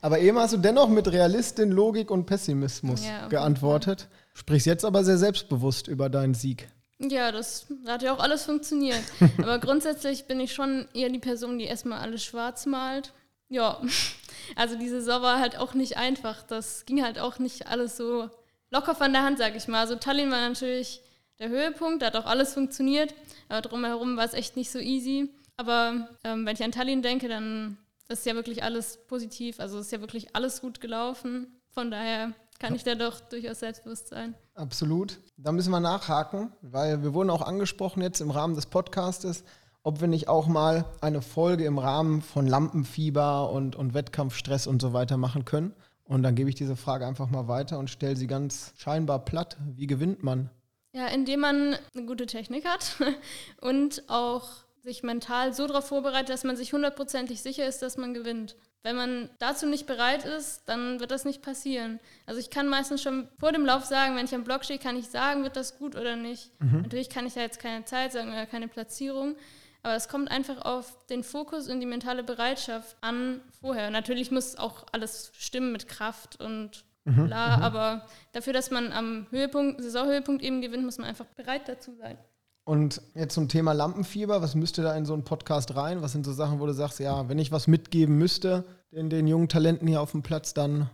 Aber 0.03 0.19
eben 0.19 0.38
hast 0.38 0.53
du 0.53 0.57
dennoch 0.57 0.89
mit 0.89 1.09
Realistin, 1.09 1.71
Logik 1.71 2.12
und 2.12 2.25
Pessimismus 2.25 3.05
ja, 3.05 3.29
geantwortet. 3.29 4.09
Sprichst 4.33 4.67
jetzt 4.67 4.85
aber 4.85 5.03
sehr 5.03 5.17
selbstbewusst 5.17 5.87
über 5.87 6.09
deinen 6.09 6.33
Sieg. 6.33 6.67
Ja, 6.99 7.31
das 7.31 7.67
hat 7.85 8.01
ja 8.03 8.13
auch 8.13 8.19
alles 8.19 8.45
funktioniert. 8.45 9.03
aber 9.37 9.59
grundsätzlich 9.59 10.25
bin 10.25 10.39
ich 10.39 10.53
schon 10.53 10.87
eher 10.93 11.09
die 11.09 11.19
Person, 11.19 11.59
die 11.59 11.65
erstmal 11.65 11.99
alles 11.99 12.23
schwarz 12.23 12.65
malt. 12.65 13.13
Ja, 13.49 13.81
also 14.55 14.77
diese 14.77 15.01
Saison 15.01 15.21
war 15.21 15.39
halt 15.39 15.57
auch 15.57 15.73
nicht 15.73 15.97
einfach. 15.97 16.43
Das 16.43 16.85
ging 16.85 17.03
halt 17.03 17.19
auch 17.19 17.39
nicht 17.39 17.67
alles 17.67 17.97
so 17.97 18.29
locker 18.71 18.95
von 18.95 19.13
der 19.13 19.23
Hand, 19.23 19.37
sag 19.37 19.55
ich 19.55 19.67
mal. 19.67 19.81
Also 19.81 19.95
Tallinn 19.95 20.31
war 20.31 20.47
natürlich 20.47 21.01
der 21.39 21.49
Höhepunkt, 21.49 22.01
da 22.01 22.07
hat 22.07 22.15
auch 22.15 22.25
alles 22.25 22.53
funktioniert. 22.53 23.13
Aber 23.49 23.61
drumherum 23.61 24.17
war 24.17 24.25
es 24.25 24.33
echt 24.33 24.55
nicht 24.55 24.71
so 24.71 24.79
easy. 24.79 25.29
Aber 25.57 26.09
ähm, 26.23 26.45
wenn 26.45 26.55
ich 26.55 26.63
an 26.63 26.71
Tallinn 26.71 27.01
denke, 27.01 27.27
dann 27.27 27.77
ist 28.09 28.25
ja 28.25 28.35
wirklich 28.35 28.63
alles 28.63 28.97
positiv. 29.07 29.59
Also 29.59 29.79
ist 29.79 29.91
ja 29.91 30.01
wirklich 30.01 30.35
alles 30.35 30.61
gut 30.61 30.81
gelaufen. 30.81 31.47
Von 31.71 31.91
daher 31.91 32.33
kann 32.63 32.75
ich 32.75 32.84
da 32.86 32.96
doch 32.96 33.20
durchaus 33.20 33.60
selbstbewusst 33.60 34.08
sein. 34.08 34.36
Absolut. 34.55 35.20
Da 35.36 35.51
müssen 35.51 35.72
wir 35.72 35.82
nachhaken, 35.82 36.53
weil 36.62 37.03
wir 37.03 37.13
wurden 37.13 37.29
auch 37.29 37.41
angesprochen 37.41 38.01
jetzt 38.01 38.22
im 38.22 38.32
Rahmen 38.32 38.55
des 38.55 38.67
Podcastes, 38.67 39.43
ob 39.84 40.00
wir 40.00 40.08
nicht 40.08 40.29
auch 40.29 40.48
mal 40.48 40.86
eine 41.01 41.22
Folge 41.22 41.65
im 41.65 41.77
Rahmen 41.77 42.22
von 42.22 42.48
Lampenfieber 42.48 43.51
und, 43.51 43.75
und 43.75 43.93
Wettkampfstress 43.93 44.65
und 44.65 44.82
so 44.82 44.93
weiter 44.93 45.17
machen 45.17 45.43
können. 45.43 45.74
Und 46.05 46.24
dann 46.24 46.36
gebe 46.36 46.48
ich 46.48 46.55
diese 46.55 46.77
Frage 46.77 47.05
einfach 47.05 47.29
mal 47.29 47.50
weiter 47.50 47.77
und 47.79 47.89
stelle 47.89 48.15
sie 48.15 48.27
ganz 48.27 48.72
scheinbar 48.77 49.25
platt. 49.25 49.58
Wie 49.75 49.88
gewinnt 49.88 50.24
man? 50.24 50.50
Ja, 50.93 51.08
indem 51.08 51.41
man 51.41 51.75
eine 51.93 52.05
gute 52.05 52.27
Technik 52.27 52.65
hat 52.65 52.96
und 53.62 54.03
auch 54.08 54.48
sich 54.84 55.03
mental 55.03 55.53
so 55.53 55.67
darauf 55.67 55.88
vorbereitet, 55.88 56.29
dass 56.29 56.46
man 56.46 56.55
sich 56.55 56.72
hundertprozentig 56.72 57.41
sicher 57.41 57.67
ist, 57.67 57.82
dass 57.82 57.98
man 57.98 58.13
gewinnt. 58.13 58.55
Wenn 58.83 58.97
man 58.97 59.29
dazu 59.39 59.65
nicht 59.65 59.87
bereit 59.87 60.25
ist, 60.25 60.63
dann 60.65 60.99
wird 60.99 61.11
das 61.11 61.23
nicht 61.23 61.41
passieren. 61.41 62.01
Also 62.25 62.41
ich 62.41 62.49
kann 62.49 62.67
meistens 62.67 63.01
schon 63.01 63.29
vor 63.39 63.53
dem 63.53 63.65
Lauf 63.65 63.85
sagen, 63.85 64.17
wenn 64.17 64.25
ich 64.25 64.35
am 64.35 64.43
Block 64.43 64.65
stehe, 64.65 64.77
kann 64.77 64.97
ich 64.97 65.07
sagen, 65.07 65.43
wird 65.43 65.55
das 65.55 65.77
gut 65.77 65.95
oder 65.95 66.17
nicht. 66.17 66.51
Mhm. 66.59 66.81
Natürlich 66.81 67.09
kann 67.09 67.25
ich 67.25 67.33
da 67.33 67.39
jetzt 67.39 67.59
keine 67.59 67.85
Zeit 67.85 68.11
sagen 68.11 68.33
oder 68.33 68.45
keine 68.45 68.67
Platzierung, 68.67 69.37
aber 69.83 69.95
es 69.95 70.09
kommt 70.09 70.29
einfach 70.29 70.65
auf 70.65 71.05
den 71.07 71.23
Fokus 71.23 71.69
und 71.69 71.79
die 71.79 71.85
mentale 71.85 72.23
Bereitschaft 72.23 72.97
an 72.99 73.39
vorher. 73.61 73.89
Natürlich 73.89 74.31
muss 74.31 74.57
auch 74.57 74.85
alles 74.91 75.31
stimmen 75.37 75.72
mit 75.72 75.87
Kraft 75.87 76.41
und 76.41 76.83
mhm. 77.05 77.27
bla, 77.27 77.57
mhm. 77.57 77.63
aber 77.63 78.07
dafür, 78.33 78.51
dass 78.51 78.69
man 78.69 78.91
am 78.91 79.27
Höhepunkt, 79.29 79.81
Saisonhöhepunkt 79.81 80.43
eben 80.43 80.59
gewinnt, 80.59 80.83
muss 80.83 80.98
man 80.98 81.07
einfach 81.07 81.25
bereit 81.37 81.69
dazu 81.69 81.93
sein. 81.96 82.17
Und 82.65 83.01
jetzt 83.13 83.33
zum 83.33 83.49
Thema 83.49 83.73
Lampenfieber, 83.73 84.41
was 84.41 84.55
müsste 84.55 84.83
da 84.83 84.95
in 84.95 85.05
so 85.05 85.13
einen 85.13 85.25
Podcast 85.25 85.75
rein? 85.75 86.01
Was 86.01 86.13
sind 86.13 86.25
so 86.25 86.31
Sachen, 86.31 86.59
wo 86.59 86.65
du 86.65 86.73
sagst, 86.73 86.99
ja, 86.99 87.27
wenn 87.27 87.39
ich 87.39 87.51
was 87.51 87.67
mitgeben 87.67 88.17
müsste 88.17 88.63
den, 88.91 89.09
den 89.09 89.27
jungen 89.27 89.49
Talenten 89.49 89.87
hier 89.87 90.01
auf 90.01 90.11
dem 90.11 90.23
Platz, 90.23 90.53
dann 90.53 90.89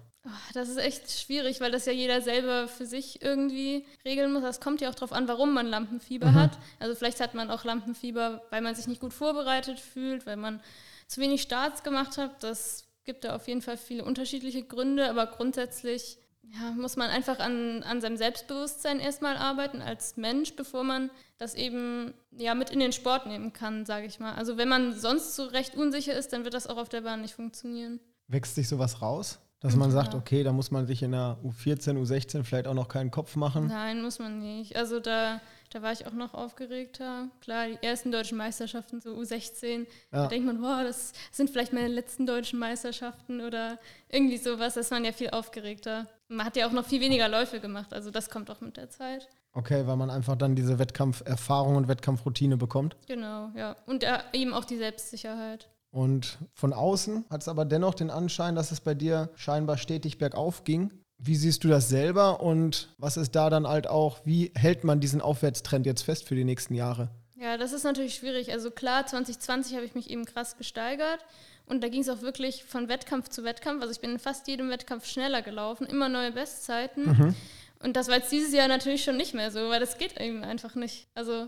das 0.53 0.69
ist 0.69 0.77
echt 0.77 1.11
schwierig, 1.11 1.61
weil 1.61 1.71
das 1.71 1.85
ja 1.85 1.91
jeder 1.91 2.21
selber 2.21 2.67
für 2.67 2.85
sich 2.85 3.21
irgendwie 3.21 3.85
regeln 4.05 4.33
muss. 4.33 4.43
Das 4.43 4.59
kommt 4.59 4.81
ja 4.81 4.89
auch 4.89 4.95
darauf 4.95 5.13
an, 5.13 5.27
warum 5.27 5.53
man 5.53 5.65
Lampenfieber 5.65 6.31
mhm. 6.31 6.35
hat. 6.35 6.57
Also 6.79 6.95
vielleicht 6.95 7.19
hat 7.19 7.33
man 7.33 7.49
auch 7.49 7.63
Lampenfieber, 7.63 8.41
weil 8.49 8.61
man 8.61 8.75
sich 8.75 8.87
nicht 8.87 9.01
gut 9.01 9.13
vorbereitet 9.13 9.79
fühlt, 9.79 10.25
weil 10.25 10.35
man 10.35 10.61
zu 11.07 11.21
wenig 11.21 11.41
Starts 11.41 11.83
gemacht 11.83 12.17
hat. 12.17 12.43
Das 12.43 12.85
gibt 13.05 13.23
da 13.23 13.35
auf 13.35 13.47
jeden 13.47 13.61
Fall 13.61 13.77
viele 13.77 14.03
unterschiedliche 14.03 14.63
Gründe, 14.63 15.09
aber 15.09 15.25
grundsätzlich 15.27 16.17
ja, 16.43 16.71
muss 16.71 16.95
man 16.95 17.09
einfach 17.09 17.39
an, 17.39 17.83
an 17.83 18.01
seinem 18.01 18.17
Selbstbewusstsein 18.17 18.99
erstmal 18.99 19.37
arbeiten 19.37 19.81
als 19.81 20.17
Mensch, 20.17 20.55
bevor 20.55 20.83
man 20.83 21.11
das 21.37 21.53
eben 21.53 22.13
ja, 22.31 22.55
mit 22.55 22.69
in 22.69 22.79
den 22.79 22.91
Sport 22.91 23.27
nehmen 23.27 23.53
kann, 23.53 23.85
sage 23.85 24.07
ich 24.07 24.19
mal. 24.19 24.33
Also 24.33 24.57
wenn 24.57 24.69
man 24.69 24.93
sonst 24.93 25.35
so 25.35 25.45
recht 25.45 25.75
unsicher 25.75 26.13
ist, 26.13 26.33
dann 26.33 26.43
wird 26.43 26.53
das 26.53 26.67
auch 26.67 26.77
auf 26.77 26.89
der 26.89 27.01
Bahn 27.01 27.21
nicht 27.21 27.35
funktionieren. 27.35 27.99
Wächst 28.27 28.55
sich 28.55 28.67
sowas 28.67 29.01
raus? 29.01 29.39
Dass 29.61 29.75
man 29.75 29.91
sagt, 29.91 30.15
okay, 30.15 30.43
da 30.43 30.53
muss 30.53 30.71
man 30.71 30.87
sich 30.87 31.03
in 31.03 31.11
der 31.11 31.37
U14, 31.43 32.01
U16 32.01 32.45
vielleicht 32.45 32.65
auch 32.65 32.73
noch 32.73 32.87
keinen 32.87 33.11
Kopf 33.11 33.35
machen? 33.35 33.67
Nein, 33.67 34.01
muss 34.01 34.17
man 34.17 34.39
nicht. 34.39 34.77
Also 34.77 35.01
da, 35.01 35.41
da 35.69 35.81
war 35.81 35.91
ich 35.91 36.07
auch 36.07 36.13
noch 36.13 36.33
aufgeregter. 36.33 37.27
Klar, 37.41 37.67
die 37.67 37.85
ersten 37.85 38.09
deutschen 38.09 38.37
Meisterschaften, 38.37 39.01
so 39.01 39.09
U16, 39.17 39.79
ja. 39.79 39.85
da 40.11 40.27
denkt 40.27 40.45
man, 40.45 40.61
boah, 40.61 40.83
das 40.85 41.11
sind 41.33 41.49
vielleicht 41.49 41.73
meine 41.73 41.89
letzten 41.89 42.25
deutschen 42.25 42.57
Meisterschaften 42.57 43.41
oder 43.41 43.77
irgendwie 44.07 44.37
sowas. 44.37 44.75
Da 44.75 44.79
ist 44.79 44.91
man 44.91 45.03
ja 45.03 45.11
viel 45.11 45.31
aufgeregter. 45.31 46.07
Man 46.29 46.45
hat 46.45 46.55
ja 46.55 46.67
auch 46.67 46.71
noch 46.71 46.85
viel 46.85 47.01
weniger 47.01 47.27
Läufe 47.27 47.59
gemacht, 47.59 47.91
also 47.91 48.11
das 48.11 48.29
kommt 48.29 48.51
auch 48.51 48.61
mit 48.61 48.77
der 48.77 48.89
Zeit. 48.89 49.27
Okay, 49.51 49.87
weil 49.87 49.95
man 49.95 50.11
einfach 50.11 50.35
dann 50.35 50.55
diese 50.55 50.77
Wettkampferfahrung 50.77 51.75
und 51.75 51.87
Wettkampfroutine 51.87 52.55
bekommt. 52.55 52.95
Genau, 53.07 53.49
ja. 53.55 53.75
Und 53.87 54.03
äh, 54.03 54.19
eben 54.33 54.53
auch 54.53 54.63
die 54.63 54.77
Selbstsicherheit. 54.77 55.69
Und 55.91 56.37
von 56.53 56.71
außen 56.71 57.25
hat 57.31 57.41
es 57.41 57.47
aber 57.47 57.65
dennoch 57.65 57.95
den 57.95 58.11
Anschein, 58.11 58.55
dass 58.55 58.71
es 58.71 58.79
bei 58.79 58.93
dir 58.93 59.31
scheinbar 59.35 59.77
stetig 59.77 60.19
bergauf 60.19 60.63
ging. 60.63 60.93
Wie 61.17 61.35
siehst 61.35 61.63
du 61.63 61.67
das 61.67 61.89
selber 61.89 62.41
und 62.41 62.93
was 62.97 63.17
ist 63.17 63.35
da 63.35 63.49
dann 63.49 63.67
halt 63.67 63.87
auch, 63.87 64.19
wie 64.23 64.51
hält 64.55 64.83
man 64.83 64.99
diesen 64.99 65.21
Aufwärtstrend 65.21 65.85
jetzt 65.85 66.03
fest 66.03 66.25
für 66.27 66.35
die 66.35 66.45
nächsten 66.45 66.75
Jahre? 66.75 67.09
Ja, 67.39 67.57
das 67.57 67.71
ist 67.71 67.83
natürlich 67.83 68.15
schwierig. 68.15 68.51
Also 68.51 68.69
klar, 68.69 69.05
2020 69.05 69.75
habe 69.75 69.85
ich 69.85 69.95
mich 69.95 70.09
eben 70.09 70.25
krass 70.25 70.57
gesteigert 70.57 71.25
und 71.65 71.81
da 71.81 71.87
ging 71.87 72.01
es 72.01 72.09
auch 72.09 72.21
wirklich 72.21 72.65
von 72.65 72.89
Wettkampf 72.89 73.29
zu 73.29 73.43
Wettkampf. 73.43 73.81
Also 73.81 73.93
ich 73.93 74.01
bin 74.01 74.11
in 74.11 74.19
fast 74.19 74.47
jedem 74.47 74.69
Wettkampf 74.69 75.05
schneller 75.05 75.41
gelaufen, 75.41 75.87
immer 75.87 76.09
neue 76.09 76.31
Bestzeiten. 76.31 77.05
Mhm. 77.05 77.35
Und 77.81 77.95
das 77.95 78.09
war 78.09 78.17
jetzt 78.17 78.31
dieses 78.31 78.53
Jahr 78.53 78.67
natürlich 78.67 79.03
schon 79.05 79.15
nicht 79.15 79.33
mehr 79.33 79.51
so, 79.51 79.69
weil 79.69 79.79
das 79.79 79.97
geht 79.97 80.19
eben 80.19 80.43
einfach 80.43 80.75
nicht. 80.75 81.07
Also 81.15 81.47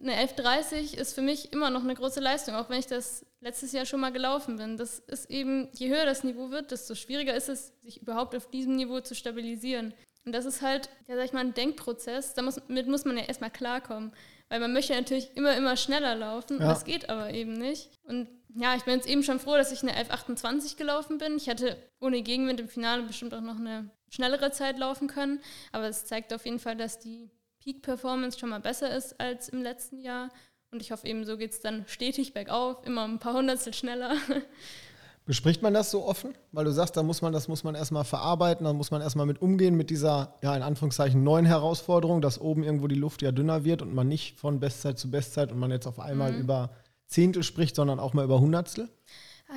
eine 0.00 0.14
11.30 0.14 0.96
ist 0.96 1.14
für 1.14 1.22
mich 1.22 1.52
immer 1.52 1.70
noch 1.70 1.82
eine 1.82 1.94
große 1.94 2.20
Leistung, 2.20 2.54
auch 2.54 2.70
wenn 2.70 2.78
ich 2.78 2.86
das 2.86 3.26
letztes 3.40 3.72
Jahr 3.72 3.84
schon 3.84 3.98
mal 3.98 4.12
gelaufen 4.12 4.58
bin. 4.58 4.76
Das 4.76 5.00
ist 5.00 5.28
eben, 5.28 5.70
je 5.72 5.88
höher 5.88 6.04
das 6.04 6.22
Niveau 6.22 6.50
wird, 6.50 6.70
desto 6.70 6.94
schwieriger 6.94 7.34
ist 7.34 7.48
es, 7.48 7.72
sich 7.82 8.00
überhaupt 8.00 8.36
auf 8.36 8.48
diesem 8.48 8.76
Niveau 8.76 9.00
zu 9.00 9.16
stabilisieren. 9.16 9.92
Und 10.24 10.32
das 10.32 10.44
ist 10.44 10.62
halt, 10.62 10.88
ja, 11.08 11.16
sag 11.16 11.24
ich 11.24 11.32
mal, 11.32 11.40
ein 11.40 11.54
Denkprozess. 11.54 12.34
Damit 12.34 12.86
muss 12.86 13.04
man 13.04 13.16
ja 13.16 13.24
erstmal 13.24 13.50
klarkommen. 13.50 14.12
Weil 14.52 14.60
man 14.60 14.74
möchte 14.74 14.92
natürlich 14.92 15.34
immer, 15.34 15.56
immer 15.56 15.78
schneller 15.78 16.14
laufen. 16.14 16.60
Ja. 16.60 16.68
Das 16.68 16.84
geht 16.84 17.08
aber 17.08 17.32
eben 17.32 17.54
nicht. 17.54 17.88
Und 18.02 18.28
ja, 18.54 18.74
ich 18.76 18.82
bin 18.82 18.96
jetzt 18.96 19.08
eben 19.08 19.22
schon 19.22 19.40
froh, 19.40 19.56
dass 19.56 19.72
ich 19.72 19.80
eine 19.80 19.92
11.28 19.92 20.76
gelaufen 20.76 21.16
bin. 21.16 21.38
Ich 21.38 21.46
hätte 21.46 21.78
ohne 22.00 22.20
Gegenwind 22.20 22.60
im 22.60 22.68
Finale 22.68 23.02
bestimmt 23.04 23.32
auch 23.32 23.40
noch 23.40 23.56
eine 23.56 23.88
schnellere 24.10 24.50
Zeit 24.50 24.78
laufen 24.78 25.08
können. 25.08 25.40
Aber 25.72 25.88
es 25.88 26.04
zeigt 26.04 26.34
auf 26.34 26.44
jeden 26.44 26.58
Fall, 26.58 26.76
dass 26.76 26.98
die 26.98 27.30
Peak-Performance 27.60 28.38
schon 28.38 28.50
mal 28.50 28.60
besser 28.60 28.94
ist 28.94 29.18
als 29.18 29.48
im 29.48 29.62
letzten 29.62 30.00
Jahr. 30.00 30.28
Und 30.70 30.82
ich 30.82 30.92
hoffe 30.92 31.06
eben, 31.06 31.24
so 31.24 31.38
geht 31.38 31.52
es 31.52 31.60
dann 31.60 31.86
stetig 31.88 32.34
bergauf, 32.34 32.84
immer 32.84 33.04
ein 33.04 33.20
paar 33.20 33.32
Hundertstel 33.32 33.72
schneller. 33.72 34.16
Bespricht 35.24 35.62
man 35.62 35.72
das 35.72 35.90
so 35.90 36.04
offen? 36.04 36.34
Weil 36.50 36.64
du 36.64 36.72
sagst, 36.72 36.96
da 36.96 37.02
muss 37.04 37.22
man, 37.22 37.32
das 37.32 37.46
muss 37.46 37.62
man 37.62 37.76
erstmal 37.76 38.04
verarbeiten, 38.04 38.64
da 38.64 38.72
muss 38.72 38.90
man 38.90 39.00
erstmal 39.02 39.26
mit 39.26 39.40
umgehen, 39.40 39.76
mit 39.76 39.88
dieser, 39.88 40.34
ja, 40.42 40.56
in 40.56 40.62
Anführungszeichen 40.62 41.22
neuen 41.22 41.46
Herausforderung, 41.46 42.20
dass 42.20 42.40
oben 42.40 42.64
irgendwo 42.64 42.88
die 42.88 42.96
Luft 42.96 43.22
ja 43.22 43.30
dünner 43.30 43.64
wird 43.64 43.82
und 43.82 43.94
man 43.94 44.08
nicht 44.08 44.38
von 44.40 44.58
Bestzeit 44.58 44.98
zu 44.98 45.10
Bestzeit 45.10 45.52
und 45.52 45.58
man 45.58 45.70
jetzt 45.70 45.86
auf 45.86 46.00
einmal 46.00 46.32
mhm. 46.32 46.40
über 46.40 46.70
Zehntel 47.06 47.44
spricht, 47.44 47.76
sondern 47.76 48.00
auch 48.00 48.14
mal 48.14 48.24
über 48.24 48.40
Hundertstel? 48.40 48.88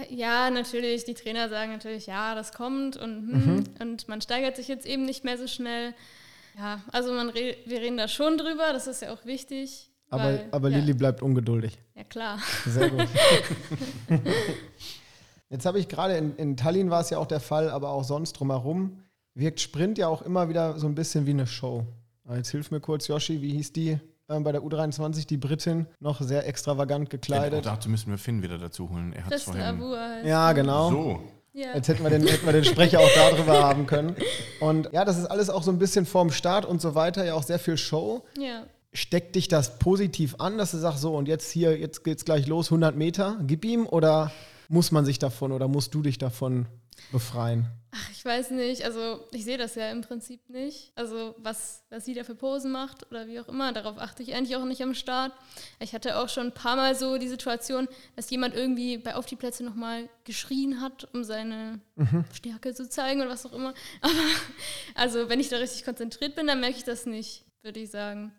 Ja, 0.10 0.50
natürlich. 0.50 1.06
Die 1.06 1.14
Trainer 1.14 1.50
sagen 1.50 1.72
natürlich, 1.72 2.06
ja, 2.06 2.36
das 2.36 2.52
kommt 2.52 2.98
und, 2.98 3.32
hm, 3.32 3.56
Mhm. 3.56 3.64
und 3.80 4.08
man 4.08 4.22
steigert 4.22 4.58
sich 4.58 4.68
jetzt 4.68 4.86
eben 4.86 5.06
nicht 5.06 5.24
mehr 5.24 5.38
so 5.38 5.48
schnell. 5.48 5.94
Ja, 6.58 6.82
also 6.92 7.12
man 7.14 7.30
re 7.30 7.58
wir 7.66 7.80
reden 7.80 7.98
da 7.98 8.08
schon 8.08 8.38
drüber, 8.38 8.72
das 8.72 8.88
ist 8.88 9.02
ja 9.02 9.14
auch 9.14 9.26
wichtig. 9.26 9.90
Aber, 10.10 10.24
weil, 10.24 10.48
aber 10.52 10.70
ja, 10.70 10.78
Lilly 10.78 10.94
bleibt 10.94 11.22
ungeduldig. 11.22 11.78
Ja, 11.96 12.04
klar. 12.04 12.40
Sehr 12.66 12.90
gut. 12.90 13.08
Jetzt 15.50 15.66
habe 15.66 15.80
ich 15.80 15.88
gerade 15.88 16.18
in, 16.18 16.36
in 16.36 16.58
Tallinn 16.58 16.90
war 16.90 17.02
es 17.02 17.10
ja 17.10 17.18
auch 17.18 17.28
der 17.28 17.40
Fall, 17.40 17.70
aber 17.70 17.90
auch 17.90 18.04
sonst 18.04 18.34
drumherum 18.34 19.00
wirkt 19.36 19.60
Sprint 19.60 19.98
ja 19.98 20.08
auch 20.08 20.22
immer 20.22 20.50
wieder 20.50 20.80
so 20.80 20.88
ein 20.88 20.96
bisschen 20.96 21.26
wie 21.26 21.32
eine 21.32 21.48
Show. 21.48 21.86
Jetzt 22.34 22.50
hilf 22.50 22.72
mir 22.72 22.80
kurz, 22.80 23.08
Yoshi, 23.08 23.42
wie 23.42 23.52
hieß 23.52 23.74
die 23.74 24.00
ähm, 24.30 24.44
bei 24.44 24.52
der 24.52 24.62
U23, 24.62 25.28
die 25.28 25.38
Britin, 25.38 25.86
noch 26.00 26.22
sehr 26.22 26.48
extravagant 26.48 27.10
gekleidet. 27.10 27.66
dazu 27.66 27.90
müssen 27.90 28.10
wir 28.10 28.18
Finn 28.18 28.42
wieder 28.42 28.58
dazu 28.58 28.90
holen. 28.90 29.14
Er 29.14 29.26
hat 29.26 29.40
vorhin. 29.40 29.64
Ja, 30.26 30.52
genau. 30.54 30.90
So. 30.90 31.22
Ja. 31.54 31.74
Jetzt 31.76 31.88
hätten 31.88 32.04
wir, 32.04 32.10
den, 32.10 32.28
hätten 32.28 32.46
wir 32.46 32.52
den 32.52 32.66
Sprecher 32.66 33.00
auch 33.00 33.10
darüber 33.16 33.64
haben 33.64 33.86
können. 33.86 34.16
Und 34.60 34.90
ja, 34.92 35.06
das 35.06 35.18
ist 35.18 35.26
alles 35.26 35.50
auch 35.50 35.64
so 35.64 35.72
ein 35.72 35.80
bisschen 35.80 36.06
vorm 36.06 36.32
Start 36.32 36.66
und 36.66 36.82
so 36.82 36.96
weiter, 36.96 37.24
ja 37.24 37.34
auch 37.36 37.44
sehr 37.44 37.60
viel 37.60 37.78
Show. 37.78 38.26
ja. 38.38 38.64
Steckt 38.94 39.36
dich 39.36 39.50
das 39.50 39.78
positiv 39.78 40.36
an, 40.40 40.58
dass 40.58 40.72
du 40.72 40.78
sagst, 40.78 41.02
so 41.02 41.18
und 41.18 41.28
jetzt 41.28 41.52
hier, 41.52 41.78
jetzt 41.78 42.06
geht's 42.06 42.24
gleich 42.24 42.48
los, 42.48 42.68
100 42.68 42.96
Meter, 42.96 43.36
gib 43.46 43.66
ihm 43.66 43.86
oder 43.88 44.32
muss 44.70 44.92
man 44.92 45.06
sich 45.06 45.20
davon 45.20 45.52
oder 45.52 45.68
musst 45.68 45.94
du 45.94 46.02
dich 46.02 46.18
davon 46.18 46.68
befreien? 47.12 47.68
Ach, 47.92 48.12
ich 48.12 48.26
weiß 48.26 48.52
nicht. 48.52 48.84
Also 48.84 49.20
ich 49.32 49.46
sehe 49.46 49.58
das 49.58 49.76
ja 49.76 49.90
im 49.90 50.02
Prinzip 50.02 50.50
nicht. 50.50 50.92
Also 50.96 51.36
was, 51.38 51.84
was 51.90 52.06
sie 52.06 52.14
da 52.14 52.24
für 52.24 52.36
Posen 52.36 52.72
macht 52.72 53.10
oder 53.10 53.28
wie 53.28 53.40
auch 53.40 53.48
immer, 53.48 53.72
darauf 53.74 53.98
achte 53.98 54.24
ich 54.24 54.34
eigentlich 54.34 54.56
auch 54.56 54.66
nicht 54.66 54.82
am 54.82 54.94
Start. 54.94 55.32
Ich 55.80 55.94
hatte 55.94 56.18
auch 56.18 56.30
schon 56.30 56.48
ein 56.48 56.54
paar 56.54 56.76
Mal 56.76 56.96
so 56.96 57.18
die 57.18 57.28
Situation, 57.28 57.88
dass 58.16 58.30
jemand 58.30 58.54
irgendwie 58.54 58.98
bei 58.98 59.16
Auf 59.16 59.26
die 59.26 59.36
Plätze 59.36 59.64
nochmal 59.64 60.10
geschrien 60.24 60.82
hat, 60.82 61.08
um 61.14 61.24
seine 61.24 61.80
Stärke 62.34 62.74
zu 62.74 62.90
zeigen 62.90 63.22
oder 63.22 63.30
was 63.30 63.46
auch 63.46 63.54
immer. 63.54 63.74
Aber 64.02 64.14
also 64.96 65.30
wenn 65.30 65.40
ich 65.40 65.50
da 65.50 65.58
richtig 65.58 65.86
konzentriert 65.86 66.36
bin, 66.36 66.48
dann 66.48 66.60
merke 66.60 66.78
ich 66.78 66.84
das 66.84 67.06
nicht, 67.06 67.46
würde 67.62 67.80
ich 67.80 67.92
sagen. 67.92 68.34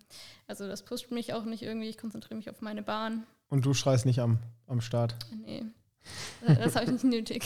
Also 0.47 0.67
das 0.67 0.85
pusht 0.85 1.11
mich 1.11 1.33
auch 1.33 1.45
nicht 1.45 1.63
irgendwie. 1.63 1.89
Ich 1.89 1.99
konzentriere 1.99 2.37
mich 2.37 2.51
auf 2.51 2.61
meine 2.61 2.83
Bahn. 2.83 3.27
Und 3.49 3.65
du 3.65 3.75
schreist 3.75 4.07
nicht 4.07 4.19
am, 4.19 4.39
am 4.67 4.81
Start. 4.81 5.15
Nee, 5.33 5.65
das 6.43 6.77
habe 6.77 6.87
ich 6.87 6.93
nicht 6.93 7.05
nötig. 7.05 7.43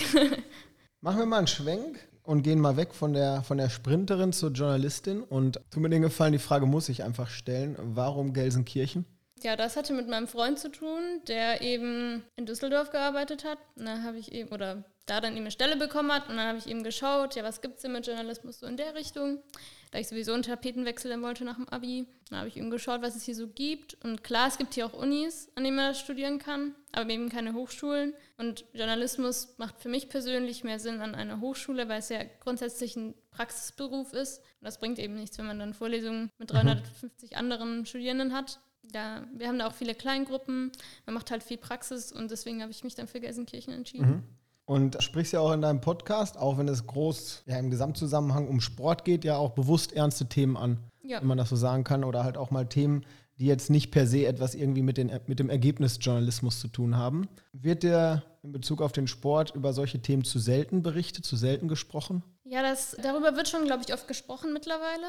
Machen 1.00 1.18
wir 1.18 1.26
mal 1.26 1.38
einen 1.38 1.46
Schwenk 1.46 1.98
und 2.22 2.42
gehen 2.42 2.60
mal 2.60 2.76
weg 2.76 2.94
von 2.94 3.12
der, 3.12 3.42
von 3.42 3.58
der 3.58 3.70
Sprinterin 3.70 4.32
zur 4.32 4.50
Journalistin. 4.50 5.22
Und 5.22 5.60
tut 5.70 5.82
mir 5.82 5.88
den 5.88 6.02
Gefallen, 6.02 6.32
die 6.32 6.38
Frage 6.38 6.66
muss 6.66 6.88
ich 6.88 7.02
einfach 7.02 7.28
stellen. 7.28 7.76
Warum 7.78 8.32
Gelsenkirchen? 8.32 9.06
Ja, 9.42 9.56
das 9.56 9.76
hatte 9.76 9.94
mit 9.94 10.08
meinem 10.08 10.28
Freund 10.28 10.58
zu 10.58 10.70
tun, 10.70 11.22
der 11.26 11.62
eben 11.62 12.22
in 12.36 12.44
Düsseldorf 12.44 12.90
gearbeitet 12.90 13.44
hat. 13.44 13.58
Und 13.76 13.86
dann 13.86 14.04
habe 14.04 14.18
ich 14.18 14.32
eben, 14.32 14.50
oder 14.50 14.84
da 15.06 15.20
dann 15.20 15.32
eben 15.32 15.42
eine 15.42 15.50
Stelle 15.50 15.76
bekommen 15.76 16.12
hat. 16.12 16.28
Und 16.28 16.36
dann 16.36 16.46
habe 16.46 16.58
ich 16.58 16.68
eben 16.68 16.84
geschaut, 16.84 17.34
ja, 17.36 17.42
was 17.42 17.62
gibt 17.62 17.76
es 17.76 17.82
denn 17.82 17.92
mit 17.92 18.06
Journalismus 18.06 18.60
so 18.60 18.66
in 18.66 18.76
der 18.76 18.94
Richtung? 18.94 19.42
Da 19.90 19.98
ich 19.98 20.08
sowieso 20.08 20.32
einen 20.32 20.44
Tapetenwechsel 20.44 21.10
dann 21.10 21.22
wollte 21.22 21.44
nach 21.44 21.56
dem 21.56 21.68
Abi, 21.68 22.06
dann 22.28 22.38
habe 22.38 22.48
ich 22.48 22.56
eben 22.56 22.70
geschaut, 22.70 23.02
was 23.02 23.16
es 23.16 23.24
hier 23.24 23.34
so 23.34 23.48
gibt. 23.48 23.94
Und 24.04 24.22
klar, 24.22 24.46
es 24.46 24.56
gibt 24.56 24.74
hier 24.74 24.86
auch 24.86 24.92
Unis, 24.92 25.48
an 25.56 25.64
denen 25.64 25.76
man 25.76 25.88
das 25.88 25.98
studieren 25.98 26.38
kann, 26.38 26.76
aber 26.92 27.10
eben 27.10 27.28
keine 27.28 27.54
Hochschulen. 27.54 28.14
Und 28.38 28.64
Journalismus 28.72 29.54
macht 29.58 29.80
für 29.80 29.88
mich 29.88 30.08
persönlich 30.08 30.62
mehr 30.62 30.78
Sinn 30.78 31.00
an 31.00 31.16
einer 31.16 31.40
Hochschule, 31.40 31.88
weil 31.88 31.98
es 31.98 32.08
ja 32.08 32.20
grundsätzlich 32.38 32.94
ein 32.94 33.14
Praxisberuf 33.32 34.12
ist. 34.12 34.38
Und 34.60 34.64
das 34.66 34.78
bringt 34.78 35.00
eben 35.00 35.14
nichts, 35.14 35.38
wenn 35.38 35.46
man 35.46 35.58
dann 35.58 35.74
Vorlesungen 35.74 36.30
mit 36.38 36.52
350 36.52 37.36
anderen 37.36 37.84
Studierenden 37.84 38.32
hat. 38.32 38.60
Ja, 38.94 39.26
wir 39.32 39.48
haben 39.48 39.58
da 39.58 39.66
auch 39.66 39.74
viele 39.74 39.94
Kleingruppen, 39.94 40.72
man 41.06 41.14
macht 41.14 41.30
halt 41.30 41.42
viel 41.42 41.58
Praxis 41.58 42.10
und 42.10 42.30
deswegen 42.30 42.62
habe 42.62 42.72
ich 42.72 42.82
mich 42.82 42.94
dann 42.94 43.06
für 43.06 43.20
Gelsenkirchen 43.20 43.72
entschieden. 43.72 44.24
Und 44.70 45.02
sprichst 45.02 45.32
ja 45.32 45.40
auch 45.40 45.50
in 45.50 45.62
deinem 45.62 45.80
Podcast, 45.80 46.38
auch 46.38 46.56
wenn 46.56 46.68
es 46.68 46.86
groß 46.86 47.42
ja, 47.46 47.58
im 47.58 47.70
Gesamtzusammenhang 47.70 48.46
um 48.46 48.60
Sport 48.60 49.04
geht, 49.04 49.24
ja 49.24 49.36
auch 49.36 49.50
bewusst 49.50 49.92
ernste 49.92 50.26
Themen 50.26 50.56
an, 50.56 50.78
Ja. 51.02 51.20
wenn 51.20 51.26
man 51.26 51.38
das 51.38 51.48
so 51.48 51.56
sagen 51.56 51.82
kann. 51.82 52.04
Oder 52.04 52.22
halt 52.22 52.36
auch 52.36 52.52
mal 52.52 52.66
Themen, 52.68 53.04
die 53.40 53.46
jetzt 53.46 53.68
nicht 53.68 53.90
per 53.90 54.06
se 54.06 54.26
etwas 54.26 54.54
irgendwie 54.54 54.82
mit, 54.82 54.96
den, 54.96 55.10
mit 55.26 55.40
dem 55.40 55.50
Ergebnisjournalismus 55.50 56.60
zu 56.60 56.68
tun 56.68 56.96
haben. 56.96 57.26
Wird 57.52 57.82
dir 57.82 58.22
in 58.44 58.52
Bezug 58.52 58.80
auf 58.80 58.92
den 58.92 59.08
Sport 59.08 59.56
über 59.56 59.72
solche 59.72 60.02
Themen 60.02 60.22
zu 60.22 60.38
selten 60.38 60.84
berichtet, 60.84 61.24
zu 61.24 61.34
selten 61.34 61.66
gesprochen? 61.66 62.22
Ja, 62.44 62.62
das, 62.62 62.96
darüber 63.02 63.34
wird 63.34 63.48
schon, 63.48 63.64
glaube 63.64 63.82
ich, 63.84 63.92
oft 63.92 64.06
gesprochen 64.06 64.52
mittlerweile. 64.52 65.06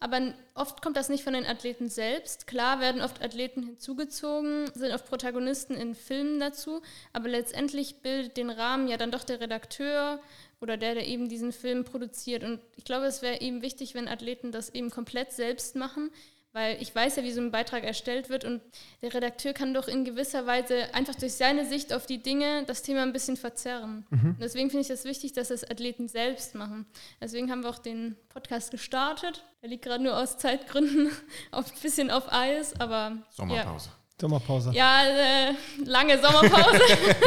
Aber 0.00 0.32
oft 0.54 0.80
kommt 0.80 0.96
das 0.96 1.08
nicht 1.08 1.24
von 1.24 1.32
den 1.32 1.46
Athleten 1.46 1.88
selbst. 1.88 2.46
Klar 2.46 2.78
werden 2.78 3.02
oft 3.02 3.20
Athleten 3.22 3.64
hinzugezogen, 3.64 4.70
sind 4.74 4.92
oft 4.92 5.06
Protagonisten 5.06 5.74
in 5.74 5.96
Filmen 5.96 6.38
dazu, 6.38 6.82
aber 7.12 7.28
letztendlich 7.28 8.00
bildet 8.00 8.36
den 8.36 8.50
Rahmen 8.50 8.86
ja 8.86 8.96
dann 8.96 9.10
doch 9.10 9.24
der 9.24 9.40
Redakteur 9.40 10.20
oder 10.60 10.76
der, 10.76 10.94
der 10.94 11.08
eben 11.08 11.28
diesen 11.28 11.52
Film 11.52 11.84
produziert. 11.84 12.44
Und 12.44 12.60
ich 12.76 12.84
glaube, 12.84 13.06
es 13.06 13.22
wäre 13.22 13.40
eben 13.40 13.60
wichtig, 13.60 13.94
wenn 13.94 14.06
Athleten 14.06 14.52
das 14.52 14.70
eben 14.70 14.90
komplett 14.90 15.32
selbst 15.32 15.74
machen, 15.74 16.10
weil 16.58 16.82
ich 16.82 16.92
weiß 16.92 17.14
ja, 17.14 17.22
wie 17.22 17.30
so 17.30 17.40
ein 17.40 17.52
Beitrag 17.52 17.84
erstellt 17.84 18.30
wird 18.30 18.44
und 18.44 18.60
der 19.00 19.14
Redakteur 19.14 19.52
kann 19.52 19.72
doch 19.72 19.86
in 19.86 20.04
gewisser 20.04 20.44
Weise 20.44 20.92
einfach 20.92 21.14
durch 21.14 21.34
seine 21.34 21.64
Sicht 21.64 21.92
auf 21.92 22.04
die 22.04 22.20
Dinge 22.20 22.64
das 22.66 22.82
Thema 22.82 23.02
ein 23.02 23.12
bisschen 23.12 23.36
verzerren. 23.36 24.04
Und 24.10 24.38
deswegen 24.40 24.68
finde 24.68 24.82
ich 24.84 24.90
es 24.90 25.04
wichtig, 25.04 25.32
dass 25.34 25.48
das 25.48 25.62
Athleten 25.62 26.08
selbst 26.08 26.56
machen. 26.56 26.86
Deswegen 27.20 27.48
haben 27.52 27.62
wir 27.62 27.70
auch 27.70 27.78
den 27.78 28.16
Podcast 28.28 28.72
gestartet. 28.72 29.44
Der 29.62 29.68
liegt 29.68 29.84
gerade 29.84 30.02
nur 30.02 30.16
aus 30.16 30.36
Zeitgründen 30.38 31.12
auf, 31.52 31.72
ein 31.72 31.80
bisschen 31.80 32.10
auf 32.10 32.32
Eis, 32.32 32.74
aber 32.80 33.18
Sommerpause. 33.30 33.90
Sommerpause. 34.20 34.70
ja, 34.72 35.04
ja 35.06 35.50
äh, 35.50 35.54
lange 35.84 36.20
Sommerpause. 36.20 36.80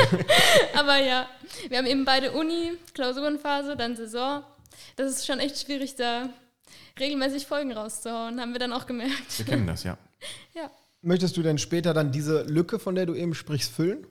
aber 0.76 0.98
ja, 0.98 1.26
wir 1.70 1.78
haben 1.78 1.88
eben 1.88 2.04
beide 2.04 2.34
Uni, 2.34 2.74
Klausurenphase, 2.94 3.78
dann 3.78 3.96
Saison. 3.96 4.44
Das 4.98 5.10
ist 5.10 5.26
schon 5.26 5.40
echt 5.40 5.58
schwierig, 5.58 5.96
da 5.96 6.28
regelmäßig 7.00 7.46
Folgen 7.48 7.72
rauszuhauen, 7.72 8.40
haben 8.40 8.54
wir 8.54 8.60
dann 8.60 8.74
auch 8.74 8.86
gemerkt. 8.86 9.38
Wir 9.38 9.46
kennen 9.46 9.68
das, 9.68 9.84
ja. 9.84 9.98
Ja. 10.54 10.70
Möchtest 11.02 11.36
du 11.36 11.42
denn 11.42 11.58
später 11.58 11.96
dann 11.96 12.12
diese 12.12 12.44
Lücke, 12.44 12.78
von 12.78 12.94
der 12.94 13.08
du 13.08 13.16
eben 13.16 13.34
sprichst, 13.34 13.72
füllen? 13.74 14.06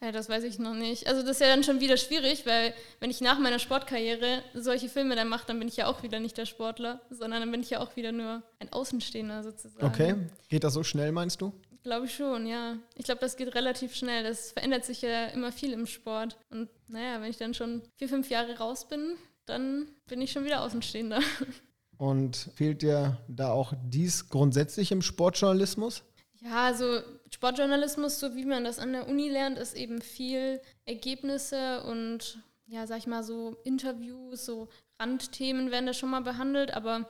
Ja, 0.00 0.10
das 0.10 0.28
weiß 0.28 0.42
ich 0.42 0.58
noch 0.58 0.74
nicht. 0.74 1.06
Also 1.06 1.22
das 1.22 1.32
ist 1.32 1.40
ja 1.40 1.46
dann 1.46 1.62
schon 1.62 1.78
wieder 1.78 1.96
schwierig, 1.96 2.44
weil 2.44 2.74
wenn 2.98 3.10
ich 3.10 3.20
nach 3.20 3.38
meiner 3.38 3.60
Sportkarriere 3.60 4.42
solche 4.52 4.88
Filme 4.88 5.14
dann 5.14 5.28
mache, 5.28 5.46
dann 5.46 5.60
bin 5.60 5.68
ich 5.68 5.76
ja 5.76 5.86
auch 5.86 6.02
wieder 6.02 6.18
nicht 6.18 6.36
der 6.36 6.46
Sportler, 6.46 7.00
sondern 7.10 7.40
dann 7.40 7.52
bin 7.52 7.60
ich 7.60 7.70
ja 7.70 7.80
auch 7.80 7.94
wieder 7.94 8.10
nur 8.10 8.42
ein 8.58 8.72
Außenstehender 8.72 9.44
sozusagen. 9.44 9.86
Okay. 9.86 10.16
Geht 10.48 10.64
das 10.64 10.74
so 10.74 10.82
schnell, 10.82 11.12
meinst 11.12 11.40
du? 11.40 11.52
Glaube 11.84 12.06
ich 12.06 12.14
schon, 12.14 12.46
ja. 12.46 12.76
Ich 12.96 13.04
glaube, 13.04 13.20
das 13.20 13.36
geht 13.36 13.54
relativ 13.54 13.94
schnell. 13.94 14.24
Das 14.24 14.52
verändert 14.52 14.84
sich 14.84 15.02
ja 15.02 15.26
immer 15.26 15.52
viel 15.52 15.72
im 15.72 15.86
Sport. 15.86 16.36
Und 16.50 16.68
naja, 16.88 17.20
wenn 17.20 17.30
ich 17.30 17.38
dann 17.38 17.54
schon 17.54 17.82
vier, 17.96 18.08
fünf 18.08 18.28
Jahre 18.30 18.58
raus 18.58 18.88
bin, 18.88 19.16
dann 19.46 19.86
bin 20.06 20.20
ich 20.20 20.32
schon 20.32 20.44
wieder 20.44 20.62
Außenstehender. 20.62 21.20
Und 22.02 22.50
fehlt 22.56 22.82
dir 22.82 23.16
da 23.28 23.52
auch 23.52 23.74
dies 23.84 24.28
grundsätzlich 24.28 24.90
im 24.90 25.02
Sportjournalismus? 25.02 26.02
Ja, 26.40 26.64
also 26.64 27.00
Sportjournalismus, 27.30 28.18
so 28.18 28.34
wie 28.34 28.44
man 28.44 28.64
das 28.64 28.80
an 28.80 28.92
der 28.92 29.08
Uni 29.08 29.28
lernt, 29.28 29.56
ist 29.56 29.76
eben 29.76 30.02
viel 30.02 30.60
Ergebnisse 30.84 31.84
und 31.84 32.40
ja, 32.66 32.88
sag 32.88 32.98
ich 32.98 33.06
mal 33.06 33.22
so 33.22 33.56
Interviews, 33.62 34.44
so 34.44 34.68
Randthemen 34.98 35.70
werden 35.70 35.86
da 35.86 35.92
schon 35.92 36.10
mal 36.10 36.22
behandelt, 36.22 36.74
aber 36.74 37.08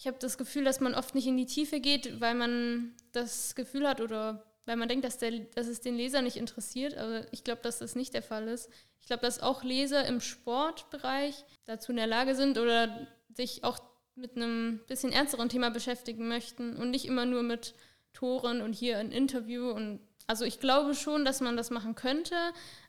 ich 0.00 0.08
habe 0.08 0.16
das 0.18 0.36
Gefühl, 0.36 0.64
dass 0.64 0.80
man 0.80 0.96
oft 0.96 1.14
nicht 1.14 1.28
in 1.28 1.36
die 1.36 1.46
Tiefe 1.46 1.78
geht, 1.78 2.20
weil 2.20 2.34
man 2.34 2.92
das 3.12 3.54
Gefühl 3.54 3.86
hat 3.86 4.00
oder 4.00 4.44
weil 4.66 4.74
man 4.74 4.88
denkt, 4.88 5.04
dass, 5.04 5.18
der, 5.18 5.30
dass 5.30 5.68
es 5.68 5.80
den 5.80 5.94
Leser 5.94 6.22
nicht 6.22 6.38
interessiert. 6.38 6.96
Aber 6.96 7.32
ich 7.32 7.44
glaube, 7.44 7.62
dass 7.62 7.78
das 7.78 7.94
nicht 7.94 8.14
der 8.14 8.22
Fall 8.22 8.48
ist. 8.48 8.68
Ich 9.00 9.06
glaube, 9.06 9.22
dass 9.22 9.40
auch 9.40 9.62
Leser 9.62 10.04
im 10.06 10.20
Sportbereich 10.20 11.44
dazu 11.66 11.92
in 11.92 11.98
der 11.98 12.08
Lage 12.08 12.34
sind 12.34 12.58
oder 12.58 13.06
sich 13.28 13.62
auch 13.62 13.78
mit 14.16 14.36
einem 14.36 14.80
bisschen 14.86 15.12
ernsteren 15.12 15.48
Thema 15.48 15.70
beschäftigen 15.70 16.28
möchten 16.28 16.76
und 16.76 16.90
nicht 16.90 17.06
immer 17.06 17.26
nur 17.26 17.42
mit 17.42 17.74
Toren 18.12 18.62
und 18.62 18.72
hier 18.72 18.98
ein 18.98 19.10
Interview. 19.10 19.70
Und 19.70 20.00
also 20.26 20.44
ich 20.44 20.60
glaube 20.60 20.94
schon, 20.94 21.24
dass 21.24 21.40
man 21.40 21.56
das 21.56 21.70
machen 21.70 21.94
könnte, 21.94 22.36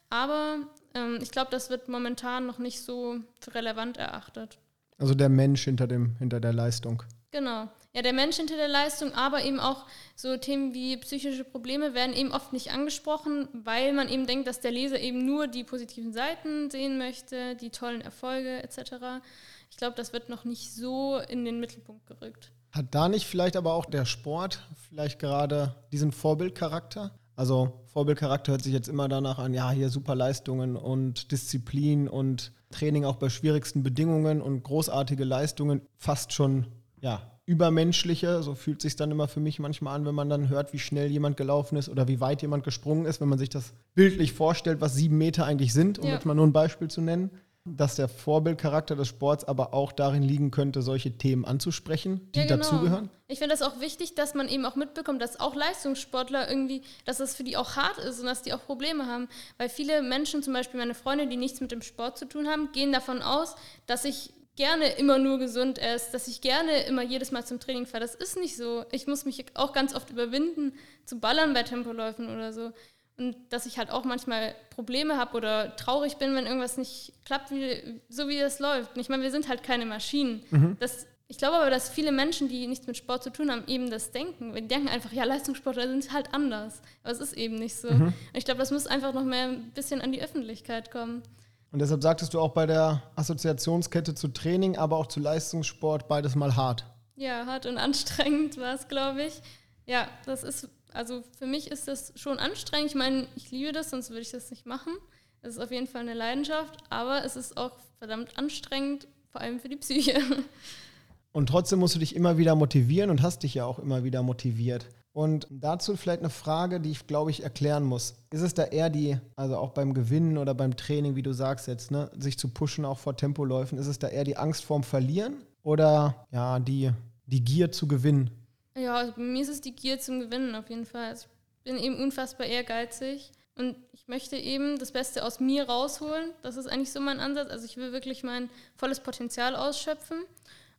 aber 0.10 0.58
ähm, 0.94 1.20
ich 1.22 1.32
glaube, 1.32 1.52
das 1.52 1.70
wird 1.70 1.90
momentan 1.90 2.46
noch 2.46 2.60
nicht 2.60 2.82
so 2.82 3.18
relevant 3.48 3.98
erachtet. 3.98 4.60
Also 4.98 5.14
der 5.14 5.30
Mensch 5.30 5.64
hinter, 5.64 5.88
dem, 5.88 6.16
hinter 6.18 6.40
der 6.40 6.54
Leistung. 6.54 7.04
Genau. 7.32 7.68
Ja, 7.94 8.02
der 8.02 8.14
Mensch 8.14 8.38
hinter 8.38 8.56
der 8.56 8.68
Leistung, 8.68 9.14
aber 9.14 9.44
eben 9.44 9.60
auch 9.60 9.86
so 10.16 10.38
Themen 10.38 10.74
wie 10.74 10.96
psychische 10.98 11.44
Probleme 11.44 11.94
werden 11.94 12.16
eben 12.16 12.32
oft 12.32 12.54
nicht 12.54 12.72
angesprochen, 12.72 13.48
weil 13.52 13.94
man 13.94 14.10
eben 14.10 14.26
denkt, 14.26 14.48
dass 14.48 14.62
der 14.62 14.72
Leser 14.72 15.00
eben 15.00 15.26
nur 15.26 15.48
die 15.48 15.64
positiven 15.64 16.14
Seiten 16.14 16.70
sehen 16.70 16.98
möchte, 16.98 17.56
die 17.56 17.72
tollen 17.72 18.02
Erfolge 18.02 18.64
etc. 18.64 19.22
Ich 19.70 19.78
glaube, 19.78 19.96
das 19.96 20.14
wird 20.14 20.30
noch 20.30 20.46
nicht 20.46 20.74
so 20.74 21.20
in 21.30 21.46
den 21.46 21.60
Mittelpunkt 21.60 22.08
gerückt. 22.08 22.52
Hat 22.72 22.94
da 22.94 23.08
nicht 23.10 23.26
vielleicht 23.26 23.56
aber 23.56 23.74
auch 23.74 23.86
der 23.86 24.06
Sport 24.06 24.62
vielleicht 24.90 25.20
gerade 25.20 25.76
diesen 25.92 26.12
Vorbildcharakter? 26.12 27.18
Also 27.38 27.82
Vorbildcharakter 27.88 28.54
hört 28.54 28.64
sich 28.64 28.74
jetzt 28.74 28.88
immer 28.88 29.08
danach 29.08 29.40
an, 29.40 29.54
ja, 29.54 29.72
hier 29.72 29.90
super 29.90 30.16
Leistungen 30.16 30.76
und 30.76 31.32
Disziplin 31.32 32.08
und 32.08 32.54
Training 32.72 33.06
auch 33.06 33.16
bei 33.18 33.30
schwierigsten 33.30 33.84
Bedingungen 33.84 34.42
und 34.42 34.64
großartige 34.64 35.24
Leistungen 35.24 35.82
fast 35.98 36.34
schon, 36.34 36.68
ja, 37.02 37.32
Übermenschliche. 37.46 38.42
So 38.42 38.56
fühlt 38.56 38.82
sich 38.82 38.96
dann 38.96 39.12
immer 39.12 39.28
für 39.28 39.40
mich 39.40 39.60
manchmal 39.60 39.96
an, 39.96 40.06
wenn 40.06 40.16
man 40.16 40.30
dann 40.30 40.50
hört, 40.50 40.74
wie 40.74 40.80
schnell 40.80 41.12
jemand 41.12 41.38
gelaufen 41.38 41.78
ist 41.78 41.90
oder 41.90 42.08
wie 42.08 42.20
weit 42.20 42.42
jemand 42.42 42.64
gesprungen 42.64 43.06
ist, 43.06 43.22
wenn 43.22 43.30
man 43.30 43.38
sich 43.38 43.50
das 43.50 43.74
bildlich 43.94 44.34
vorstellt, 44.34 44.82
was 44.82 44.96
sieben 44.96 45.18
Meter 45.18 45.46
eigentlich 45.46 45.72
sind, 45.72 46.00
um 46.00 46.08
Ja. 46.08 46.14
jetzt 46.16 46.26
mal 46.26 46.34
nur 46.34 46.48
ein 46.48 46.54
Beispiel 46.54 46.88
zu 46.90 47.02
nennen. 47.02 47.30
Dass 47.68 47.96
der 47.96 48.08
Vorbildcharakter 48.08 48.96
des 48.96 49.08
Sports 49.08 49.44
aber 49.44 49.74
auch 49.74 49.92
darin 49.92 50.22
liegen 50.22 50.52
könnte, 50.52 50.84
solche 50.84 51.18
Themen 51.18 51.46
anzusprechen, 51.46 52.32
die 52.34 52.40
Ja, 52.40 52.46
genau. 52.46 52.58
dazugehören. 52.62 53.10
Ich 53.28 53.40
finde 53.40 53.56
das 53.56 53.64
auch 53.64 53.80
wichtig, 53.80 54.14
dass 54.14 54.36
man 54.36 54.48
eben 54.48 54.66
auch 54.66 54.76
mitbekommt, 54.76 55.20
dass 55.20 55.40
auch 55.40 55.56
Leistungssportler 55.56 56.48
irgendwie, 56.48 56.84
dass 57.06 57.20
es 57.20 57.36
für 57.36 57.44
die 57.44 57.58
auch 57.58 57.76
hart 57.76 57.98
ist 57.98 58.20
und 58.20 58.28
dass 58.28 58.44
die 58.44 58.54
auch 58.54 58.64
Probleme 58.64 59.08
haben. 59.08 59.28
Weil 59.58 59.70
viele 59.70 60.04
Menschen, 60.04 60.44
zum 60.44 60.54
Beispiel 60.54 60.80
meine 60.80 60.94
Freunde, 60.94 61.26
die 61.26 61.38
nichts 61.38 61.60
mit 61.60 61.72
dem 61.72 61.82
Sport 61.82 62.20
zu 62.20 62.28
tun 62.28 62.48
haben, 62.48 62.72
gehen 62.72 62.92
davon 62.92 63.24
aus, 63.24 63.56
dass 63.88 64.06
ich 64.06 64.32
gerne 64.56 64.90
immer 64.98 65.18
nur 65.18 65.38
gesund 65.40 65.80
esse, 65.80 66.12
dass 66.12 66.28
ich 66.28 66.42
gerne 66.42 66.86
immer 66.86 67.02
jedes 67.02 67.32
Mal 67.32 67.46
zum 67.46 67.60
Training 67.60 67.86
fahre. 67.86 68.02
Das 68.02 68.16
ist 68.16 68.38
nicht 68.38 68.56
so. 68.56 68.86
Ich 68.92 69.08
muss 69.08 69.26
mich 69.26 69.44
auch 69.56 69.74
ganz 69.74 69.94
oft 69.96 70.10
überwinden, 70.12 70.74
zu 71.06 71.20
ballern 71.20 71.54
bei 71.54 71.64
Tempoläufen 71.64 72.30
oder 72.34 72.54
so. 72.54 72.72
Und 73.18 73.36
dass 73.50 73.66
ich 73.66 73.78
halt 73.78 73.92
auch 73.92 74.04
manchmal 74.04 74.56
Probleme 74.72 75.18
habe 75.18 75.38
oder 75.38 75.76
traurig 75.78 76.18
bin, 76.18 76.36
wenn 76.36 76.46
irgendwas 76.46 76.78
nicht 76.78 77.14
klappt, 77.24 77.52
wie, 77.52 78.02
so 78.10 78.28
wie 78.28 78.38
es 78.40 78.60
läuft. 78.60 78.96
Und 78.96 79.02
ich 79.02 79.08
meine, 79.08 79.24
wir 79.24 79.32
sind 79.32 79.48
halt 79.48 79.64
keine 79.64 79.86
Maschinen. 79.86 80.44
Das, 80.80 81.08
ich 81.28 81.38
glaube 81.38 81.56
aber, 81.56 81.70
dass 81.70 81.90
viele 81.90 82.12
Menschen, 82.12 82.50
die 82.50 82.68
nichts 82.68 82.88
mit 82.88 82.98
Sport 82.98 83.24
zu 83.24 83.32
tun 83.32 83.50
haben, 83.50 83.64
eben 83.68 83.90
das 83.90 84.12
denken. 84.12 84.54
Die 84.54 84.68
denken 84.68 84.90
einfach, 84.90 85.14
ja, 85.14 85.24
Leistungssportler 85.24 85.88
sind 85.88 86.12
halt 86.12 86.34
anders. 86.34 86.82
Aber 87.04 87.14
es 87.14 87.20
ist 87.20 87.34
eben 87.34 87.56
nicht 87.56 87.78
so. 87.78 87.88
Und 87.88 88.14
ich 88.34 88.44
glaube, 88.44 88.60
das 88.60 88.72
muss 88.72 88.86
einfach 88.86 89.14
noch 89.14 89.24
mehr 89.24 89.48
ein 89.48 89.72
bisschen 89.72 90.02
an 90.02 90.12
die 90.12 90.22
Öffentlichkeit 90.22 90.92
kommen. 90.92 91.24
Und 91.72 91.80
deshalb 91.80 92.04
sagtest 92.04 92.34
du 92.34 92.40
auch 92.40 92.54
bei 92.54 92.66
der 92.66 93.02
Assoziationskette 93.16 94.14
zu 94.14 94.30
Training, 94.30 94.78
aber 94.78 94.98
auch 94.98 95.08
zu 95.08 95.20
Leistungssport 95.20 96.08
beides 96.08 96.36
mal 96.36 96.56
hart. 96.56 96.86
Ja, 97.16 97.46
hart 97.46 97.66
und 97.66 97.78
anstrengend 97.78 98.58
war 98.58 98.76
es, 98.76 98.88
glaube 98.88 99.24
ich. 99.24 99.42
Ja, 99.86 100.08
das 100.26 100.44
ist, 100.44 100.70
also 100.96 101.24
für 101.38 101.46
mich 101.46 101.70
ist 101.70 101.88
das 101.88 102.14
schon 102.16 102.40
anstrengend. 102.40 102.90
Ich 102.90 102.96
meine, 102.96 103.28
ich 103.36 103.52
liebe 103.52 103.72
das, 103.72 103.90
sonst 103.90 104.10
würde 104.10 104.22
ich 104.22 104.32
das 104.32 104.50
nicht 104.50 104.66
machen. 104.66 104.94
Es 105.42 105.56
ist 105.56 105.60
auf 105.62 105.72
jeden 105.72 105.88
Fall 105.88 106.02
eine 106.02 106.14
Leidenschaft, 106.14 106.78
aber 106.90 107.24
es 107.24 107.36
ist 107.36 107.58
auch 107.58 107.72
verdammt 108.00 108.38
anstrengend, 108.38 109.08
vor 109.30 109.42
allem 109.42 109.60
für 109.60 109.70
die 109.70 109.76
Psyche. 109.76 110.16
Und 111.32 111.48
trotzdem 111.50 111.80
musst 111.80 111.96
du 111.96 112.00
dich 112.00 112.16
immer 112.16 112.38
wieder 112.38 112.56
motivieren 112.56 113.10
und 113.10 113.22
hast 113.22 113.44
dich 113.44 113.56
ja 113.56 113.66
auch 113.66 113.78
immer 113.78 114.06
wieder 114.06 114.24
motiviert. 114.24 114.88
Und 115.12 115.48
dazu 115.50 115.98
vielleicht 115.98 116.22
eine 116.22 116.30
Frage, 116.30 116.80
die 116.80 116.92
ich 116.92 117.08
glaube 117.08 117.30
ich 117.30 117.44
erklären 117.44 117.84
muss. 117.84 118.16
Ist 118.32 118.40
es 118.40 118.54
da 118.54 118.64
eher 118.64 118.90
die, 118.90 119.18
also 119.36 119.58
auch 119.58 119.72
beim 119.72 119.94
Gewinnen 119.94 120.38
oder 120.38 120.54
beim 120.54 120.78
Training, 120.78 121.18
wie 121.18 121.24
du 121.24 121.34
sagst 121.34 121.68
jetzt, 121.68 121.92
ne, 121.92 122.10
sich 122.18 122.40
zu 122.40 122.48
pushen 122.48 122.86
auch 122.86 123.00
vor 123.00 123.18
Tempoläufen, 123.18 123.78
ist 123.78 123.88
es 123.88 124.00
da 124.00 124.08
eher 124.08 124.24
die 124.24 124.38
Angst 124.38 124.64
vorm 124.64 124.84
Verlieren 124.84 125.44
oder 125.62 126.26
ja, 126.32 126.58
die, 126.60 126.92
die 127.26 127.44
Gier 127.44 127.70
zu 127.70 127.86
gewinnen? 127.86 128.30
Ja, 128.78 128.96
also 128.96 129.14
bei 129.14 129.22
mir 129.22 129.42
ist 129.42 129.50
es 129.50 129.62
die 129.62 129.76
Gier 129.76 130.00
zum 130.00 130.20
Gewinnen 130.20 130.56
auf 130.56 130.70
jeden 130.70 130.86
Fall. 130.86 131.06
Also 131.06 131.28
ich 131.64 131.72
bin 131.72 131.78
eben 131.82 132.02
unfassbar 132.02 132.48
ehrgeizig 132.48 133.32
und 133.56 133.78
ich 133.94 134.08
möchte 134.08 134.36
eben 134.36 134.78
das 134.78 134.92
Beste 134.92 135.24
aus 135.24 135.40
mir 135.40 135.68
rausholen. 135.68 136.32
Das 136.42 136.58
ist 136.58 136.68
eigentlich 136.68 136.92
so 136.92 137.00
mein 137.00 137.20
Ansatz. 137.20 137.50
Also 137.50 137.66
ich 137.66 137.78
will 137.78 137.92
wirklich 137.92 138.24
mein 138.24 138.50
volles 138.76 139.00
Potenzial 139.00 139.56
ausschöpfen 139.56 140.26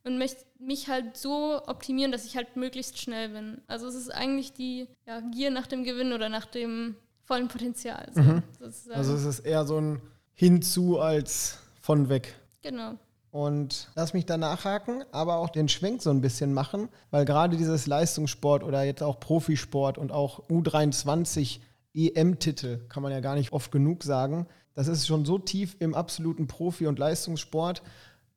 und 0.04 0.18
möchte 0.18 0.44
mich 0.58 0.88
halt 0.88 1.16
so 1.16 1.60
optimieren, 1.66 2.12
dass 2.12 2.24
ich 2.26 2.36
halt 2.36 2.56
möglichst 2.56 2.98
schnell 2.98 3.30
bin. 3.30 3.62
Also 3.66 3.86
es 3.88 3.94
ist 3.94 4.10
eigentlich 4.10 4.52
die 4.52 4.86
ja, 5.06 5.20
Gier 5.20 5.50
nach 5.50 5.66
dem 5.66 5.82
Gewinn 5.82 6.12
oder 6.12 6.28
nach 6.28 6.46
dem 6.46 6.96
vollen 7.24 7.48
Potenzial. 7.48 8.08
So, 8.14 8.22
sozusagen. 8.60 8.98
Also 8.98 9.14
es 9.14 9.24
ist 9.24 9.40
eher 9.40 9.64
so 9.64 9.80
ein 9.80 10.00
Hinzu 10.34 11.00
als 11.00 11.58
von 11.80 12.08
weg. 12.08 12.34
genau. 12.62 12.98
Und 13.30 13.88
lass 13.94 14.14
mich 14.14 14.24
da 14.24 14.36
nachhaken, 14.36 15.04
aber 15.12 15.36
auch 15.36 15.50
den 15.50 15.68
Schwenk 15.68 16.00
so 16.00 16.10
ein 16.10 16.20
bisschen 16.20 16.54
machen, 16.54 16.88
weil 17.10 17.24
gerade 17.24 17.56
dieses 17.56 17.86
Leistungssport 17.86 18.62
oder 18.62 18.82
jetzt 18.82 19.02
auch 19.02 19.20
Profisport 19.20 19.98
und 19.98 20.10
auch 20.10 20.48
U23 20.48 21.60
EM-Titel, 21.94 22.78
kann 22.88 23.02
man 23.02 23.12
ja 23.12 23.20
gar 23.20 23.34
nicht 23.34 23.52
oft 23.52 23.70
genug 23.72 24.04
sagen, 24.04 24.46
das 24.74 24.88
ist 24.88 25.06
schon 25.06 25.24
so 25.24 25.38
tief 25.38 25.76
im 25.80 25.94
absoluten 25.94 26.46
Profi- 26.46 26.86
und 26.86 26.98
Leistungssport, 26.98 27.82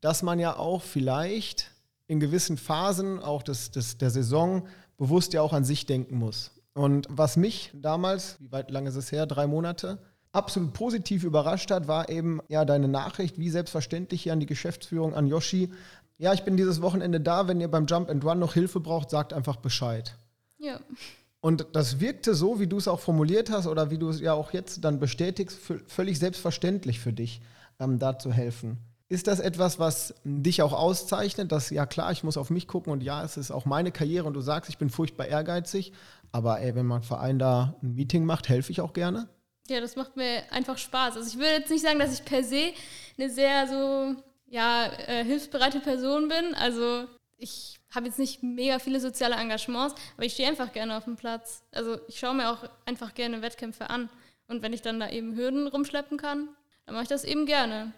dass 0.02 0.23
man 0.23 0.39
ja 0.39 0.56
auch 0.56 0.82
vielleicht 0.82 1.71
in 2.08 2.19
gewissen 2.19 2.58
Phasen 2.58 3.19
auch 3.19 3.43
des, 3.43 3.71
des, 3.71 3.97
der 3.97 4.10
Saison 4.10 4.67
bewusst 4.97 5.34
ja 5.34 5.41
auch 5.41 5.54
an 5.54 5.65
sich 5.65 5.86
denken 5.86 6.17
muss. 6.17 6.52
Und 6.73 7.08
was 7.10 7.36
mich 7.36 7.71
damals, 7.73 8.38
wie 8.39 8.52
weit 8.52 8.71
lang 8.71 8.86
ist 8.86 8.95
es 8.95 9.12
her, 9.12 9.25
drei 9.25 9.47
Monate, 9.47 9.99
absolut 10.31 10.73
positiv 10.73 11.23
überrascht 11.23 11.71
hat, 11.71 11.87
war 11.87 12.09
eben 12.09 12.39
ja 12.47 12.65
deine 12.65 12.87
Nachricht, 12.87 13.39
wie 13.39 13.49
selbstverständlich 13.49 14.23
hier 14.23 14.33
an 14.33 14.39
die 14.39 14.45
Geschäftsführung, 14.45 15.15
an 15.15 15.27
Yoshi. 15.27 15.71
Ja, 16.17 16.33
ich 16.33 16.43
bin 16.43 16.57
dieses 16.57 16.81
Vochenende 16.81 17.21
da, 17.21 17.47
wenn 17.47 17.61
ihr 17.61 17.69
beim 17.69 17.85
Jump 17.85 18.09
and 18.09 18.23
Run 18.25 18.39
noch 18.39 18.53
Hilfe 18.53 18.79
braucht, 18.79 19.09
sagt 19.09 19.33
einfach 19.33 19.55
Bescheid. 19.55 20.15
Ja. 20.57 20.79
Und 21.41 21.67
das 21.71 22.01
wirkte 22.01 22.35
so, 22.35 22.59
wie 22.59 22.67
du 22.67 22.77
es 22.77 22.89
auch 22.89 22.99
formuliert 22.99 23.49
hast 23.49 23.65
oder 23.65 23.89
wie 23.91 23.97
du 23.97 24.09
es 24.09 24.19
ja 24.19 24.33
auch 24.33 24.51
jetzt 24.51 24.83
dann 24.83 24.99
bestätigst, 24.99 25.57
vö- 25.57 25.79
völlig 25.87 26.19
selbstverständlich 26.19 26.99
für 26.99 27.13
dich, 27.13 27.41
ähm, 27.79 27.97
da 27.97 28.19
zu 28.19 28.33
helfen. 28.33 28.77
Ist 29.07 29.27
das 29.27 29.39
etwas, 29.39 29.79
was 29.79 30.13
dich 30.25 30.61
auch 30.61 30.73
auszeichnet, 30.73 31.51
dass 31.51 31.69
ja 31.69 31.85
klar, 31.85 32.11
ich 32.11 32.23
muss 32.23 32.37
auf 32.37 32.49
mich 32.49 32.67
gucken 32.67 32.91
und 32.91 33.01
ja, 33.01 33.23
es 33.23 33.37
ist 33.37 33.49
auch 33.49 33.65
meine 33.65 33.91
Karriere 33.91 34.27
und 34.27 34.33
du 34.33 34.41
sagst, 34.41 34.69
ich 34.69 34.77
bin 34.77 34.89
furchtbar 34.89 35.27
ehrgeizig, 35.27 35.93
aber 36.31 36.59
ey, 36.59 36.75
wenn 36.75 36.85
mein 36.85 37.01
Verein 37.01 37.39
da 37.39 37.75
ein 37.81 37.95
Meeting 37.95 38.25
macht, 38.25 38.49
helfe 38.49 38.71
ich 38.71 38.81
auch 38.81 38.93
gerne? 38.93 39.29
Ja, 39.69 39.82
das 39.82 39.95
macht 39.95 40.17
mir 40.17 40.43
einfach 40.51 40.77
Spaß. 40.77 41.17
Also 41.17 41.27
ich 41.27 41.38
würde 41.38 41.60
jetzt 41.60 41.69
nicht 41.69 41.84
sagen, 41.84 41.99
dass 41.99 42.13
ich 42.13 42.25
per 42.25 42.43
se 42.43 42.73
eine 43.17 43.29
sehr 43.29 43.67
so 43.67 44.15
ja, 44.47 44.88
äh, 45.08 45.23
hilfsbereite 45.23 45.79
Person 45.79 46.27
bin. 46.27 46.55
Also 46.55 47.05
ich 47.38 47.79
habe 47.93 48.08
jetzt 48.08 48.19
nicht 48.19 48.43
mega 48.43 48.79
viele 48.79 48.99
soziale 48.99 49.36
Engagements, 49.36 49.95
aber 50.15 50.25
ich 50.25 50.34
stehe 50.34 50.49
einfach 50.49 50.71
gerne 50.71 50.97
auf 50.97 51.05
dem 51.05 51.15
Platz. 51.15 51.63
Also 51.71 51.97
ich 52.08 52.19
schaue 52.19 52.36
mir 52.36 52.51
auch 52.51 52.69
einfach 52.86 53.13
gerne 53.13 53.41
Wettkämpfe 53.41 53.89
an. 53.89 54.10
Und 54.47 54.62
wenn 54.62 54.73
ich 54.73 54.82
dann 54.82 54.99
da 54.99 55.10
eben 55.10 55.36
Hürden 55.36 55.67
rumschleppen 55.67 56.17
kann, 56.17 56.49
dann 56.86 56.95
mache 56.95 57.03
ich 57.03 57.10
das 57.10 57.23
eben 57.23 57.45
gerne. 57.45 57.93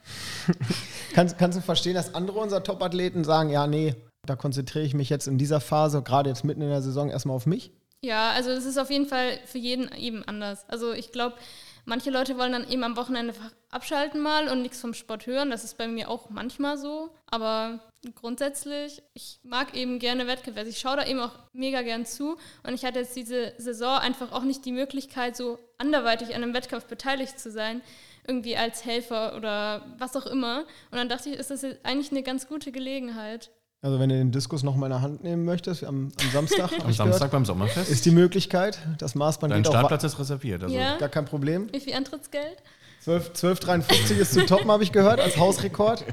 Kannst, 1.13 1.37
kannst 1.37 1.57
du 1.57 1.61
verstehen, 1.61 1.93
dass 1.93 2.15
andere 2.15 2.39
unserer 2.39 2.63
Top-Athleten 2.63 3.25
sagen, 3.25 3.49
ja, 3.49 3.67
nee, 3.67 3.95
da 4.25 4.37
konzentriere 4.37 4.85
ich 4.85 4.93
mich 4.93 5.09
jetzt 5.09 5.27
in 5.27 5.37
dieser 5.37 5.59
Phase, 5.59 6.01
gerade 6.03 6.29
jetzt 6.29 6.45
mitten 6.45 6.61
in 6.61 6.69
der 6.69 6.81
Saison, 6.81 7.09
erstmal 7.09 7.35
auf 7.35 7.45
mich? 7.45 7.73
Ja, 8.03 8.31
also 8.31 8.49
das 8.49 8.65
ist 8.65 8.79
auf 8.79 8.89
jeden 8.89 9.05
Fall 9.05 9.39
für 9.45 9.59
jeden 9.59 9.91
eben 9.93 10.23
anders. 10.27 10.67
Also 10.67 10.91
ich 10.91 11.11
glaube, 11.11 11.37
manche 11.85 12.09
Leute 12.09 12.37
wollen 12.37 12.51
dann 12.51 12.67
eben 12.67 12.83
am 12.83 12.97
Wochenende 12.97 13.33
einfach 13.33 13.51
abschalten 13.69 14.21
mal 14.21 14.47
und 14.49 14.63
nichts 14.63 14.81
vom 14.81 14.95
Sport 14.95 15.27
hören. 15.27 15.51
Das 15.51 15.63
ist 15.63 15.77
bei 15.77 15.87
mir 15.87 16.09
auch 16.09 16.31
manchmal 16.31 16.79
so. 16.79 17.11
Aber 17.27 17.79
grundsätzlich, 18.15 19.03
ich 19.13 19.39
mag 19.43 19.75
eben 19.75 19.99
gerne 19.99 20.25
Wettkämpfe. 20.25 20.61
Also 20.61 20.71
ich 20.71 20.79
schaue 20.79 20.97
da 20.97 21.05
eben 21.05 21.19
auch 21.19 21.37
mega 21.53 21.83
gern 21.83 22.07
zu. 22.07 22.37
Und 22.63 22.73
ich 22.73 22.83
hatte 22.85 22.99
jetzt 22.99 23.15
diese 23.15 23.53
Saison 23.59 23.99
einfach 23.99 24.31
auch 24.31 24.43
nicht 24.43 24.65
die 24.65 24.71
Möglichkeit, 24.71 25.37
so 25.37 25.59
anderweitig 25.77 26.29
an 26.29 26.41
einem 26.41 26.55
Wettkampf 26.55 26.85
beteiligt 26.85 27.39
zu 27.39 27.51
sein. 27.51 27.83
Irgendwie 28.25 28.57
als 28.57 28.83
Helfer 28.83 29.35
oder 29.35 29.85
was 29.99 30.15
auch 30.15 30.25
immer. 30.25 30.61
Und 30.89 30.97
dann 30.97 31.09
dachte 31.09 31.29
ich, 31.29 31.35
ist 31.35 31.51
das 31.51 31.61
jetzt 31.61 31.85
eigentlich 31.85 32.11
eine 32.11 32.23
ganz 32.23 32.47
gute 32.47 32.71
Gelegenheit. 32.71 33.51
Also 33.83 33.99
wenn 33.99 34.09
du 34.09 34.15
den 34.15 34.31
Diskus 34.31 34.61
noch 34.61 34.75
mal 34.75 34.85
in 34.87 34.91
der 34.91 35.01
Hand 35.01 35.23
nehmen 35.23 35.43
möchtest, 35.43 35.83
am, 35.83 36.11
am 36.21 36.29
Samstag, 36.31 36.71
Am 36.73 36.91
Samstag 36.93 37.05
gehört, 37.15 37.31
beim 37.31 37.45
Sommerfest. 37.45 37.89
ist 37.89 38.05
die 38.05 38.11
Möglichkeit. 38.11 38.77
Das 38.99 39.15
Maßband 39.15 39.51
Dein 39.53 39.63
geht 39.63 39.71
Startplatz 39.71 40.03
ist 40.03 40.19
reserviert. 40.19 40.63
Also 40.63 40.75
Ja. 40.75 40.97
gar 40.97 41.09
kein 41.09 41.25
Problem. 41.25 41.67
Wie 41.73 41.79
viel 41.79 41.93
Antrittsgeld? 41.95 42.57
12 43.01 43.31
12,53 43.33 44.17
ist 44.19 44.33
zu 44.33 44.45
toppen, 44.45 44.69
habe 44.69 44.83
ich 44.83 44.91
gehört, 44.91 45.19
als 45.19 45.37
Hausrekord. 45.37 46.05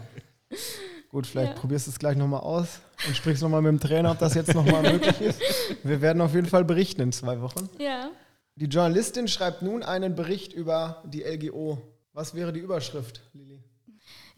Gut, 1.11 1.27
vielleicht 1.27 1.55
Ja. 1.55 1.59
probierst 1.61 1.87
du 1.87 1.91
es 1.91 1.99
gleich 1.99 2.17
nochmal 2.17 2.41
aus 2.41 2.81
und 3.07 3.15
sprichst 3.15 3.43
nochmal 3.43 3.61
mit 3.61 3.71
dem 3.73 3.81
Trainer, 3.81 4.13
ob 4.13 4.19
das 4.19 4.33
jetzt 4.35 4.55
nochmal 4.55 4.83
möglich 4.91 5.21
ist. 5.21 5.41
Wir 5.85 6.01
werden 6.01 6.23
auf 6.23 6.35
jeden 6.35 6.47
Fall 6.47 6.65
berichten 6.65 7.03
in 7.03 7.13
zwei 7.13 7.41
Wochen. 7.43 7.69
Ja. 7.79 8.09
Die 8.57 8.65
Journalistin 8.67 9.29
schreibt 9.29 9.61
nun 9.61 9.83
einen 9.83 10.15
Bericht 10.15 10.55
über 10.55 11.03
die 11.07 11.23
LGO. 11.23 11.79
Was 12.15 12.35
wäre 12.35 12.53
die 12.53 12.61
Überschrift, 12.61 13.21
Lili? 13.35 13.63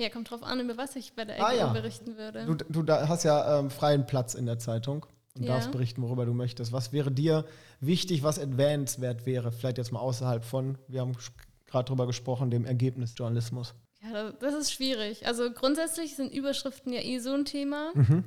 Ja, 0.00 0.08
kommt 0.08 0.30
drauf 0.30 0.42
an, 0.42 0.60
über 0.60 0.76
was 0.78 0.96
ich 0.96 1.12
bei 1.12 1.24
der 1.26 1.38
Ah, 1.44 1.50
LGO 1.50 1.58
ja. 1.58 1.72
berichten 1.72 2.16
würde. 2.16 2.46
Du, 2.46 2.54
du 2.54 2.82
da 2.82 3.06
hast 3.06 3.22
ja 3.24 3.58
ähm, 3.58 3.70
freien 3.70 4.06
Platz 4.06 4.34
in 4.34 4.46
der 4.46 4.58
Zeitung 4.58 5.04
und 5.36 5.44
Ja. 5.44 5.54
darfst 5.54 5.70
berichten, 5.72 6.00
worüber 6.02 6.24
du 6.24 6.32
möchtest. 6.32 6.72
Was 6.72 6.92
wäre 6.92 7.10
dir 7.10 7.44
wichtig, 7.80 8.22
was 8.22 8.38
advanced 8.38 9.00
wäre? 9.00 9.52
Vielleicht 9.52 9.76
jetzt 9.78 9.92
mal 9.92 10.00
außerhalb 10.00 10.42
von, 10.44 10.78
wir 10.88 11.02
haben 11.02 11.12
gerade 11.66 11.84
drüber 11.86 12.06
gesprochen, 12.06 12.50
dem 12.50 12.64
Ergebnisjournalismus. 12.64 13.74
Ja, 14.02 14.12
das- 14.12 14.34
das 14.40 14.54
ist 14.54 14.72
schwierig. 14.72 15.26
Also 15.26 15.50
grundsätzlich 15.52 16.16
sind 16.16 16.32
Überschriften 16.32 16.92
ja 16.92 17.00
eh 17.02 17.18
so 17.18 17.34
ein 17.34 17.44
Thema. 17.44 17.90
Mhm. 17.94 18.24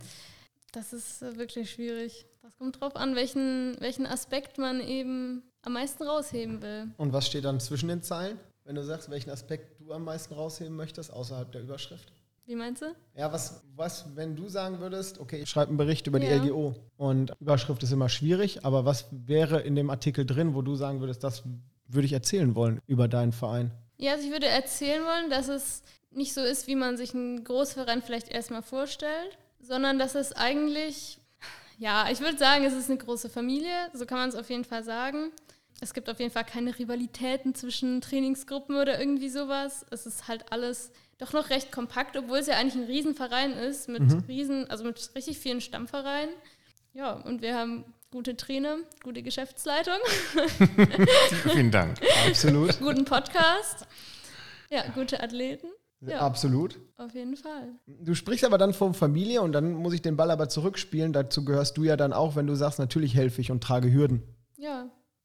Das 0.71 0.93
ist 0.93 1.23
äh, 1.23 1.37
wirklich 1.37 1.71
schwierig. 1.71 2.27
Das 2.43 2.55
kommt 2.57 2.79
drauf 2.79 2.95
an, 2.95 3.15
welchen, 3.15 3.75
welchen 3.79 4.05
Aspekt 4.05 4.57
man 4.59 4.79
eben 4.79 5.41
am 5.63 5.73
meisten 5.73 6.03
rausheben 6.03 6.61
will. 6.61 6.87
Und 6.97 7.13
was 7.13 7.25
steht 7.25 7.45
dann 7.45 7.59
zwischen 7.59 7.87
den 7.89 8.03
Zeilen, 8.03 8.37
wenn 8.65 8.75
du 8.75 8.83
sagst, 8.83 9.09
welchen 9.09 9.29
Aspekt 9.31 9.72
du 9.85 9.93
am 9.93 10.03
meisten 10.05 10.33
rausheben 10.33 10.75
möchtest, 10.75 11.11
außerhalb 11.11 11.51
der 11.51 11.61
Überschrift? 11.61 12.11
Wie 12.45 12.55
meinst 12.55 12.81
du? 12.81 12.93
Ja, 13.15 13.31
was, 13.31 13.61
was, 13.75 14.05
wenn 14.15 14.35
du 14.35 14.49
sagen 14.49 14.79
würdest, 14.79 15.19
okay, 15.19 15.41
ich 15.41 15.49
schreibe 15.49 15.69
einen 15.69 15.77
Bericht 15.77 16.07
über 16.07 16.19
die 16.19 16.27
Ja. 16.27 16.35
LGO 16.35 16.75
und 16.97 17.33
Überschrift 17.39 17.83
ist 17.83 17.91
immer 17.91 18.09
schwierig, 18.09 18.65
aber 18.65 18.85
was 18.85 19.05
wäre 19.11 19.61
in 19.61 19.75
dem 19.75 19.89
Artikel 19.89 20.25
drin, 20.25 20.53
wo 20.53 20.61
du 20.61 20.75
sagen 20.75 20.99
würdest, 20.99 21.23
das 21.23 21.43
würde 21.87 22.05
ich 22.05 22.13
erzählen 22.13 22.55
wollen 22.55 22.81
über 22.87 23.07
deinen 23.07 23.31
Verein? 23.31 23.71
Ja, 23.97 24.13
also 24.13 24.25
ich 24.25 24.31
würde 24.31 24.47
erzählen 24.47 25.03
wollen, 25.03 25.29
dass 25.29 25.47
es 25.47 25.83
nicht 26.11 26.33
so 26.33 26.41
ist, 26.41 26.67
wie 26.67 26.75
man 26.75 26.97
sich 26.97 27.13
einen 27.13 27.43
Großverein 27.43 28.01
vielleicht 28.01 28.29
erstmal 28.29 28.61
vorstellt, 28.61 29.37
sondern 29.59 29.99
dass 29.99 30.15
es 30.15 30.33
eigentlich 30.33 31.19
Ja, 31.79 32.07
ich 32.11 32.19
würde 32.19 32.37
sagen, 32.37 32.63
es 32.65 32.73
ist 32.73 32.89
eine 32.89 32.99
große 32.99 33.29
Familie, 33.29 33.73
so 33.93 34.05
kann 34.05 34.17
man 34.19 34.29
es 34.29 34.35
auf 34.35 34.49
jeden 34.49 34.63
Fall 34.63 34.83
sagen. 34.83 35.31
Es 35.83 35.93
gibt 35.93 36.09
auf 36.09 36.17
jeden 36.19 36.31
Fall 36.31 36.45
keine 36.45 36.79
Rivalitäten 36.79 37.53
zwischen 37.55 37.99
Trainingsgruppen 37.99 38.77
oder 38.77 38.97
irgendwie 38.97 39.27
sowas. 39.27 39.85
Es 39.91 40.05
ist 40.05 40.29
halt 40.29 40.49
alles 40.49 40.91
doch 41.17 41.33
noch 41.33 41.49
recht 41.49 41.73
kompakt, 41.73 42.15
obwohl 42.15 42.37
es 42.37 42.47
ja 42.47 42.55
eigentlich 42.55 42.81
ein 42.81 42.87
Riesenverein 42.87 43.51
ist, 43.51 43.89
mit 43.89 44.01
mhm. 44.01 44.23
riesen, 44.29 44.69
also 44.69 44.85
mit 44.85 45.11
richtig 45.13 45.37
vielen 45.39 45.59
Stammvereinen. 45.59 46.33
Ja, 46.93 47.11
und 47.11 47.41
wir 47.41 47.57
haben 47.57 47.83
gute 48.11 48.37
Trainer, 48.37 48.77
gute 49.03 49.23
Geschäftsleitung. 49.23 49.97
Vielen 51.51 51.71
Dank. 51.71 51.97
Absolut. 52.27 52.79
Guten 52.79 53.03
Podcast. 53.03 53.85
Ja, 54.69 54.83
gute 54.95 55.21
Athleten. 55.21 55.67
Ja, 55.99 56.19
Absolut. 56.19 56.79
Auf 56.95 57.13
jeden 57.13 57.35
Fall. 57.35 57.73
Du 57.87 58.13
sprichst 58.15 58.45
aber 58.45 58.57
dann 58.57 58.73
von 58.73 58.93
Familie 58.93 59.41
und 59.41 59.51
dann 59.51 59.73
muss 59.73 59.93
ich 59.93 60.01
den 60.01 60.15
Ball 60.15 60.31
aber 60.31 60.47
zurückspielen. 60.47 61.11
Dazu 61.11 61.43
gehörst 61.43 61.75
du 61.77 61.83
ja 61.83 61.97
dann 61.97 62.13
auch, 62.13 62.37
wenn 62.37 62.47
du 62.47 62.55
sagst, 62.55 62.79
natürlich 62.79 63.15
helfe 63.15 63.41
ich 63.41 63.51
und 63.51 63.61
trage 63.61 63.91
Hürden. 63.91 64.23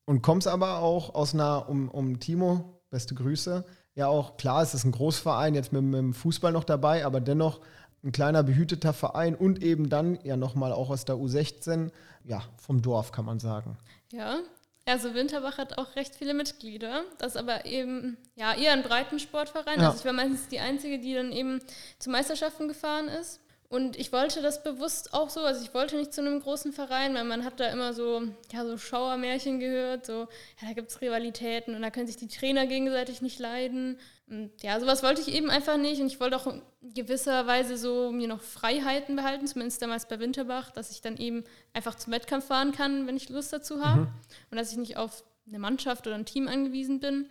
Und 0.08 0.22
kommst 0.22 0.48
aber 0.48 0.78
auch 0.78 1.14
aus 1.14 1.34
einer, 1.34 1.68
um, 1.68 1.90
um 1.90 2.18
Timo, 2.18 2.80
beste 2.88 3.14
Grüße, 3.14 3.66
ja 3.94 4.06
auch, 4.06 4.38
klar, 4.38 4.62
es 4.62 4.72
ist 4.72 4.84
ein 4.84 4.92
Großverein, 4.92 5.54
jetzt 5.54 5.70
mit, 5.70 5.82
mit 5.82 5.98
dem 5.98 6.14
Fußball 6.14 6.50
noch 6.50 6.64
dabei, 6.64 7.04
aber 7.04 7.20
dennoch 7.20 7.60
ein 8.02 8.10
kleiner 8.10 8.42
behüteter 8.42 8.94
Verein 8.94 9.34
und 9.34 9.62
eben 9.62 9.90
dann 9.90 10.18
ja 10.24 10.38
nochmal 10.38 10.72
auch 10.72 10.88
aus 10.88 11.04
der 11.04 11.16
U16, 11.16 11.90
ja, 12.24 12.42
vom 12.56 12.80
Dorf 12.80 13.12
kann 13.12 13.26
man 13.26 13.38
sagen. 13.38 13.76
Ja, 14.10 14.38
also 14.86 15.12
Winterbach 15.12 15.58
hat 15.58 15.76
auch 15.76 15.94
recht 15.94 16.14
viele 16.14 16.32
Mitglieder. 16.32 17.04
Das 17.18 17.34
ist 17.34 17.36
aber 17.36 17.66
eben 17.66 18.16
ja 18.34 18.54
eher 18.54 18.72
ein 18.72 18.84
Breitensportverein. 18.84 19.78
Ja. 19.78 19.88
Also 19.88 19.98
ich 19.98 20.04
war 20.06 20.14
meistens 20.14 20.48
die 20.48 20.60
Einzige, 20.60 21.00
die 21.00 21.12
dann 21.12 21.32
eben 21.32 21.60
zu 21.98 22.08
Meisterschaften 22.08 22.66
gefahren 22.66 23.08
ist. 23.08 23.40
Und 23.70 23.96
ich 23.96 24.12
wollte 24.12 24.40
das 24.40 24.62
bewusst 24.62 25.12
auch 25.12 25.28
so, 25.28 25.40
also 25.40 25.62
ich 25.62 25.74
wollte 25.74 25.96
nicht 25.96 26.14
zu 26.14 26.22
einem 26.22 26.40
großen 26.40 26.72
Verein, 26.72 27.14
weil 27.14 27.24
man 27.24 27.44
hat 27.44 27.60
da 27.60 27.66
immer 27.66 27.92
so, 27.92 28.22
ja, 28.50 28.64
so 28.64 28.78
Schauermärchen 28.78 29.60
gehört, 29.60 30.06
so, 30.06 30.26
ja, 30.60 30.68
da 30.68 30.72
gibt 30.72 30.90
es 30.90 31.02
Rivalitäten 31.02 31.74
und 31.74 31.82
da 31.82 31.90
können 31.90 32.06
sich 32.06 32.16
die 32.16 32.28
Trainer 32.28 32.66
gegenseitig 32.66 33.20
nicht 33.20 33.38
leiden. 33.38 33.98
Und 34.26 34.50
ja, 34.62 34.80
sowas 34.80 35.02
wollte 35.02 35.20
ich 35.20 35.28
eben 35.28 35.50
einfach 35.50 35.76
nicht 35.76 36.00
und 36.00 36.06
ich 36.06 36.18
wollte 36.18 36.36
auch 36.36 36.46
in 36.46 36.62
gewisser 36.94 37.46
Weise 37.46 37.76
so 37.76 38.10
mir 38.10 38.28
noch 38.28 38.40
Freiheiten 38.40 39.16
behalten, 39.16 39.46
zumindest 39.46 39.82
damals 39.82 40.08
bei 40.08 40.18
Winterbach, 40.18 40.70
dass 40.70 40.90
ich 40.90 41.02
dann 41.02 41.18
eben 41.18 41.44
einfach 41.74 41.94
zum 41.94 42.14
Wettkampf 42.14 42.46
fahren 42.46 42.72
kann, 42.72 43.06
wenn 43.06 43.18
ich 43.18 43.28
Lust 43.28 43.52
dazu 43.52 43.84
habe 43.84 44.02
mhm. 44.02 44.08
und 44.50 44.56
dass 44.56 44.72
ich 44.72 44.78
nicht 44.78 44.96
auf 44.96 45.24
eine 45.46 45.58
Mannschaft 45.58 46.06
oder 46.06 46.16
ein 46.16 46.24
Team 46.26 46.48
angewiesen 46.48 47.00
bin. 47.00 47.28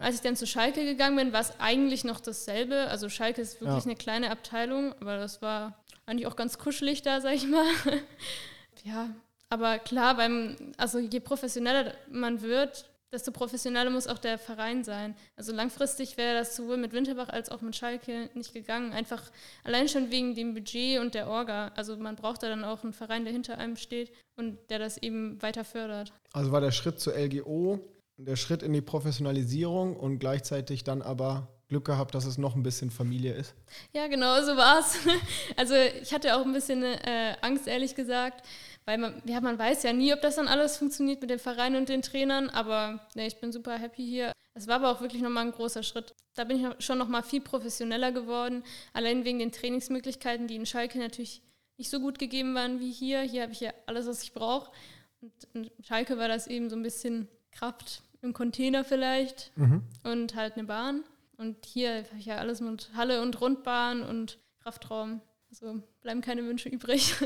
Als 0.00 0.14
ich 0.14 0.22
dann 0.22 0.34
zu 0.34 0.46
Schalke 0.46 0.84
gegangen 0.84 1.16
bin, 1.16 1.32
war 1.32 1.42
es 1.42 1.52
eigentlich 1.58 2.04
noch 2.04 2.20
dasselbe. 2.20 2.86
Also 2.88 3.10
Schalke 3.10 3.42
ist 3.42 3.60
wirklich 3.60 3.84
ja. 3.84 3.90
eine 3.90 3.96
kleine 3.96 4.30
Abteilung, 4.30 4.94
aber 5.00 5.18
das 5.18 5.42
war 5.42 5.78
eigentlich 6.06 6.26
auch 6.26 6.36
ganz 6.36 6.56
kuschelig 6.58 7.02
da, 7.02 7.20
sag 7.20 7.34
ich 7.34 7.46
mal. 7.46 7.66
ja, 8.84 9.10
aber 9.50 9.78
klar, 9.78 10.16
beim, 10.16 10.56
also 10.78 10.98
je 10.98 11.20
professioneller 11.20 11.92
man 12.10 12.40
wird, 12.40 12.90
desto 13.12 13.30
professioneller 13.30 13.90
muss 13.90 14.06
auch 14.06 14.18
der 14.18 14.38
Verein 14.38 14.84
sein. 14.84 15.14
Also 15.36 15.52
langfristig 15.52 16.16
wäre 16.16 16.38
das 16.38 16.56
sowohl 16.56 16.78
mit 16.78 16.92
Winterbach 16.92 17.28
als 17.28 17.50
auch 17.50 17.60
mit 17.60 17.76
Schalke 17.76 18.30
nicht 18.34 18.54
gegangen. 18.54 18.92
Einfach 18.92 19.30
allein 19.64 19.88
schon 19.88 20.10
wegen 20.10 20.34
dem 20.34 20.54
Budget 20.54 21.00
und 21.00 21.14
der 21.14 21.28
Orga. 21.28 21.72
Also 21.76 21.96
man 21.98 22.16
braucht 22.16 22.42
da 22.42 22.48
dann 22.48 22.64
auch 22.64 22.84
einen 22.84 22.92
Verein, 22.94 23.24
der 23.24 23.32
hinter 23.32 23.58
einem 23.58 23.76
steht 23.76 24.12
und 24.36 24.58
der 24.70 24.78
das 24.78 24.96
eben 24.96 25.42
weiter 25.42 25.64
fördert. 25.64 26.12
Also 26.32 26.52
war 26.52 26.60
der 26.62 26.72
Schritt 26.72 27.00
zur 27.00 27.14
LGO 27.14 27.80
der 28.24 28.36
Schritt 28.36 28.62
in 28.62 28.72
die 28.72 28.80
Professionalisierung 28.80 29.96
und 29.96 30.18
gleichzeitig 30.18 30.84
dann 30.84 31.02
aber 31.02 31.48
Glück 31.68 31.84
gehabt, 31.84 32.14
dass 32.14 32.24
es 32.24 32.36
noch 32.36 32.56
ein 32.56 32.62
bisschen 32.62 32.90
Familie 32.90 33.32
ist. 33.32 33.54
Ja, 33.94 34.08
genau, 34.08 34.42
so 34.42 34.56
war 34.56 34.80
es. 34.80 34.98
Also 35.56 35.74
ich 35.74 36.12
hatte 36.12 36.36
auch 36.36 36.44
ein 36.44 36.52
bisschen 36.52 36.82
äh, 36.82 37.36
Angst, 37.42 37.66
ehrlich 37.66 37.94
gesagt, 37.94 38.46
weil 38.84 38.98
man, 38.98 39.22
ja, 39.24 39.40
man 39.40 39.58
weiß 39.58 39.84
ja 39.84 39.92
nie, 39.92 40.12
ob 40.12 40.20
das 40.20 40.36
dann 40.36 40.48
alles 40.48 40.76
funktioniert 40.76 41.20
mit 41.20 41.30
dem 41.30 41.38
Verein 41.38 41.76
und 41.76 41.88
den 41.88 42.02
Trainern, 42.02 42.50
aber 42.50 43.06
nee, 43.14 43.26
ich 43.26 43.38
bin 43.40 43.52
super 43.52 43.78
happy 43.78 44.04
hier. 44.04 44.32
Es 44.54 44.66
war 44.66 44.76
aber 44.76 44.90
auch 44.90 45.00
wirklich 45.00 45.22
nochmal 45.22 45.46
ein 45.46 45.52
großer 45.52 45.82
Schritt. 45.82 46.14
Da 46.34 46.44
bin 46.44 46.58
ich 46.58 46.84
schon 46.84 46.98
nochmal 46.98 47.22
viel 47.22 47.40
professioneller 47.40 48.10
geworden, 48.10 48.64
allein 48.92 49.24
wegen 49.24 49.38
den 49.38 49.52
Trainingsmöglichkeiten, 49.52 50.48
die 50.48 50.56
in 50.56 50.66
Schalke 50.66 50.98
natürlich 50.98 51.42
nicht 51.76 51.90
so 51.90 52.00
gut 52.00 52.18
gegeben 52.18 52.54
waren 52.54 52.80
wie 52.80 52.90
hier. 52.90 53.20
Hier 53.22 53.42
habe 53.42 53.52
ich 53.52 53.60
ja 53.60 53.72
alles, 53.86 54.06
was 54.06 54.22
ich 54.22 54.32
brauche. 54.32 54.70
Und 55.20 55.32
in 55.54 55.70
Schalke 55.84 56.18
war 56.18 56.28
das 56.28 56.46
eben 56.46 56.68
so 56.68 56.76
ein 56.76 56.82
bisschen 56.82 57.28
Kraft 57.52 58.02
ein 58.22 58.32
Container 58.32 58.84
vielleicht 58.84 59.52
mhm. 59.56 59.82
und 60.02 60.34
halt 60.34 60.54
eine 60.54 60.64
Bahn. 60.64 61.04
Und 61.36 61.64
hier 61.64 62.04
habe 62.04 62.18
ich 62.18 62.26
ja 62.26 62.36
alles 62.36 62.60
mit 62.60 62.90
Halle 62.94 63.22
und 63.22 63.40
Rundbahn 63.40 64.02
und 64.02 64.38
Kraftraum. 64.62 65.20
Also 65.48 65.82
bleiben 66.02 66.20
keine 66.20 66.44
Wünsche 66.44 66.68
übrig. 66.68 67.14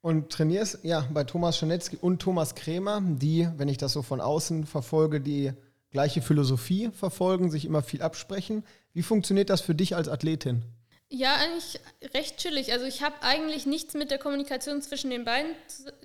Und 0.00 0.28
trainierst 0.28 0.80
ja 0.82 1.08
bei 1.14 1.24
Thomas 1.24 1.56
Schanetzky 1.56 1.96
und 1.98 2.20
Thomas 2.20 2.54
Krämer, 2.54 3.00
die, 3.02 3.48
wenn 3.56 3.68
ich 3.68 3.78
das 3.78 3.94
so 3.94 4.02
von 4.02 4.20
außen 4.20 4.66
verfolge, 4.66 5.18
die 5.18 5.54
gleiche 5.88 6.20
Philosophie 6.20 6.90
verfolgen, 6.92 7.50
sich 7.50 7.64
immer 7.64 7.80
viel 7.80 8.02
absprechen. 8.02 8.64
Wie 8.92 9.00
funktioniert 9.00 9.48
das 9.48 9.62
für 9.62 9.74
dich 9.74 9.96
als 9.96 10.08
Athletin? 10.08 10.62
Ja, 11.10 11.36
eigentlich 11.36 11.80
recht 12.14 12.38
chillig. 12.38 12.72
Also 12.72 12.86
ich 12.86 13.02
habe 13.02 13.22
eigentlich 13.22 13.66
nichts 13.66 13.94
mit 13.94 14.10
der 14.10 14.18
Kommunikation 14.18 14.82
zwischen 14.82 15.10
den 15.10 15.24
beiden 15.24 15.54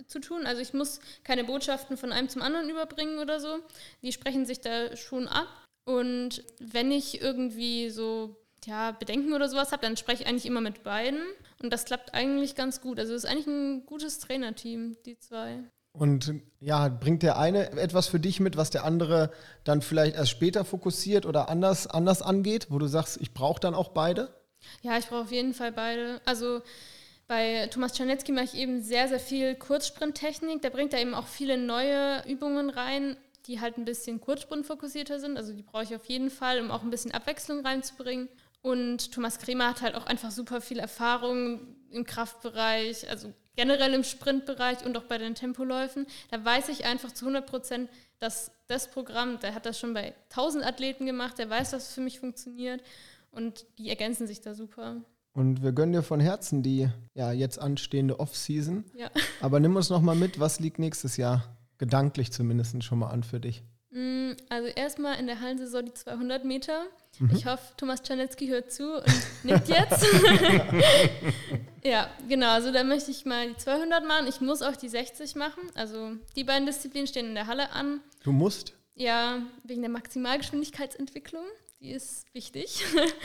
zu, 0.08 0.20
tun. 0.20 0.46
Also 0.46 0.62
ich 0.62 0.74
muss 0.74 1.00
keine 1.24 1.44
Botschaften 1.44 1.98
von 1.98 2.12
einem 2.12 2.30
zum 2.30 2.42
anderen 2.42 2.70
überbringen 2.70 3.20
oder 3.20 3.40
so. 3.40 3.60
Die 4.02 4.12
sprechen 4.12 4.46
sich 4.46 4.62
da 4.62 4.96
schon 4.96 5.28
ab. 5.28 5.48
Und 5.86 6.44
wenn 6.60 6.92
ich 6.92 7.22
irgendwie 7.22 7.90
so 7.90 8.36
ja, 8.66 8.92
Bedenken 8.92 9.34
oder 9.34 9.50
sowas 9.50 9.72
habe, 9.72 9.82
dann 9.82 9.98
spreche 9.98 10.24
ich 10.24 10.30
eigentlich 10.30 10.46
immer 10.46 10.62
mit 10.62 10.84
beiden. 10.84 11.22
Und 11.64 11.72
das 11.72 11.86
klappt 11.86 12.14
eigentlich 12.14 12.56
ganz 12.56 12.82
gut. 12.82 13.00
Also 13.00 13.14
es 13.14 13.24
ist 13.24 13.30
eigentlich 13.30 13.48
ein 13.48 13.86
gutes 13.86 14.20
Trainerteam, 14.20 14.98
die 15.06 15.18
zwei. 15.18 15.64
Und 15.92 16.34
ja, 16.60 16.88
bringt 16.88 17.24
der 17.24 17.40
eine 17.40 17.72
etwas 17.72 18.08
für 18.08 18.20
dich 18.20 18.40
mit, 18.40 18.58
was 18.58 18.70
der 18.70 18.84
andere 18.84 19.32
dann 19.64 19.82
vielleicht 19.82 20.16
erst 20.16 20.30
später 20.30 20.64
fokussiert 20.64 21.26
oder 21.26 21.50
anders, 21.50 21.88
anders 21.88 22.22
angeht, 22.22 22.68
wo 22.70 22.78
du 22.78 22.88
sagst, 22.88 23.18
ich 23.20 23.34
brauche 23.34 23.60
dann 23.60 23.74
auch 23.74 23.90
beide? 23.90 24.38
Ja, 24.82 24.97
ich 24.97 25.08
brauche 25.08 25.21
auf 25.21 25.32
jeden 25.32 25.53
Fall 25.53 25.71
beide. 25.71 26.21
Also 26.25 26.62
bei 27.27 27.67
Thomas 27.67 27.93
Czarnecki 27.93 28.32
mache 28.32 28.45
ich 28.45 28.55
eben 28.55 28.82
sehr, 28.82 29.08
sehr 29.08 29.19
viel 29.19 29.55
Kurzsprinttechnik. 29.55 30.62
Da 30.62 30.69
bringt 30.69 30.93
er 30.93 31.01
eben 31.01 31.13
auch 31.13 31.27
viele 31.27 31.58
neue 31.58 32.23
Übungen 32.27 32.69
rein, 32.69 33.17
die 33.45 33.60
halt 33.60 33.77
ein 33.77 33.86
bisschen 33.86 34.19
kurzsprintfokussierter 34.19 35.19
sind. 35.19 35.38
Also 35.38 35.53
die 35.53 35.63
brauche 35.63 35.84
ich 35.84 35.95
auf 35.95 36.05
jeden 36.05 36.29
Fall, 36.29 36.60
um 36.60 36.71
auch 36.71 36.82
ein 36.82 36.89
bisschen 36.89 37.12
Abwechslung 37.12 37.65
reinzubringen. 37.65 38.29
Und 38.62 39.12
Thomas 39.12 39.39
Kremer 39.39 39.69
hat 39.69 39.82
halt 39.82 39.95
auch 39.95 40.05
einfach 40.05 40.32
super 40.32 40.60
viel 40.60 40.79
Erfahrung 40.79 41.75
im 41.91 42.03
Kraftbereich, 42.03 43.10
also 43.10 43.34
generell 43.55 43.93
im 43.93 44.03
Sprintbereich 44.03 44.86
und 44.86 44.97
auch 44.97 45.03
bei 45.03 45.17
den 45.17 45.36
Tempoläufen. 45.36 46.08
Da 46.32 46.43
weiß 46.43 46.69
ich 46.69 46.86
einfach 46.86 47.12
zu 47.12 47.25
100 47.25 47.45
Prozent, 47.45 47.89
dass 48.19 48.51
das 48.67 48.89
Programm, 48.89 49.39
der 49.39 49.53
hat 49.53 49.65
das 49.65 49.79
schon 49.79 49.93
bei 49.93 50.13
1000 50.29 50.65
Athleten 50.65 51.05
gemacht, 51.05 51.38
der 51.38 51.49
weiß, 51.49 51.71
dass 51.71 51.89
es 51.89 51.93
für 51.93 52.01
mich 52.01 52.19
funktioniert. 52.19 52.82
Und 53.32 53.65
die 53.78 53.89
ergänzen 53.89 54.28
sich 54.28 54.42
da 54.42 54.54
super. 54.54 55.02
Und 55.34 55.62
wir 55.63 55.72
gönnen 55.72 55.94
dir 55.94 56.04
von 56.04 56.20
Herzen 56.20 56.63
die 56.63 56.89
ja, 57.13 57.32
jetzt 57.32 57.60
anstehende 57.60 58.20
Off-Season. 58.20 58.84
Ja. 58.96 59.10
Aber 59.42 59.60
nimm 59.60 59.76
uns 59.76 59.89
noch 59.89 60.02
mal 60.02 60.15
mit, 60.15 60.39
was 60.39 60.60
liegt 60.60 60.80
nächstes 60.80 61.18
Jahr 61.18 61.58
gedanklich 61.78 62.32
zumindest 62.32 62.84
schon 62.84 63.00
mal 63.00 63.10
an 63.10 63.24
für 63.24 63.39
dich? 63.39 63.63
Mm, 63.92 64.32
also 64.50 64.68
erstmal 64.68 65.20
in 65.20 65.28
der 65.28 65.39
Hallensaison 65.39 65.86
die 65.86 65.94
200 65.94 66.46
Meter. 66.46 66.84
Mhm. 67.20 67.32
Ich 67.36 67.46
hoffe, 67.46 67.74
Thomas 67.78 68.04
Czarnecki 68.04 68.48
hört 68.48 68.72
zu 68.72 68.98
und 68.98 69.24
nickt 69.44 69.68
jetzt. 69.68 70.06
ja, 71.84 72.10
genau. 72.28 72.52
Also 72.52 72.72
da 72.72 72.84
möchte 72.84 73.12
ich 73.12 73.26
mal 73.26 73.50
die 73.50 73.58
200 73.58 74.06
machen. 74.06 74.28
Ich 74.28 74.42
muss 74.42 74.62
auch 74.62 74.76
die 74.76 74.89
60 74.89 75.36
machen. 75.36 75.63
Also 75.76 76.12
die 76.36 76.44
beiden 76.44 76.65
Disziplinen 76.65 77.08
stehen 77.08 77.28
in 77.28 77.36
der 77.36 77.48
Halle 77.48 77.72
an. 77.72 78.02
Du 78.24 78.32
musst? 78.32 78.74
Ja, 78.96 79.42
wegen 79.63 79.82
der 79.82 79.89
Maximalgeschwindigkeitsentwicklung 79.89 81.44
die 81.80 81.92
ist 81.92 82.26
wichtig. 82.34 82.84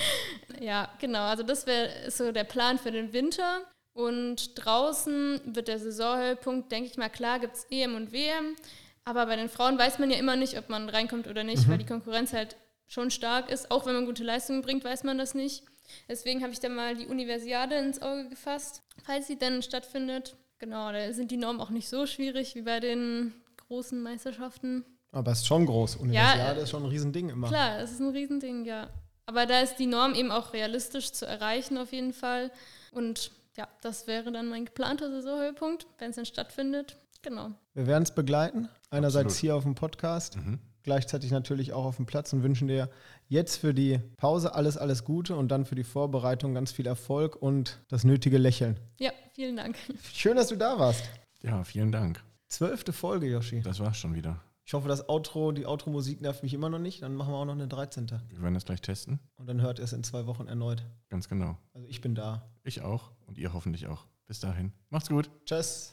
ja, 0.61 0.89
genau. 1.01 1.23
Also 1.23 1.43
das 1.43 1.67
wäre 1.67 2.11
so 2.11 2.33
der 2.33 2.45
Plan 2.45 2.79
für 2.79 2.93
den 2.93 3.13
Winter. 3.13 3.63
Und 3.93 4.65
draußen 4.65 5.41
wird 5.45 5.69
der 5.69 5.79
Saisonhöhepunkt, 5.79 6.73
denke 6.73 6.91
ich 6.91 6.97
mal, 6.97 7.09
klar, 7.09 7.39
gibt 7.39 7.55
es 7.55 7.67
EM 7.71 7.95
und 7.95 8.13
WM. 8.13 8.57
Aber 9.05 9.27
bei 9.27 9.37
den 9.37 9.49
Frauen 9.49 9.79
weiß 9.79 9.99
man 9.99 10.11
ja 10.11 10.19
immer 10.19 10.35
nicht, 10.35 10.59
ob 10.59 10.69
man 10.69 10.89
reinkommt 10.89 11.29
oder 11.29 11.45
nicht, 11.45 11.67
mhm. 11.67 11.71
weil 11.71 11.79
die 11.79 11.87
Konkurrenz 11.87 12.33
halt 12.33 12.57
schon 12.87 13.11
stark 13.11 13.51
ist. 13.51 13.71
Auch 13.71 13.87
wenn 13.87 13.95
man 13.95 14.07
gute 14.07 14.25
Leistungen 14.25 14.63
bringt, 14.63 14.85
weiß 14.85 15.05
man 15.05 15.19
das 15.19 15.35
nicht. 15.35 15.65
Deswegen 16.09 16.43
habe 16.43 16.53
ich 16.53 16.61
da 16.61 16.69
mal 16.69 16.97
die 16.97 17.07
Universiade 17.07 17.77
ins 17.77 18.03
Auge 18.03 18.29
gefasst, 18.29 18.83
falls 19.05 19.27
sie 19.27 19.39
dann 19.39 19.63
stattfindet. 19.63 20.37
Genau, 20.59 20.91
da 20.93 21.13
sind 21.13 21.31
die 21.31 21.37
Normen 21.37 21.61
auch 21.61 21.71
nicht 21.71 21.89
so 21.89 22.07
schwierig 22.07 22.55
wie 22.55 22.63
bei 22.63 22.81
den 22.81 23.35
großen 23.69 24.03
Meisterschaften. 24.03 24.85
Aber 25.15 25.31
es 25.31 25.39
ist 25.39 25.47
schon 25.47 25.65
groß. 25.65 25.97
Universiade 25.97 26.59
ja, 26.59 26.63
ist 26.65 26.71
schon 26.71 26.83
ein 26.83 26.89
Riesending 26.89 27.29
immer. 27.29 27.49
Klar, 27.49 27.79
es 27.79 27.93
ist 27.93 28.01
ein 28.01 28.11
Riesending, 28.11 28.65
ja. 28.65 28.89
Aber 29.27 29.47
da 29.47 29.61
ist 29.61 29.77
die 29.77 29.87
Norm 29.87 30.15
eben 30.15 30.31
auch 30.31 30.53
realistisch 30.53 31.13
zu 31.13 31.25
erreichen 31.25 31.79
auf 31.79 31.93
jeden 31.93 32.13
Fall. 32.13 32.51
Und 32.91 33.31
ja, 33.57 33.69
das 33.81 34.07
wäre 34.07 34.33
dann 34.33 34.49
mein 34.49 34.65
geplanter 34.65 35.11
Saisonhöhepunkt, 35.11 35.87
wenn 35.99 36.11
es 36.11 36.17
dann 36.17 36.27
stattfindet. 36.27 36.97
Genau. 37.23 37.53
Wir 37.75 37.87
werden 37.87 38.03
es 38.03 38.11
begleiten. 38.11 38.69
Einerseits 38.91 39.27
Absolut. 39.27 39.41
hier 39.41 39.57
auf 39.57 39.63
dem 39.63 39.75
Podcast, 39.77 40.37
mhm. 40.37 40.59
gleichzeitig 40.83 41.31
natürlich 41.31 41.73
auch 41.73 41.85
auf 41.85 41.97
dem 41.97 42.07
Platz 42.07 42.33
und 42.33 42.43
wünschen 42.43 42.69
dir 42.69 42.91
jetzt 43.29 43.57
für 43.57 43.73
die 43.73 44.01
Pause 44.17 44.55
alles, 44.55 44.77
alles 44.77 45.05
Gute 45.05 45.37
und 45.37 45.49
dann 45.49 45.65
für 45.65 45.77
die 45.77 45.85
Vorbereitung 45.85 46.55
ganz 46.55 46.73
viel 46.73 46.87
Erfolg 46.87 47.41
und 47.41 47.79
das 47.89 48.03
nötige 48.05 48.37
Lächeln. 48.37 48.79
Ja, 48.99 49.13
vielen 49.33 49.57
Dank. 49.57 49.77
Schön, 50.13 50.37
dass 50.37 50.49
du 50.49 50.57
da 50.57 50.79
warst. 50.79 51.05
Ja, 51.43 51.63
vielen 51.63 51.93
Dank. 51.93 52.23
Zwölfte 52.49 52.93
Folge, 52.93 53.27
Yoshi. 53.27 53.63
Das 53.63 53.81
war's 53.81 53.97
schon 53.97 54.15
wieder. 54.15 54.41
Ich 54.67 54.73
hoffe, 54.73 54.89
das 54.89 55.09
Outro, 55.11 55.53
die 55.53 55.67
Outro-Musik 55.67 56.23
nervt 56.23 56.43
mich 56.43 56.55
immer 56.55 56.71
noch 56.71 56.79
nicht. 56.79 57.03
Dann 57.03 57.15
machen 57.15 57.33
wir 57.33 57.37
auch 57.37 57.45
noch 57.45 57.53
eine 57.53 57.69
13. 57.69 58.11
Wir 58.31 58.43
werden 58.43 58.55
das 58.55 58.65
gleich 58.65 58.81
testen. 58.81 59.21
Und 59.37 59.47
dann 59.47 59.61
hört 59.61 59.79
ihr 59.79 59.85
es 59.85 59.93
in 59.93 60.03
zwei 60.03 60.27
Wochen 60.27 60.47
erneut. 60.47 60.83
Ganz 61.11 61.29
genau. 61.29 61.59
Also 61.75 61.87
ich 61.87 62.01
bin 62.01 62.15
da. 62.15 62.49
Ich 62.63 62.81
auch 62.81 63.11
und 63.27 63.37
ihr 63.37 63.53
hoffentlich 63.53 63.87
auch. 63.87 64.07
Bis 64.27 64.41
dahin. 64.41 64.73
Macht's 64.89 65.11
gut. 65.11 65.31
Tschüss. 65.45 65.93